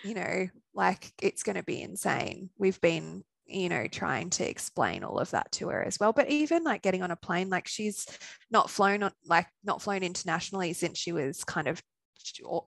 you 0.04 0.14
know, 0.14 0.48
like 0.74 1.12
it's 1.20 1.42
going 1.42 1.56
to 1.56 1.64
be 1.64 1.82
insane. 1.82 2.50
We've 2.56 2.80
been, 2.80 3.24
you 3.48 3.68
know, 3.68 3.86
trying 3.86 4.30
to 4.30 4.48
explain 4.48 5.02
all 5.02 5.18
of 5.18 5.30
that 5.30 5.50
to 5.52 5.68
her 5.68 5.82
as 5.82 5.98
well. 5.98 6.12
But 6.12 6.28
even 6.28 6.64
like 6.64 6.82
getting 6.82 7.02
on 7.02 7.10
a 7.10 7.16
plane, 7.16 7.48
like 7.48 7.66
she's 7.66 8.06
not 8.50 8.70
flown 8.70 9.02
on, 9.02 9.12
like 9.24 9.46
not 9.64 9.82
flown 9.82 10.02
internationally 10.02 10.72
since 10.72 10.98
she 10.98 11.12
was 11.12 11.44
kind 11.44 11.66
of, 11.66 11.82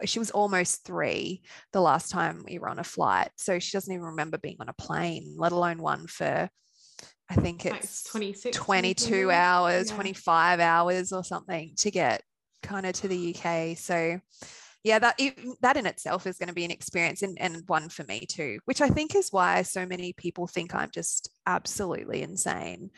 she 0.06 0.20
was 0.20 0.32
almost 0.32 0.84
three 0.86 1.44
the 1.72 1.82
last 1.82 2.10
time 2.10 2.44
we 2.48 2.58
were 2.58 2.70
on 2.70 2.80
a 2.80 2.84
flight. 2.84 3.30
So 3.38 3.60
she 3.60 3.72
doesn't 3.72 3.94
even 3.94 4.06
remember 4.08 4.38
being 4.38 4.58
on 4.60 4.70
a 4.70 4.74
plane, 4.74 5.36
let 5.38 5.52
alone 5.52 5.82
one 5.82 6.08
for, 6.08 6.50
I 7.30 7.36
think 7.36 7.66
Like 7.66 7.84
it's 7.84 8.04
26, 8.04 8.58
22 8.58 9.00
27. 9.00 9.30
hours, 9.30 9.90
Yeah. 9.90 9.96
25 9.96 10.60
hours 10.60 11.14
or 11.14 11.24
something 11.24 11.74
to 11.78 11.92
get 11.92 12.24
kind 12.64 12.86
of 12.86 12.94
to 12.94 13.08
the 13.08 13.36
UK. 13.36 13.78
So 13.78 14.20
yeah, 14.84 14.98
that 15.00 15.20
that 15.62 15.78
in 15.78 15.86
itself 15.86 16.26
is 16.26 16.38
going 16.38 16.50
to 16.50 16.56
be 16.56 16.66
an 16.66 16.72
experience 16.72 17.22
and, 17.22 17.40
and 17.40 17.64
one 17.68 17.90
for 17.90 18.04
me 18.04 18.26
too, 18.26 18.60
which 18.66 18.82
I 18.82 18.90
think 18.90 19.16
is 19.16 19.32
why 19.32 19.62
so 19.62 19.86
many 19.86 20.14
people 20.14 20.48
think 20.48 20.74
I'm 20.74 20.90
just 20.92 21.30
absolutely 21.46 22.24
insane. 22.24 22.90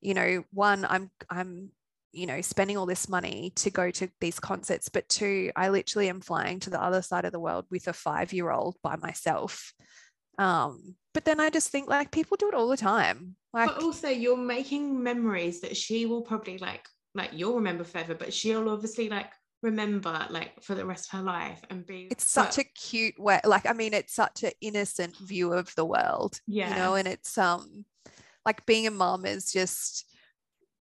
You 0.00 0.14
know, 0.14 0.44
one, 0.52 0.86
I'm 0.86 1.10
I'm 1.28 1.70
you 2.12 2.26
know 2.26 2.40
spending 2.40 2.78
all 2.78 2.86
this 2.86 3.08
money 3.08 3.52
to 3.56 3.70
go 3.70 3.90
to 3.90 4.08
these 4.20 4.40
concerts, 4.40 4.88
but 4.88 5.08
two, 5.10 5.50
I 5.54 5.68
literally 5.68 6.08
am 6.08 6.22
flying 6.22 6.58
to 6.60 6.70
the 6.70 6.82
other 6.82 7.02
side 7.02 7.26
of 7.26 7.32
the 7.32 7.40
world 7.40 7.66
with 7.70 7.86
a 7.88 7.92
five 7.92 8.32
year 8.32 8.50
old 8.50 8.76
by 8.82 8.96
myself. 8.96 9.74
Um, 10.38 10.94
but 11.12 11.26
then 11.26 11.40
I 11.40 11.50
just 11.50 11.68
think 11.68 11.88
like 11.88 12.10
people 12.10 12.38
do 12.38 12.48
it 12.48 12.54
all 12.54 12.68
the 12.68 12.76
time. 12.78 13.36
Like 13.52 13.68
but 13.68 13.82
also 13.82 14.08
you're 14.08 14.36
making 14.38 15.02
memories 15.02 15.60
that 15.60 15.76
she 15.76 16.06
will 16.06 16.22
probably 16.22 16.56
like 16.56 16.86
like 17.14 17.30
you'll 17.32 17.54
remember 17.56 17.84
forever 17.84 18.14
but 18.14 18.34
she'll 18.34 18.68
obviously 18.68 19.08
like 19.08 19.32
remember 19.62 20.26
like 20.30 20.62
for 20.62 20.74
the 20.74 20.84
rest 20.84 21.12
of 21.12 21.18
her 21.18 21.24
life 21.24 21.60
and 21.70 21.86
be 21.86 22.08
it's 22.10 22.30
such 22.30 22.58
a 22.58 22.64
cute 22.64 23.18
way 23.18 23.40
like 23.44 23.66
i 23.66 23.72
mean 23.72 23.94
it's 23.94 24.14
such 24.14 24.42
an 24.42 24.52
innocent 24.60 25.16
view 25.18 25.52
of 25.52 25.74
the 25.76 25.84
world 25.84 26.40
yeah. 26.46 26.68
you 26.68 26.76
know 26.76 26.94
and 26.94 27.08
it's 27.08 27.38
um 27.38 27.84
like 28.44 28.64
being 28.66 28.86
a 28.86 28.90
mom 28.90 29.24
is 29.24 29.52
just 29.52 30.06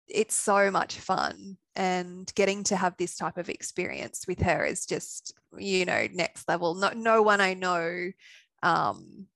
it's 0.08 0.36
so 0.36 0.70
much 0.70 1.00
fun 1.00 1.58
and 1.76 2.32
getting 2.36 2.64
to 2.64 2.76
have 2.76 2.96
this 2.98 3.16
type 3.16 3.38
of 3.38 3.50
experience 3.50 4.26
with 4.28 4.40
her 4.42 4.66
is 4.66 4.86
just 4.86 5.34
you 5.58 5.86
know 5.86 6.08
next 6.14 6.48
level. 6.48 6.76
No, 6.76 6.92
no 6.96 7.22
one 7.22 7.42
i 7.42 7.54
know 7.54 8.12
um 8.62 9.28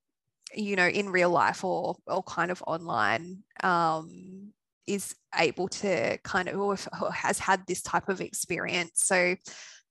you 0.54 0.76
know 0.76 0.88
in 0.88 1.10
real 1.10 1.30
life 1.30 1.63
or 1.63 1.95
or 2.06 2.23
kind 2.23 2.52
of 2.52 2.63
online 2.67 3.43
um 3.63 4.52
is 4.88 5.15
able 5.36 5.67
to 5.67 6.17
kind 6.23 6.47
of 6.47 6.60
or 6.60 6.78
or 7.02 7.12
has 7.12 7.39
had 7.39 7.63
this 7.67 7.82
type 7.82 8.10
of 8.10 8.21
experience. 8.21 9.04
So 9.04 9.36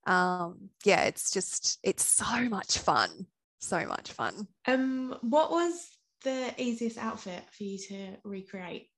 um 0.06 0.70
yeah 0.85 1.02
it's 1.02 1.30
just 1.30 1.78
it's 1.82 2.04
so 2.04 2.48
much 2.48 2.78
fun 2.78 3.26
so 3.59 3.85
much 3.87 4.12
fun. 4.12 4.46
Um 4.66 5.16
what 5.22 5.50
was 5.50 5.88
the 6.24 6.54
easiest 6.59 6.98
outfit 6.98 7.42
for 7.52 7.64
you 7.64 7.78
to 7.78 8.16
recreate? 8.24 8.88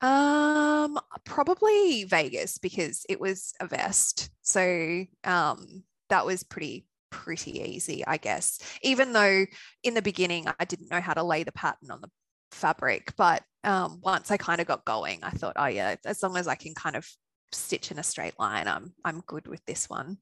Um 0.00 0.98
probably 1.24 2.04
vegas 2.04 2.58
because 2.58 3.04
it 3.08 3.20
was 3.20 3.52
a 3.60 3.66
vest. 3.66 4.30
So 4.42 5.04
um 5.24 5.84
that 6.08 6.26
was 6.26 6.42
pretty 6.42 6.86
pretty 7.10 7.60
easy 7.60 8.06
i 8.06 8.16
guess. 8.16 8.60
Even 8.82 9.12
though 9.12 9.44
in 9.82 9.94
the 9.94 10.02
beginning 10.02 10.46
i 10.58 10.64
didn't 10.64 10.90
know 10.90 11.00
how 11.00 11.14
to 11.14 11.22
lay 11.22 11.42
the 11.42 11.52
pattern 11.52 11.90
on 11.90 12.00
the 12.00 12.10
fabric 12.52 13.12
but 13.16 13.42
um 13.64 14.00
once 14.02 14.30
i 14.30 14.36
kind 14.36 14.60
of 14.60 14.66
got 14.66 14.84
going 14.84 15.18
i 15.22 15.30
thought 15.30 15.52
oh 15.56 15.66
yeah 15.66 15.94
as 16.04 16.22
long 16.22 16.36
as 16.36 16.48
i 16.48 16.54
can 16.54 16.74
kind 16.74 16.96
of 16.96 17.06
stitch 17.52 17.90
in 17.90 17.98
a 17.98 18.02
straight 18.02 18.38
line 18.38 18.66
i'm 18.68 18.92
i'm 19.04 19.20
good 19.26 19.46
with 19.48 19.64
this 19.66 19.88
one. 19.90 20.16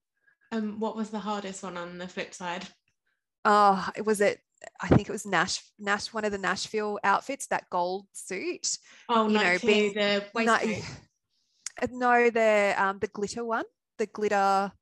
Um 0.50 0.80
what 0.80 0.96
was 0.96 1.10
the 1.10 1.18
hardest 1.18 1.62
one 1.62 1.76
on 1.76 1.98
the 1.98 2.08
flip 2.08 2.32
side? 2.32 2.66
Oh 3.44 3.88
it 3.96 4.04
was 4.04 4.20
it 4.20 4.40
i 4.80 4.88
think 4.88 5.08
it 5.08 5.12
was 5.12 5.26
nash 5.26 5.62
nash 5.78 6.12
one 6.12 6.24
of 6.24 6.32
the 6.32 6.38
nashville 6.38 6.98
outfits 7.04 7.46
that 7.48 7.68
gold 7.70 8.06
suit 8.12 8.78
oh 9.08 9.28
You 9.28 9.34
no 9.34 9.42
know, 9.42 9.58
being- 9.64 9.94
the 9.94 10.24
No- 10.34 10.56
waistcoat 10.58 10.84
Uh, 11.80 11.86
no 11.92 12.28
the 12.30 12.74
um 12.76 12.98
the 12.98 13.06
glitter 13.06 13.44
one 13.44 13.64
the 13.98 14.06
glitter 14.06 14.72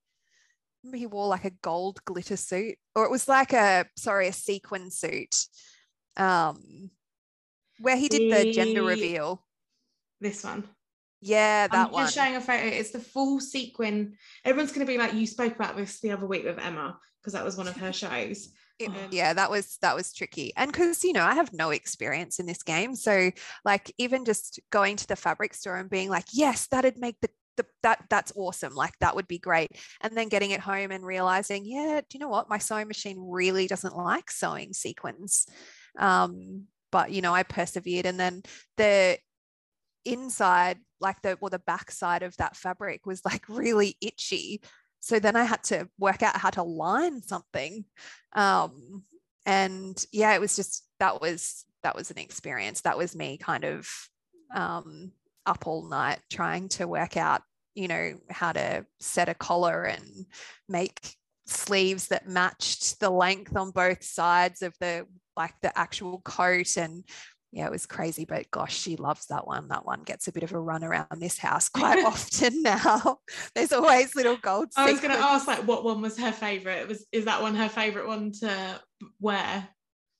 remember 0.82 0.96
he 0.96 1.06
wore 1.06 1.26
like 1.26 1.44
a 1.44 1.50
gold 1.62 2.02
glitter 2.06 2.38
suit 2.38 2.76
or 2.94 3.04
it 3.04 3.10
was 3.10 3.28
like 3.28 3.52
a 3.52 3.84
sorry 3.98 4.28
a 4.28 4.32
sequin 4.32 4.90
suit 4.90 5.34
um 6.16 6.90
where 7.80 7.96
he 7.96 8.08
did 8.08 8.32
the 8.32 8.52
gender 8.52 8.82
reveal 8.82 9.42
this 10.20 10.42
one 10.44 10.64
yeah 11.20 11.66
that 11.66 11.86
I'm 11.86 11.92
one 11.92 12.04
just 12.04 12.14
showing 12.14 12.36
a 12.36 12.40
photo. 12.40 12.66
It's 12.66 12.90
the 12.90 13.00
full 13.00 13.40
sequin. 13.40 14.16
Everyone's 14.44 14.72
going 14.72 14.86
to 14.86 14.92
be 14.92 14.98
like, 14.98 15.14
you 15.14 15.26
spoke 15.26 15.54
about 15.54 15.76
this 15.76 15.98
the 16.00 16.12
other 16.12 16.26
week 16.26 16.44
with 16.44 16.58
Emma 16.58 16.98
because 17.20 17.32
that 17.32 17.44
was 17.44 17.56
one 17.56 17.66
of 17.68 17.76
her 17.76 17.92
shows. 17.92 18.48
It- 18.78 18.90
Oh. 18.90 19.08
yeah 19.10 19.32
that 19.32 19.50
was 19.50 19.78
that 19.80 19.96
was 19.96 20.12
tricky 20.12 20.52
and 20.54 20.70
because 20.70 21.02
you 21.02 21.14
know 21.14 21.24
i 21.24 21.34
have 21.34 21.50
no 21.54 21.70
experience 21.70 22.38
in 22.38 22.44
this 22.44 22.62
game 22.62 22.94
so 22.94 23.30
like 23.64 23.90
even 23.96 24.26
just 24.26 24.60
going 24.70 24.96
to 24.96 25.06
the 25.08 25.16
fabric 25.16 25.54
store 25.54 25.76
and 25.76 25.88
being 25.88 26.10
like 26.10 26.26
yes 26.34 26.66
that'd 26.66 26.98
make 26.98 27.16
the 27.22 27.30
the, 27.56 27.64
that 27.82 28.04
that's 28.10 28.34
awesome 28.36 28.74
like 28.74 28.92
that 29.00 29.16
would 29.16 29.26
be 29.26 29.38
great 29.38 29.70
and 30.02 30.14
then 30.14 30.28
getting 30.28 30.50
it 30.50 30.60
home 30.60 30.90
and 30.90 31.06
realizing 31.06 31.62
yeah 31.64 32.02
do 32.06 32.18
you 32.18 32.20
know 32.20 32.28
what 32.28 32.50
my 32.50 32.58
sewing 32.58 32.86
machine 32.86 33.16
really 33.18 33.66
doesn't 33.66 33.96
like 33.96 34.30
sewing 34.30 34.74
sequins 34.74 35.46
um 35.98 36.64
but 36.96 37.12
you 37.12 37.20
know 37.20 37.34
i 37.34 37.42
persevered. 37.42 38.06
And 38.06 38.18
then 38.18 38.42
the 38.78 39.18
inside 40.06 40.78
like 40.98 41.20
the 41.20 41.36
or 41.42 41.50
the 41.50 41.58
back 41.58 41.90
side 41.90 42.22
of 42.22 42.34
that 42.38 42.56
fabric 42.56 43.04
was 43.04 43.22
like 43.22 43.46
really 43.50 43.98
itchy. 44.00 44.62
So 45.00 45.18
then 45.18 45.36
i 45.36 45.44
had 45.44 45.62
to 45.64 45.88
work 45.98 46.22
out 46.22 46.38
how 46.38 46.48
to 46.50 46.62
line 46.62 47.20
something. 47.20 47.84
Um 48.32 49.04
and 49.44 50.02
yeah 50.10 50.34
it 50.34 50.40
was 50.40 50.56
just 50.56 50.88
that 50.98 51.20
was 51.20 51.66
that 51.82 51.94
was 51.94 52.10
an 52.10 52.16
experience. 52.16 52.80
That 52.80 52.96
was 52.96 53.14
me 53.14 53.36
kind 53.36 53.64
of 53.64 53.86
um 54.54 55.12
up 55.44 55.66
all 55.66 55.86
night 55.86 56.20
trying 56.30 56.70
to 56.70 56.88
work 56.88 57.18
out 57.18 57.42
you 57.74 57.88
know 57.88 58.14
how 58.30 58.52
to 58.52 58.86
set 59.00 59.28
a 59.28 59.34
collar 59.34 59.84
and 59.84 60.24
make 60.66 61.14
sleeves 61.46 62.08
that 62.08 62.28
matched 62.28 63.00
the 63.00 63.10
length 63.10 63.56
on 63.56 63.70
both 63.70 64.02
sides 64.02 64.62
of 64.62 64.74
the 64.80 65.06
like 65.36 65.54
the 65.62 65.76
actual 65.78 66.20
coat 66.20 66.76
and 66.76 67.04
yeah, 67.52 67.66
it 67.66 67.72
was 67.72 67.86
crazy. 67.86 68.26
But 68.26 68.50
gosh, 68.50 68.76
she 68.76 68.96
loves 68.96 69.26
that 69.26 69.46
one. 69.46 69.68
That 69.68 69.86
one 69.86 70.02
gets 70.02 70.28
a 70.28 70.32
bit 70.32 70.42
of 70.42 70.52
a 70.52 70.60
run 70.60 70.84
around 70.84 71.06
this 71.20 71.38
house 71.38 71.70
quite 71.70 72.04
often 72.04 72.62
now. 72.62 73.18
There's 73.54 73.72
always 73.72 74.14
little 74.14 74.36
gold. 74.36 74.68
I 74.76 74.90
was 74.90 75.00
going 75.00 75.14
to 75.14 75.22
ask, 75.22 75.46
like, 75.46 75.66
what 75.66 75.82
one 75.82 76.02
was 76.02 76.18
her 76.18 76.32
favorite? 76.32 76.86
Was 76.86 77.06
is 77.12 77.24
that 77.24 77.40
one 77.40 77.54
her 77.54 77.70
favorite 77.70 78.06
one 78.06 78.32
to 78.40 78.80
wear? 79.20 79.68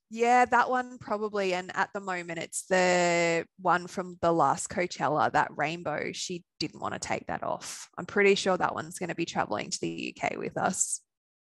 Yeah, 0.09 0.45
that 0.47 0.71
one 0.71 0.99
probably. 0.99 1.53
And 1.53 1.71
at 1.75 1.91
the 1.93 2.01
moment, 2.01 2.39
it's 2.39 2.65
the 2.67 3.45
one 3.61 3.87
from 3.87 4.17
the 4.23 4.33
last 4.33 4.71
Coachella, 4.71 5.31
that 5.33 5.51
rainbow. 5.55 6.13
She 6.13 6.45
didn't 6.59 6.81
want 6.81 6.95
to 6.95 7.01
take 7.01 7.27
that 7.27 7.43
off. 7.43 7.91
I'm 7.99 8.07
pretty 8.07 8.37
sure 8.37 8.57
that 8.57 8.75
one's 8.75 8.99
going 8.99 9.09
to 9.09 9.15
be 9.15 9.27
traveling 9.27 9.69
to 9.69 9.81
the 9.81 10.17
UK 10.17 10.39
with 10.39 10.57
us. 10.57 11.03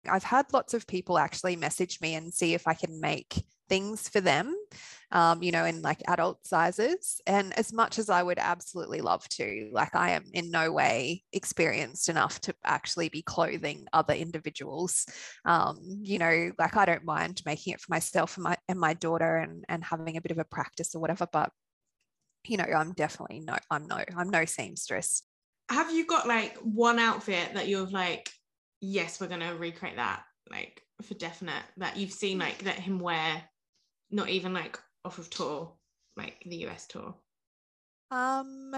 I've 0.09 0.23
had 0.23 0.51
lots 0.53 0.73
of 0.73 0.87
people 0.87 1.17
actually 1.17 1.55
message 1.55 1.99
me 2.01 2.15
and 2.15 2.33
see 2.33 2.53
if 2.53 2.67
I 2.67 2.73
can 2.73 2.99
make 2.99 3.43
things 3.69 4.09
for 4.09 4.19
them, 4.19 4.53
um, 5.13 5.41
you 5.41 5.51
know, 5.51 5.63
in 5.63 5.81
like 5.81 6.01
adult 6.09 6.45
sizes. 6.45 7.21
And 7.25 7.57
as 7.57 7.71
much 7.71 7.99
as 7.99 8.09
I 8.09 8.21
would 8.21 8.37
absolutely 8.37 8.99
love 8.99 9.27
to, 9.29 9.69
like, 9.71 9.95
I 9.95 10.11
am 10.11 10.25
in 10.33 10.51
no 10.51 10.73
way 10.73 11.23
experienced 11.31 12.09
enough 12.09 12.41
to 12.41 12.55
actually 12.65 13.07
be 13.07 13.21
clothing 13.21 13.87
other 13.93 14.13
individuals. 14.13 15.05
Um, 15.45 15.77
you 16.01 16.19
know, 16.19 16.51
like 16.59 16.75
I 16.75 16.85
don't 16.85 17.05
mind 17.05 17.41
making 17.45 17.73
it 17.73 17.79
for 17.79 17.93
myself 17.93 18.35
and 18.35 18.43
my 18.43 18.57
and 18.67 18.79
my 18.79 18.93
daughter 18.93 19.37
and 19.37 19.63
and 19.69 19.83
having 19.83 20.17
a 20.17 20.21
bit 20.21 20.31
of 20.31 20.37
a 20.39 20.43
practice 20.43 20.93
or 20.93 20.99
whatever, 20.99 21.27
but 21.31 21.51
you 22.45 22.57
know, 22.57 22.65
I'm 22.65 22.93
definitely 22.93 23.39
no, 23.39 23.55
I'm 23.69 23.85
no, 23.85 24.03
I'm 24.17 24.29
no 24.29 24.45
seamstress. 24.45 25.23
Have 25.69 25.93
you 25.93 26.05
got 26.05 26.27
like 26.27 26.57
one 26.57 26.99
outfit 26.99 27.53
that 27.53 27.67
you've 27.67 27.93
like, 27.93 28.29
yes, 28.81 29.21
we're 29.21 29.27
gonna 29.27 29.55
recreate 29.55 29.95
that, 29.95 30.23
like 30.49 30.81
for 31.01 31.13
definite 31.13 31.63
that 31.77 31.97
you've 31.97 32.11
seen 32.11 32.37
like 32.37 32.59
that 32.59 32.75
him 32.75 32.99
wear 32.99 33.43
not 34.11 34.29
even 34.29 34.53
like 34.53 34.77
off 35.05 35.17
of 35.17 35.29
tour, 35.29 35.73
like 36.17 36.43
the 36.45 36.67
US 36.67 36.87
tour? 36.87 37.15
Um, 38.09 38.73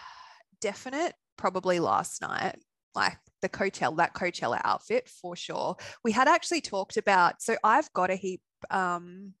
definite, 0.60 1.14
probably 1.36 1.80
last 1.80 2.20
night. 2.20 2.56
Like 2.94 3.18
the 3.42 3.48
Coachella, 3.48 3.96
that 3.98 4.14
Coachella 4.14 4.60
outfit 4.64 5.08
for 5.08 5.36
sure. 5.36 5.76
We 6.02 6.12
had 6.12 6.28
actually 6.28 6.62
talked 6.62 6.96
about, 6.96 7.42
so 7.42 7.56
I've 7.62 7.92
got 7.92 8.10
a 8.10 8.14
heap, 8.14 8.40
um, 8.70 9.34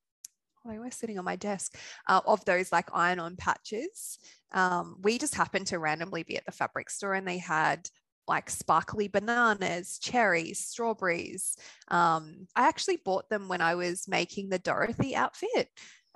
they 0.68 0.78
were 0.78 0.90
sitting 0.90 1.18
on 1.18 1.24
my 1.24 1.36
desk, 1.36 1.74
uh, 2.08 2.20
of 2.26 2.44
those 2.44 2.72
like 2.72 2.88
iron 2.92 3.18
on 3.18 3.36
patches. 3.36 4.18
Um, 4.52 4.96
we 5.00 5.16
just 5.16 5.34
happened 5.34 5.68
to 5.68 5.78
randomly 5.78 6.22
be 6.22 6.36
at 6.36 6.44
the 6.44 6.52
fabric 6.52 6.90
store 6.90 7.14
and 7.14 7.26
they 7.26 7.38
had 7.38 7.88
like 8.28 8.50
sparkly 8.50 9.08
bananas, 9.08 9.98
cherries, 9.98 10.60
strawberries. 10.60 11.56
Um, 11.88 12.46
I 12.56 12.68
actually 12.68 12.98
bought 13.04 13.28
them 13.28 13.48
when 13.48 13.60
I 13.60 13.74
was 13.74 14.08
making 14.08 14.48
the 14.48 14.58
Dorothy 14.58 15.14
outfit 15.14 15.68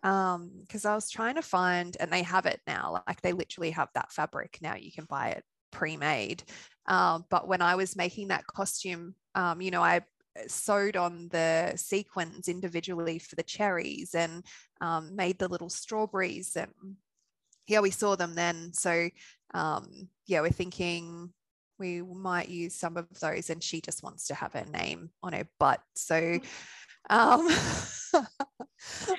because 0.02 0.84
um, 0.84 0.90
I 0.90 0.94
was 0.94 1.10
trying 1.10 1.34
to 1.34 1.42
find, 1.42 1.96
and 2.00 2.10
they 2.10 2.22
have 2.22 2.46
it 2.46 2.60
now. 2.66 3.02
Like 3.06 3.20
they 3.20 3.32
literally 3.32 3.70
have 3.72 3.88
that 3.94 4.12
fabric 4.12 4.58
now. 4.62 4.74
You 4.74 4.90
can 4.92 5.04
buy 5.04 5.30
it 5.30 5.44
pre-made. 5.70 6.42
Um, 6.86 7.24
but 7.30 7.46
when 7.46 7.62
I 7.62 7.76
was 7.76 7.96
making 7.96 8.28
that 8.28 8.46
costume, 8.46 9.14
um, 9.34 9.60
you 9.60 9.70
know, 9.70 9.82
I 9.82 10.00
sewed 10.46 10.96
on 10.96 11.28
the 11.28 11.72
sequins 11.76 12.48
individually 12.48 13.18
for 13.18 13.36
the 13.36 13.42
cherries 13.42 14.14
and 14.14 14.44
um, 14.80 15.14
made 15.14 15.38
the 15.38 15.48
little 15.48 15.68
strawberries 15.68 16.56
and 16.56 16.70
yeah 17.66 17.80
we 17.80 17.90
saw 17.90 18.16
them 18.16 18.34
then 18.34 18.72
so 18.72 19.08
um, 19.54 20.08
yeah 20.26 20.40
we're 20.40 20.50
thinking 20.50 21.32
we 21.80 22.02
might 22.02 22.48
use 22.48 22.74
some 22.74 22.96
of 22.96 23.08
those 23.20 23.50
and 23.50 23.62
she 23.62 23.80
just 23.80 24.02
wants 24.02 24.28
to 24.28 24.34
have 24.34 24.52
her 24.52 24.66
name 24.72 25.10
on 25.22 25.32
her 25.32 25.48
butt. 25.58 25.80
So 25.96 26.14
mm. 26.14 26.44
um 27.08 27.48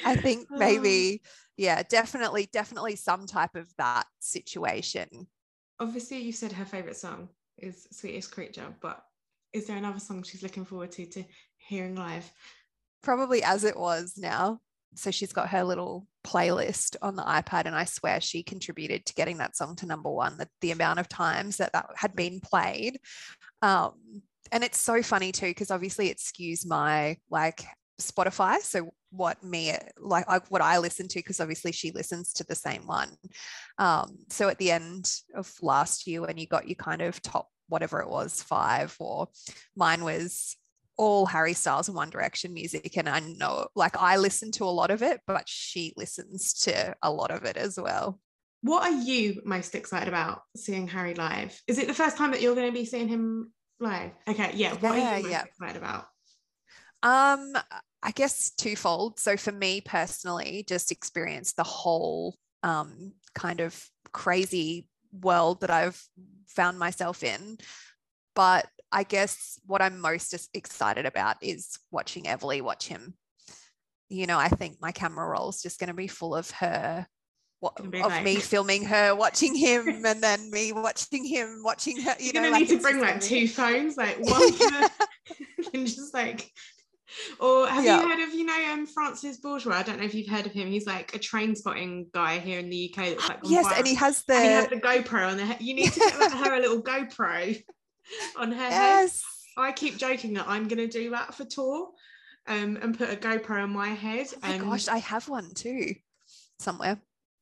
i 0.06 0.16
think 0.16 0.48
maybe 0.52 1.22
yeah 1.58 1.82
definitely 1.84 2.48
definitely 2.52 2.96
some 2.96 3.26
type 3.26 3.56
of 3.56 3.68
that 3.78 4.06
situation. 4.20 5.28
Obviously 5.80 6.20
you 6.20 6.32
said 6.32 6.52
her 6.54 6.66
favorite 6.66 6.98
song 6.98 7.28
is 7.58 7.88
sweetest 7.92 8.32
creature 8.32 8.74
but 8.82 9.04
is 9.52 9.68
there 9.68 9.78
another 9.78 10.00
song 10.00 10.24
she's 10.24 10.44
looking 10.44 10.64
forward 10.64 10.92
to 10.94 11.06
to 11.08 11.24
hearing 11.58 11.96
live? 11.96 12.32
Probably 13.04 13.44
as 13.44 13.64
it 13.64 13.78
was 13.78 14.14
now 14.18 14.62
so 14.96 15.12
she's 15.12 15.34
got 15.34 15.50
her 15.50 15.64
little 15.64 16.08
playlist 16.26 16.96
on 17.02 17.16
the 17.16 17.24
iPad, 17.24 17.66
and 17.66 17.76
I 17.76 17.86
swear 17.86 18.22
she 18.22 18.44
contributed 18.44 19.06
to 19.06 19.14
getting 19.14 19.38
that 19.38 19.56
song 19.56 19.76
to 19.78 19.86
number 19.86 20.10
one. 20.10 20.38
The, 20.38 20.48
the 20.62 20.72
amount 20.72 21.00
of 21.00 21.08
times 21.08 21.58
that 21.58 21.74
that 21.74 21.88
had 21.96 22.16
been 22.16 22.40
played, 22.40 23.00
um, 23.62 23.94
and 24.52 24.64
it's 24.64 24.80
so 24.80 25.02
funny 25.02 25.32
too 25.32 25.48
because 25.48 25.72
obviously 25.72 26.10
it 26.10 26.18
skews 26.18 26.66
my 26.66 27.18
like 27.30 27.64
Spotify. 28.02 28.60
So 28.60 28.94
what 29.12 29.44
me 29.44 29.74
like 30.00 30.26
I, 30.28 30.40
what 30.50 30.62
I 30.62 30.78
listen 30.78 31.08
to 31.10 31.20
because 31.20 31.40
obviously 31.40 31.72
she 31.72 31.92
listens 31.92 32.34
to 32.34 32.44
the 32.44 32.56
same 32.56 32.86
one. 32.88 33.10
Um, 33.78 34.18
so 34.30 34.50
at 34.50 34.58
the 34.58 34.72
end 34.72 35.12
of 35.36 35.52
last 35.62 36.08
year, 36.08 36.22
when 36.22 36.38
you 36.38 36.48
got 36.48 36.68
your 36.68 36.76
kind 36.76 37.02
of 37.02 37.22
top 37.22 37.48
whatever 37.68 38.02
it 38.02 38.10
was 38.10 38.44
five, 38.44 38.96
or 39.00 39.30
mine 39.76 40.04
was 40.04 40.58
all 41.02 41.26
Harry 41.26 41.54
Styles 41.54 41.88
and 41.88 41.98
One 41.98 42.12
Direction 42.12 42.54
music. 42.54 42.96
And 42.96 43.10
I 43.10 43.22
know, 43.22 43.66
like, 43.76 43.98
I 43.98 44.18
listen 44.18 44.52
to 44.52 44.66
a 44.66 44.70
lot 44.70 44.92
of 44.92 45.02
it, 45.02 45.20
but 45.26 45.50
she 45.50 45.94
listens 45.98 46.54
to 46.66 46.96
a 47.02 47.10
lot 47.10 47.32
of 47.32 47.44
it 47.44 47.58
as 47.58 47.80
well. 47.80 48.20
What 48.62 48.84
are 48.84 49.02
you 49.02 49.42
most 49.44 49.74
excited 49.74 50.08
about 50.08 50.44
seeing 50.56 50.88
Harry 50.88 51.16
live? 51.16 51.60
Is 51.66 51.80
it 51.80 51.88
the 51.88 51.96
first 51.96 52.18
time 52.18 52.30
that 52.32 52.42
you're 52.42 52.54
going 52.54 52.68
to 52.68 52.80
be 52.80 52.86
seeing 52.86 53.08
him 53.08 53.52
live? 53.80 54.12
Okay, 54.28 54.52
yeah. 54.54 54.76
What 54.76 54.96
yeah, 54.96 55.14
are 55.14 55.18
you 55.18 55.24
most 55.24 55.32
yeah. 55.32 55.44
excited 55.44 55.78
about? 55.78 56.06
Um, 57.02 57.54
I 58.04 58.12
guess 58.14 58.52
twofold. 58.52 59.20
So 59.20 59.38
for 59.38 59.52
me 59.52 59.82
personally, 59.82 60.64
just 60.68 60.92
experience 60.92 61.54
the 61.54 61.64
whole 61.64 62.38
um, 62.62 63.14
kind 63.34 63.60
of 63.60 63.84
crazy 64.12 64.88
world 65.12 65.62
that 65.62 65.72
I've 65.72 66.00
found 66.48 66.78
myself 66.78 67.24
in. 67.24 67.58
But 68.36 68.68
I 68.92 69.04
guess 69.04 69.60
what 69.66 69.82
I'm 69.82 70.00
most 70.00 70.50
excited 70.54 71.06
about 71.06 71.38
is 71.42 71.78
watching 71.92 72.26
Everly 72.26 72.62
watch 72.62 72.88
him. 72.88 73.16
You 74.10 74.28
know, 74.28 74.38
I 74.38 74.50
think 74.50 74.78
my 74.82 74.92
camera 74.92 75.26
roll 75.26 75.50
is 75.50 75.62
just 75.62 75.80
going 75.80 75.88
to 75.88 75.94
be 75.94 76.08
full 76.08 76.36
of 76.36 76.52
her, 76.52 77.08
what, 77.62 77.80
of 77.80 77.94
like... 77.94 78.24
me 78.24 78.36
filming 78.40 78.84
her, 78.86 79.16
watching 79.16 79.56
him, 79.56 80.06
and 80.06 80.22
then 80.22 80.52
me 80.52 80.74
watching 80.74 81.24
him, 81.24 81.62
watching 81.64 82.02
her. 82.02 82.16
You 82.20 82.26
You're 82.26 82.34
know, 82.34 82.50
gonna 82.50 82.52
like 82.52 82.70
need 82.70 82.76
to 82.76 82.82
bring 82.82 83.00
like 83.00 83.22
two 83.22 83.48
phones, 83.48 83.96
like 83.96 84.18
one 84.20 84.52
for, 84.52 84.90
and 85.74 85.88
just 85.88 86.14
like. 86.14 86.52
Or 87.42 87.68
have 87.68 87.84
yeah. 87.84 88.00
you 88.00 88.08
heard 88.08 88.26
of 88.26 88.34
you 88.34 88.46
know 88.46 88.72
um 88.72 88.86
Francis 88.86 89.36
Bourgeois? 89.36 89.74
I 89.74 89.84
don't 89.84 90.00
know 90.00 90.06
if 90.06 90.16
you've 90.16 90.30
heard 90.30 90.46
of 90.46 90.54
him. 90.54 90.70
He's 90.70 90.88
like 90.88 91.14
a 91.14 91.20
train 91.20 91.58
spotting 91.58 92.08
guy 92.14 92.40
here 92.40 92.58
in 92.60 92.70
the 92.70 92.90
UK. 92.90 93.10
That's 93.10 93.28
like 93.28 93.40
yes, 93.44 93.66
and 93.76 93.86
he 93.86 93.96
has 93.96 94.24
the 94.24 94.34
and 94.34 94.44
he 94.46 94.50
has 94.50 94.68
the 94.70 94.78
GoPro 94.78 95.30
on 95.30 95.36
the. 95.36 95.58
You 95.60 95.74
need 95.74 95.92
to 95.92 96.00
get 96.00 96.32
her 96.32 96.56
a 96.56 96.60
little 96.62 96.82
GoPro 96.82 97.62
on 98.38 98.52
her 98.52 98.70
yes. 98.70 99.24
head. 99.58 99.64
I 99.64 99.72
keep 99.72 99.98
joking 99.98 100.34
that 100.34 100.48
I'm 100.48 100.68
going 100.68 100.78
to 100.78 100.88
do 100.88 101.10
that 101.12 101.34
for 101.34 101.46
tour 101.46 101.90
um, 102.48 102.78
and 102.82 102.98
put 102.98 103.12
a 103.12 103.16
GoPro 103.16 103.64
on 103.64 103.72
my 103.72 103.90
head. 103.90 104.28
Oh 104.36 104.48
my 104.48 104.54
and... 104.56 104.64
gosh, 104.64 104.88
I 104.88 104.98
have 104.98 105.28
one 105.28 105.54
too 105.54 105.96
somewhere. 106.60 107.00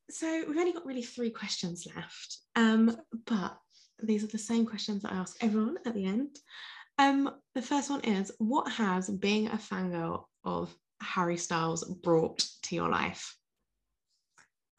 So 0.09 0.43
we've 0.47 0.57
only 0.57 0.73
got 0.73 0.85
really 0.85 1.03
three 1.03 1.29
questions 1.29 1.85
left, 1.95 2.39
um, 2.55 2.97
but 3.27 3.57
these 4.01 4.23
are 4.23 4.27
the 4.27 4.39
same 4.39 4.65
questions 4.65 5.03
that 5.03 5.11
I 5.11 5.17
ask 5.17 5.37
everyone 5.43 5.77
at 5.85 5.93
the 5.93 6.05
end. 6.05 6.35
Um, 6.97 7.31
the 7.53 7.61
first 7.61 7.89
one 7.89 8.01
is 8.01 8.31
What 8.39 8.71
has 8.71 9.09
being 9.09 9.47
a 9.47 9.57
fangirl 9.57 10.25
of 10.43 10.73
Harry 11.01 11.37
Styles 11.37 11.83
brought 11.83 12.45
to 12.63 12.75
your 12.75 12.89
life? 12.89 13.35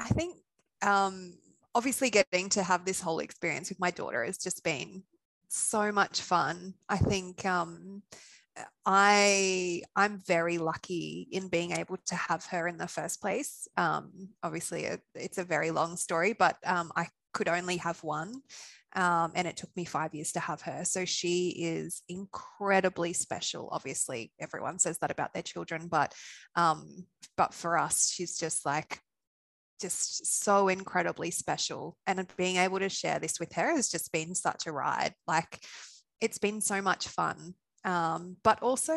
I 0.00 0.08
think 0.08 0.36
um, 0.82 1.34
obviously 1.74 2.10
getting 2.10 2.48
to 2.50 2.62
have 2.62 2.84
this 2.84 3.00
whole 3.00 3.20
experience 3.20 3.68
with 3.68 3.80
my 3.80 3.90
daughter 3.90 4.24
has 4.24 4.38
just 4.38 4.64
been 4.64 5.02
so 5.50 5.92
much 5.92 6.20
fun. 6.20 6.74
I 6.88 6.96
think 6.96 7.44
um, 7.44 8.02
I 8.86 9.82
I'm 9.96 10.22
very 10.26 10.58
lucky 10.58 11.28
in 11.30 11.48
being 11.48 11.72
able 11.72 11.98
to 12.06 12.14
have 12.14 12.44
her 12.46 12.66
in 12.68 12.78
the 12.78 12.88
first 12.88 13.20
place. 13.20 13.68
Um, 13.76 14.30
obviously, 14.42 14.84
it, 14.84 15.00
it's 15.14 15.38
a 15.38 15.44
very 15.44 15.70
long 15.70 15.96
story, 15.96 16.32
but 16.32 16.56
um, 16.64 16.92
I 16.96 17.08
could 17.32 17.48
only 17.48 17.78
have 17.78 18.02
one. 18.02 18.34
Um, 18.96 19.30
and 19.36 19.46
it 19.46 19.56
took 19.56 19.70
me 19.76 19.84
five 19.84 20.14
years 20.16 20.32
to 20.32 20.40
have 20.40 20.62
her. 20.62 20.84
So 20.84 21.04
she 21.04 21.50
is 21.50 22.02
incredibly 22.08 23.12
special. 23.12 23.68
Obviously, 23.70 24.32
everyone 24.40 24.80
says 24.80 24.98
that 24.98 25.12
about 25.12 25.32
their 25.32 25.44
children, 25.44 25.86
but 25.86 26.12
um, 26.56 27.06
but 27.36 27.54
for 27.54 27.78
us, 27.78 28.10
she's 28.10 28.36
just 28.36 28.66
like 28.66 29.00
just 29.80 30.42
so 30.42 30.68
incredibly 30.68 31.30
special. 31.30 31.96
And 32.06 32.26
being 32.36 32.56
able 32.56 32.78
to 32.78 32.88
share 32.88 33.18
this 33.18 33.40
with 33.40 33.52
her 33.54 33.74
has 33.74 33.88
just 33.88 34.12
been 34.12 34.34
such 34.34 34.66
a 34.66 34.72
ride. 34.72 35.14
Like 35.26 35.60
it's 36.20 36.38
been 36.38 36.60
so 36.60 36.82
much 36.82 37.08
fun. 37.08 37.54
Um, 37.84 38.36
but 38.44 38.62
also 38.62 38.94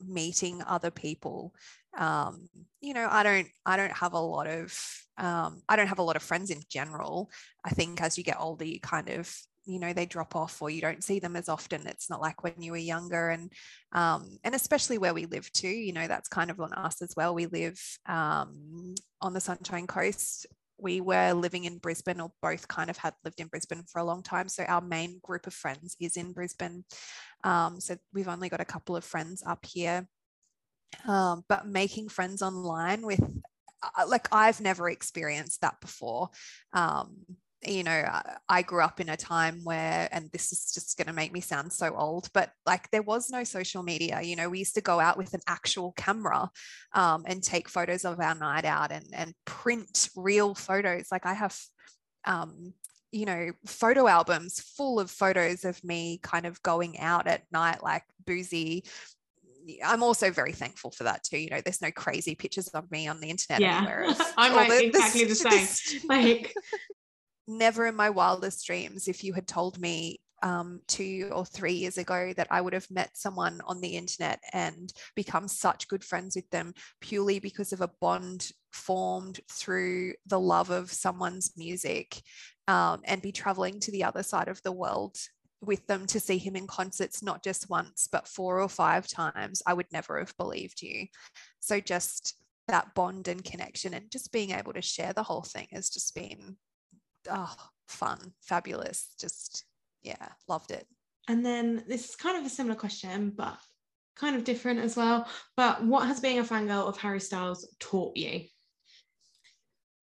meeting 0.00 0.62
other 0.66 0.90
people. 0.90 1.54
Um, 1.96 2.48
you 2.80 2.94
know, 2.94 3.08
I 3.10 3.22
don't 3.22 3.48
I 3.64 3.76
don't 3.76 3.92
have 3.92 4.12
a 4.12 4.18
lot 4.20 4.46
of 4.46 4.78
um, 5.18 5.62
I 5.68 5.76
don't 5.76 5.86
have 5.86 5.98
a 5.98 6.02
lot 6.02 6.16
of 6.16 6.22
friends 6.22 6.50
in 6.50 6.60
general. 6.70 7.30
I 7.64 7.70
think 7.70 8.02
as 8.02 8.18
you 8.18 8.24
get 8.24 8.40
older, 8.40 8.64
you 8.64 8.80
kind 8.80 9.08
of 9.08 9.34
you 9.66 9.78
know 9.78 9.92
they 9.92 10.06
drop 10.06 10.36
off 10.36 10.62
or 10.62 10.70
you 10.70 10.80
don't 10.80 11.04
see 11.04 11.18
them 11.18 11.36
as 11.36 11.48
often 11.48 11.86
it's 11.86 12.08
not 12.08 12.20
like 12.20 12.42
when 12.42 12.54
you 12.60 12.70
were 12.70 12.78
younger 12.78 13.30
and 13.30 13.52
um, 13.92 14.38
and 14.44 14.54
especially 14.54 14.98
where 14.98 15.14
we 15.14 15.26
live 15.26 15.50
too 15.52 15.68
you 15.68 15.92
know 15.92 16.06
that's 16.06 16.28
kind 16.28 16.50
of 16.50 16.60
on 16.60 16.72
us 16.72 17.02
as 17.02 17.12
well 17.16 17.34
we 17.34 17.46
live 17.46 17.78
um, 18.06 18.94
on 19.20 19.32
the 19.32 19.40
sunshine 19.40 19.86
coast 19.86 20.46
we 20.78 21.00
were 21.00 21.32
living 21.32 21.64
in 21.64 21.78
Brisbane, 21.78 22.20
or 22.20 22.32
both 22.42 22.68
kind 22.68 22.90
of 22.90 22.96
had 22.98 23.14
lived 23.24 23.40
in 23.40 23.46
Brisbane 23.46 23.84
for 23.90 23.98
a 23.98 24.04
long 24.04 24.22
time. 24.22 24.48
So 24.48 24.64
our 24.64 24.80
main 24.80 25.20
group 25.22 25.46
of 25.46 25.54
friends 25.54 25.96
is 26.00 26.16
in 26.16 26.32
Brisbane. 26.32 26.84
Um, 27.44 27.80
so 27.80 27.96
we've 28.12 28.28
only 28.28 28.48
got 28.48 28.60
a 28.60 28.66
couple 28.66 28.96
of 28.96 29.04
friends 29.04 29.42
up 29.46 29.64
here. 29.64 30.06
Um, 31.06 31.44
but 31.48 31.66
making 31.66 32.08
friends 32.08 32.42
online 32.42 33.06
with, 33.06 33.20
uh, 33.22 34.06
like, 34.06 34.28
I've 34.32 34.60
never 34.60 34.90
experienced 34.90 35.62
that 35.62 35.80
before. 35.80 36.30
Um, 36.72 37.16
you 37.66 37.82
know, 37.82 38.04
I 38.48 38.62
grew 38.62 38.82
up 38.82 39.00
in 39.00 39.08
a 39.08 39.16
time 39.16 39.60
where, 39.64 40.08
and 40.12 40.30
this 40.32 40.52
is 40.52 40.72
just 40.72 40.96
going 40.96 41.06
to 41.06 41.12
make 41.12 41.32
me 41.32 41.40
sound 41.40 41.72
so 41.72 41.94
old, 41.96 42.28
but 42.32 42.50
like 42.64 42.90
there 42.90 43.02
was 43.02 43.30
no 43.30 43.44
social 43.44 43.82
media. 43.82 44.20
You 44.22 44.36
know, 44.36 44.48
we 44.48 44.60
used 44.60 44.74
to 44.74 44.80
go 44.80 45.00
out 45.00 45.18
with 45.18 45.34
an 45.34 45.40
actual 45.46 45.92
camera 45.92 46.50
um, 46.92 47.24
and 47.26 47.42
take 47.42 47.68
photos 47.68 48.04
of 48.04 48.20
our 48.20 48.34
night 48.34 48.64
out 48.64 48.92
and, 48.92 49.06
and 49.12 49.34
print 49.44 50.08
real 50.16 50.54
photos. 50.54 51.06
Like 51.10 51.26
I 51.26 51.34
have, 51.34 51.58
um, 52.24 52.72
you 53.12 53.26
know, 53.26 53.52
photo 53.66 54.06
albums 54.06 54.60
full 54.60 55.00
of 55.00 55.10
photos 55.10 55.64
of 55.64 55.82
me 55.82 56.20
kind 56.22 56.46
of 56.46 56.62
going 56.62 56.98
out 56.98 57.26
at 57.26 57.42
night, 57.52 57.82
like 57.82 58.04
boozy, 58.26 58.84
I'm 59.84 60.02
also 60.02 60.30
very 60.30 60.52
thankful 60.52 60.90
for 60.90 61.04
that 61.04 61.24
too. 61.24 61.38
You 61.38 61.50
know, 61.50 61.60
there's 61.60 61.82
no 61.82 61.90
crazy 61.90 62.34
pictures 62.34 62.68
of 62.68 62.90
me 62.90 63.08
on 63.08 63.20
the 63.20 63.28
internet 63.28 63.60
yeah. 63.60 63.78
anywhere. 63.78 64.06
I'm 64.36 64.54
like 64.54 64.68
the, 64.68 64.86
exactly 64.86 65.24
the, 65.24 65.28
the 65.28 65.34
same. 65.50 66.00
like 66.08 66.54
never 67.46 67.86
in 67.86 67.96
my 67.96 68.10
wildest 68.10 68.66
dreams, 68.66 69.08
if 69.08 69.22
you 69.24 69.32
had 69.32 69.46
told 69.46 69.80
me 69.80 70.20
um, 70.42 70.80
two 70.86 71.30
or 71.32 71.44
three 71.44 71.72
years 71.72 71.98
ago 71.98 72.32
that 72.36 72.48
I 72.50 72.60
would 72.60 72.72
have 72.72 72.90
met 72.90 73.16
someone 73.16 73.60
on 73.66 73.80
the 73.80 73.96
internet 73.96 74.40
and 74.52 74.92
become 75.14 75.48
such 75.48 75.88
good 75.88 76.04
friends 76.04 76.36
with 76.36 76.48
them 76.50 76.74
purely 77.00 77.38
because 77.38 77.72
of 77.72 77.80
a 77.80 77.90
bond 78.00 78.50
formed 78.72 79.40
through 79.50 80.14
the 80.26 80.38
love 80.38 80.70
of 80.70 80.92
someone's 80.92 81.52
music 81.56 82.20
um, 82.68 83.00
and 83.04 83.22
be 83.22 83.32
traveling 83.32 83.80
to 83.80 83.90
the 83.90 84.04
other 84.04 84.22
side 84.22 84.48
of 84.48 84.62
the 84.62 84.72
world 84.72 85.16
with 85.62 85.86
them 85.86 86.06
to 86.06 86.20
see 86.20 86.38
him 86.38 86.54
in 86.54 86.66
concerts, 86.66 87.22
not 87.22 87.42
just 87.42 87.70
once, 87.70 88.08
but 88.10 88.28
four 88.28 88.60
or 88.60 88.68
five 88.68 89.08
times, 89.08 89.62
I 89.66 89.72
would 89.72 89.90
never 89.92 90.18
have 90.18 90.36
believed 90.36 90.82
you. 90.82 91.06
So 91.60 91.80
just 91.80 92.36
that 92.68 92.94
bond 92.94 93.28
and 93.28 93.42
connection 93.42 93.94
and 93.94 94.10
just 94.10 94.32
being 94.32 94.50
able 94.50 94.74
to 94.74 94.82
share 94.82 95.12
the 95.12 95.22
whole 95.22 95.42
thing 95.42 95.68
has 95.72 95.88
just 95.88 96.14
been 96.14 96.56
oh, 97.30 97.54
fun, 97.88 98.32
fabulous. 98.42 99.14
Just, 99.18 99.64
yeah, 100.02 100.28
loved 100.48 100.70
it. 100.70 100.86
And 101.28 101.44
then 101.44 101.84
this 101.88 102.10
is 102.10 102.16
kind 102.16 102.38
of 102.38 102.44
a 102.44 102.50
similar 102.50 102.76
question, 102.76 103.32
but 103.36 103.58
kind 104.16 104.36
of 104.36 104.44
different 104.44 104.80
as 104.80 104.96
well. 104.96 105.28
But 105.56 105.84
what 105.84 106.06
has 106.06 106.20
being 106.20 106.38
a 106.38 106.44
fangirl 106.44 106.88
of 106.88 106.96
Harry 106.98 107.20
Styles 107.20 107.68
taught 107.80 108.16
you? 108.16 108.42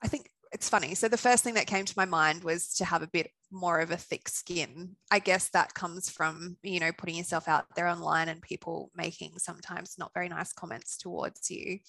I 0.03 0.07
think 0.07 0.29
it's 0.51 0.69
funny. 0.69 0.93
So 0.93 1.07
the 1.07 1.17
first 1.17 1.43
thing 1.43 1.55
that 1.55 1.65
came 1.65 1.85
to 1.85 1.93
my 1.97 2.05
mind 2.05 2.43
was 2.43 2.73
to 2.75 2.85
have 2.85 3.01
a 3.01 3.07
bit 3.07 3.31
more 3.51 3.79
of 3.79 3.91
a 3.91 3.97
thick 3.97 4.29
skin. 4.29 4.95
I 5.09 5.19
guess 5.19 5.49
that 5.49 5.73
comes 5.73 6.09
from, 6.09 6.57
you 6.61 6.79
know, 6.79 6.91
putting 6.91 7.15
yourself 7.15 7.47
out 7.47 7.65
there 7.75 7.87
online 7.87 8.29
and 8.29 8.41
people 8.41 8.91
making 8.95 9.39
sometimes 9.39 9.95
not 9.97 10.13
very 10.13 10.29
nice 10.29 10.53
comments 10.53 10.97
towards 10.97 11.49
you. 11.49 11.79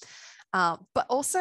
Um, 0.53 0.87
but 0.95 1.07
also 1.11 1.41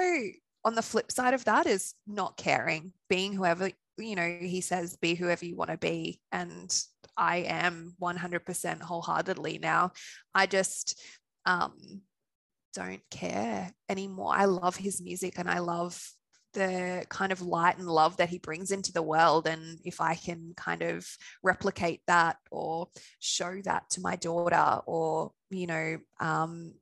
on 0.66 0.76
the 0.76 0.82
flip 0.82 1.12
side 1.12 1.34
of 1.34 1.46
that 1.46 1.66
is 1.66 1.94
not 2.08 2.36
caring, 2.38 2.94
being 3.10 3.34
whoever 3.34 3.70
you 3.98 4.16
know, 4.16 4.38
he 4.42 4.62
says, 4.62 4.98
be 4.98 5.16
whoever 5.16 5.46
you 5.46 5.56
want 5.56 5.72
to 5.72 5.78
be. 5.78 6.20
And 6.32 6.74
I 7.18 7.38
am 7.38 7.96
100% 8.02 8.82
wholeheartedly 8.82 9.60
now. 9.60 9.92
I 10.34 10.46
just 10.46 11.02
um, 11.46 11.74
don't 12.74 13.02
care 13.12 13.72
anymore. 13.90 14.34
I 14.36 14.46
love 14.46 14.76
his 14.76 15.02
music 15.02 15.38
and 15.38 15.50
I 15.50 15.60
love 15.60 16.02
the 16.54 17.06
kind 17.10 17.32
of 17.32 17.42
light 17.42 17.78
and 17.78 17.88
love 17.88 18.18
that 18.18 18.30
he 18.30 18.38
brings 18.38 18.72
into 18.72 18.94
the 18.94 19.02
world. 19.02 19.48
And 19.48 19.80
if 19.84 20.02
I 20.02 20.16
can 20.16 20.54
kind 20.56 20.84
of 20.84 21.08
replicate 21.42 22.02
that 22.08 22.38
or 22.52 22.88
show 23.20 23.60
that 23.66 23.90
to 23.92 24.02
my 24.02 24.16
daughter 24.16 24.82
or, 24.86 25.32
you 25.50 25.68
know, 25.68 25.98
um, 26.20 26.74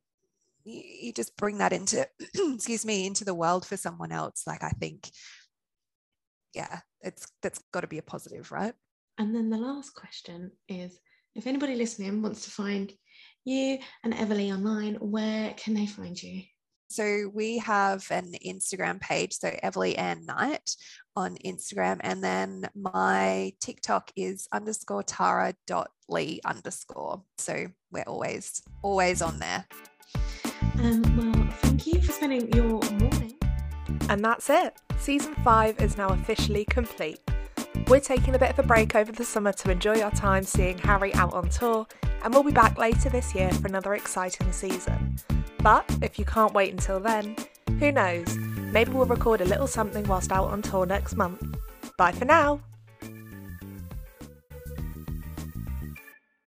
you 0.63 1.11
just 1.11 1.35
bring 1.37 1.57
that 1.57 1.73
into 1.73 2.07
excuse 2.53 2.85
me 2.85 3.07
into 3.07 3.25
the 3.25 3.33
world 3.33 3.65
for 3.65 3.77
someone 3.77 4.11
else 4.11 4.43
like 4.45 4.63
i 4.63 4.69
think 4.69 5.09
yeah, 6.53 6.79
it's 7.03 7.27
that's 7.41 7.59
got 7.71 7.81
to 7.81 7.87
be 7.87 7.97
a 7.97 8.03
positive, 8.03 8.51
right? 8.51 8.73
And 9.17 9.35
then 9.35 9.49
the 9.49 9.57
last 9.57 9.93
question 9.93 10.51
is 10.67 10.99
if 11.35 11.47
anybody 11.47 11.75
listening 11.75 12.21
wants 12.21 12.45
to 12.45 12.51
find 12.51 12.91
you 13.45 13.79
and 14.03 14.13
Everly 14.13 14.53
online, 14.53 14.95
where 14.95 15.53
can 15.57 15.73
they 15.73 15.85
find 15.85 16.21
you? 16.21 16.43
So 16.89 17.31
we 17.33 17.57
have 17.59 18.05
an 18.11 18.33
Instagram 18.45 18.99
page, 18.99 19.33
so 19.33 19.49
Everly 19.63 19.97
and 19.97 20.25
Knight 20.25 20.75
on 21.15 21.37
Instagram, 21.45 21.99
and 22.01 22.21
then 22.21 22.69
my 22.75 23.53
TikTok 23.61 24.11
is 24.17 24.47
underscore 24.51 25.03
Tara 25.03 25.53
dot 25.67 25.89
Lee 26.09 26.41
underscore. 26.43 27.23
So 27.37 27.67
we're 27.91 28.03
always 28.03 28.61
always 28.81 29.21
on 29.21 29.39
there. 29.39 29.65
Um, 30.79 31.01
well, 31.15 31.47
thank 31.61 31.87
you 31.87 32.01
for 32.01 32.11
spending 32.11 32.51
your. 32.53 32.70
And 34.11 34.25
that's 34.25 34.49
it. 34.49 34.73
Season 34.99 35.33
5 35.35 35.81
is 35.81 35.95
now 35.95 36.09
officially 36.09 36.65
complete. 36.65 37.21
We're 37.87 38.01
taking 38.01 38.35
a 38.35 38.39
bit 38.39 38.49
of 38.49 38.59
a 38.59 38.63
break 38.63 38.93
over 38.93 39.09
the 39.09 39.23
summer 39.23 39.53
to 39.53 39.71
enjoy 39.71 40.01
our 40.01 40.11
time 40.11 40.43
seeing 40.43 40.77
Harry 40.79 41.13
out 41.13 41.33
on 41.33 41.47
tour, 41.47 41.87
and 42.21 42.33
we'll 42.33 42.43
be 42.43 42.51
back 42.51 42.77
later 42.77 43.07
this 43.07 43.33
year 43.33 43.49
for 43.53 43.67
another 43.67 43.93
exciting 43.93 44.51
season. 44.51 45.15
But 45.63 45.89
if 46.01 46.19
you 46.19 46.25
can't 46.25 46.53
wait 46.53 46.73
until 46.73 46.99
then, 46.99 47.37
who 47.79 47.93
knows? 47.93 48.35
Maybe 48.73 48.91
we'll 48.91 49.05
record 49.05 49.39
a 49.39 49.45
little 49.45 49.65
something 49.65 50.05
whilst 50.05 50.33
out 50.33 50.49
on 50.49 50.61
tour 50.61 50.85
next 50.85 51.15
month. 51.15 51.41
Bye 51.95 52.11
for 52.11 52.25
now! 52.25 52.59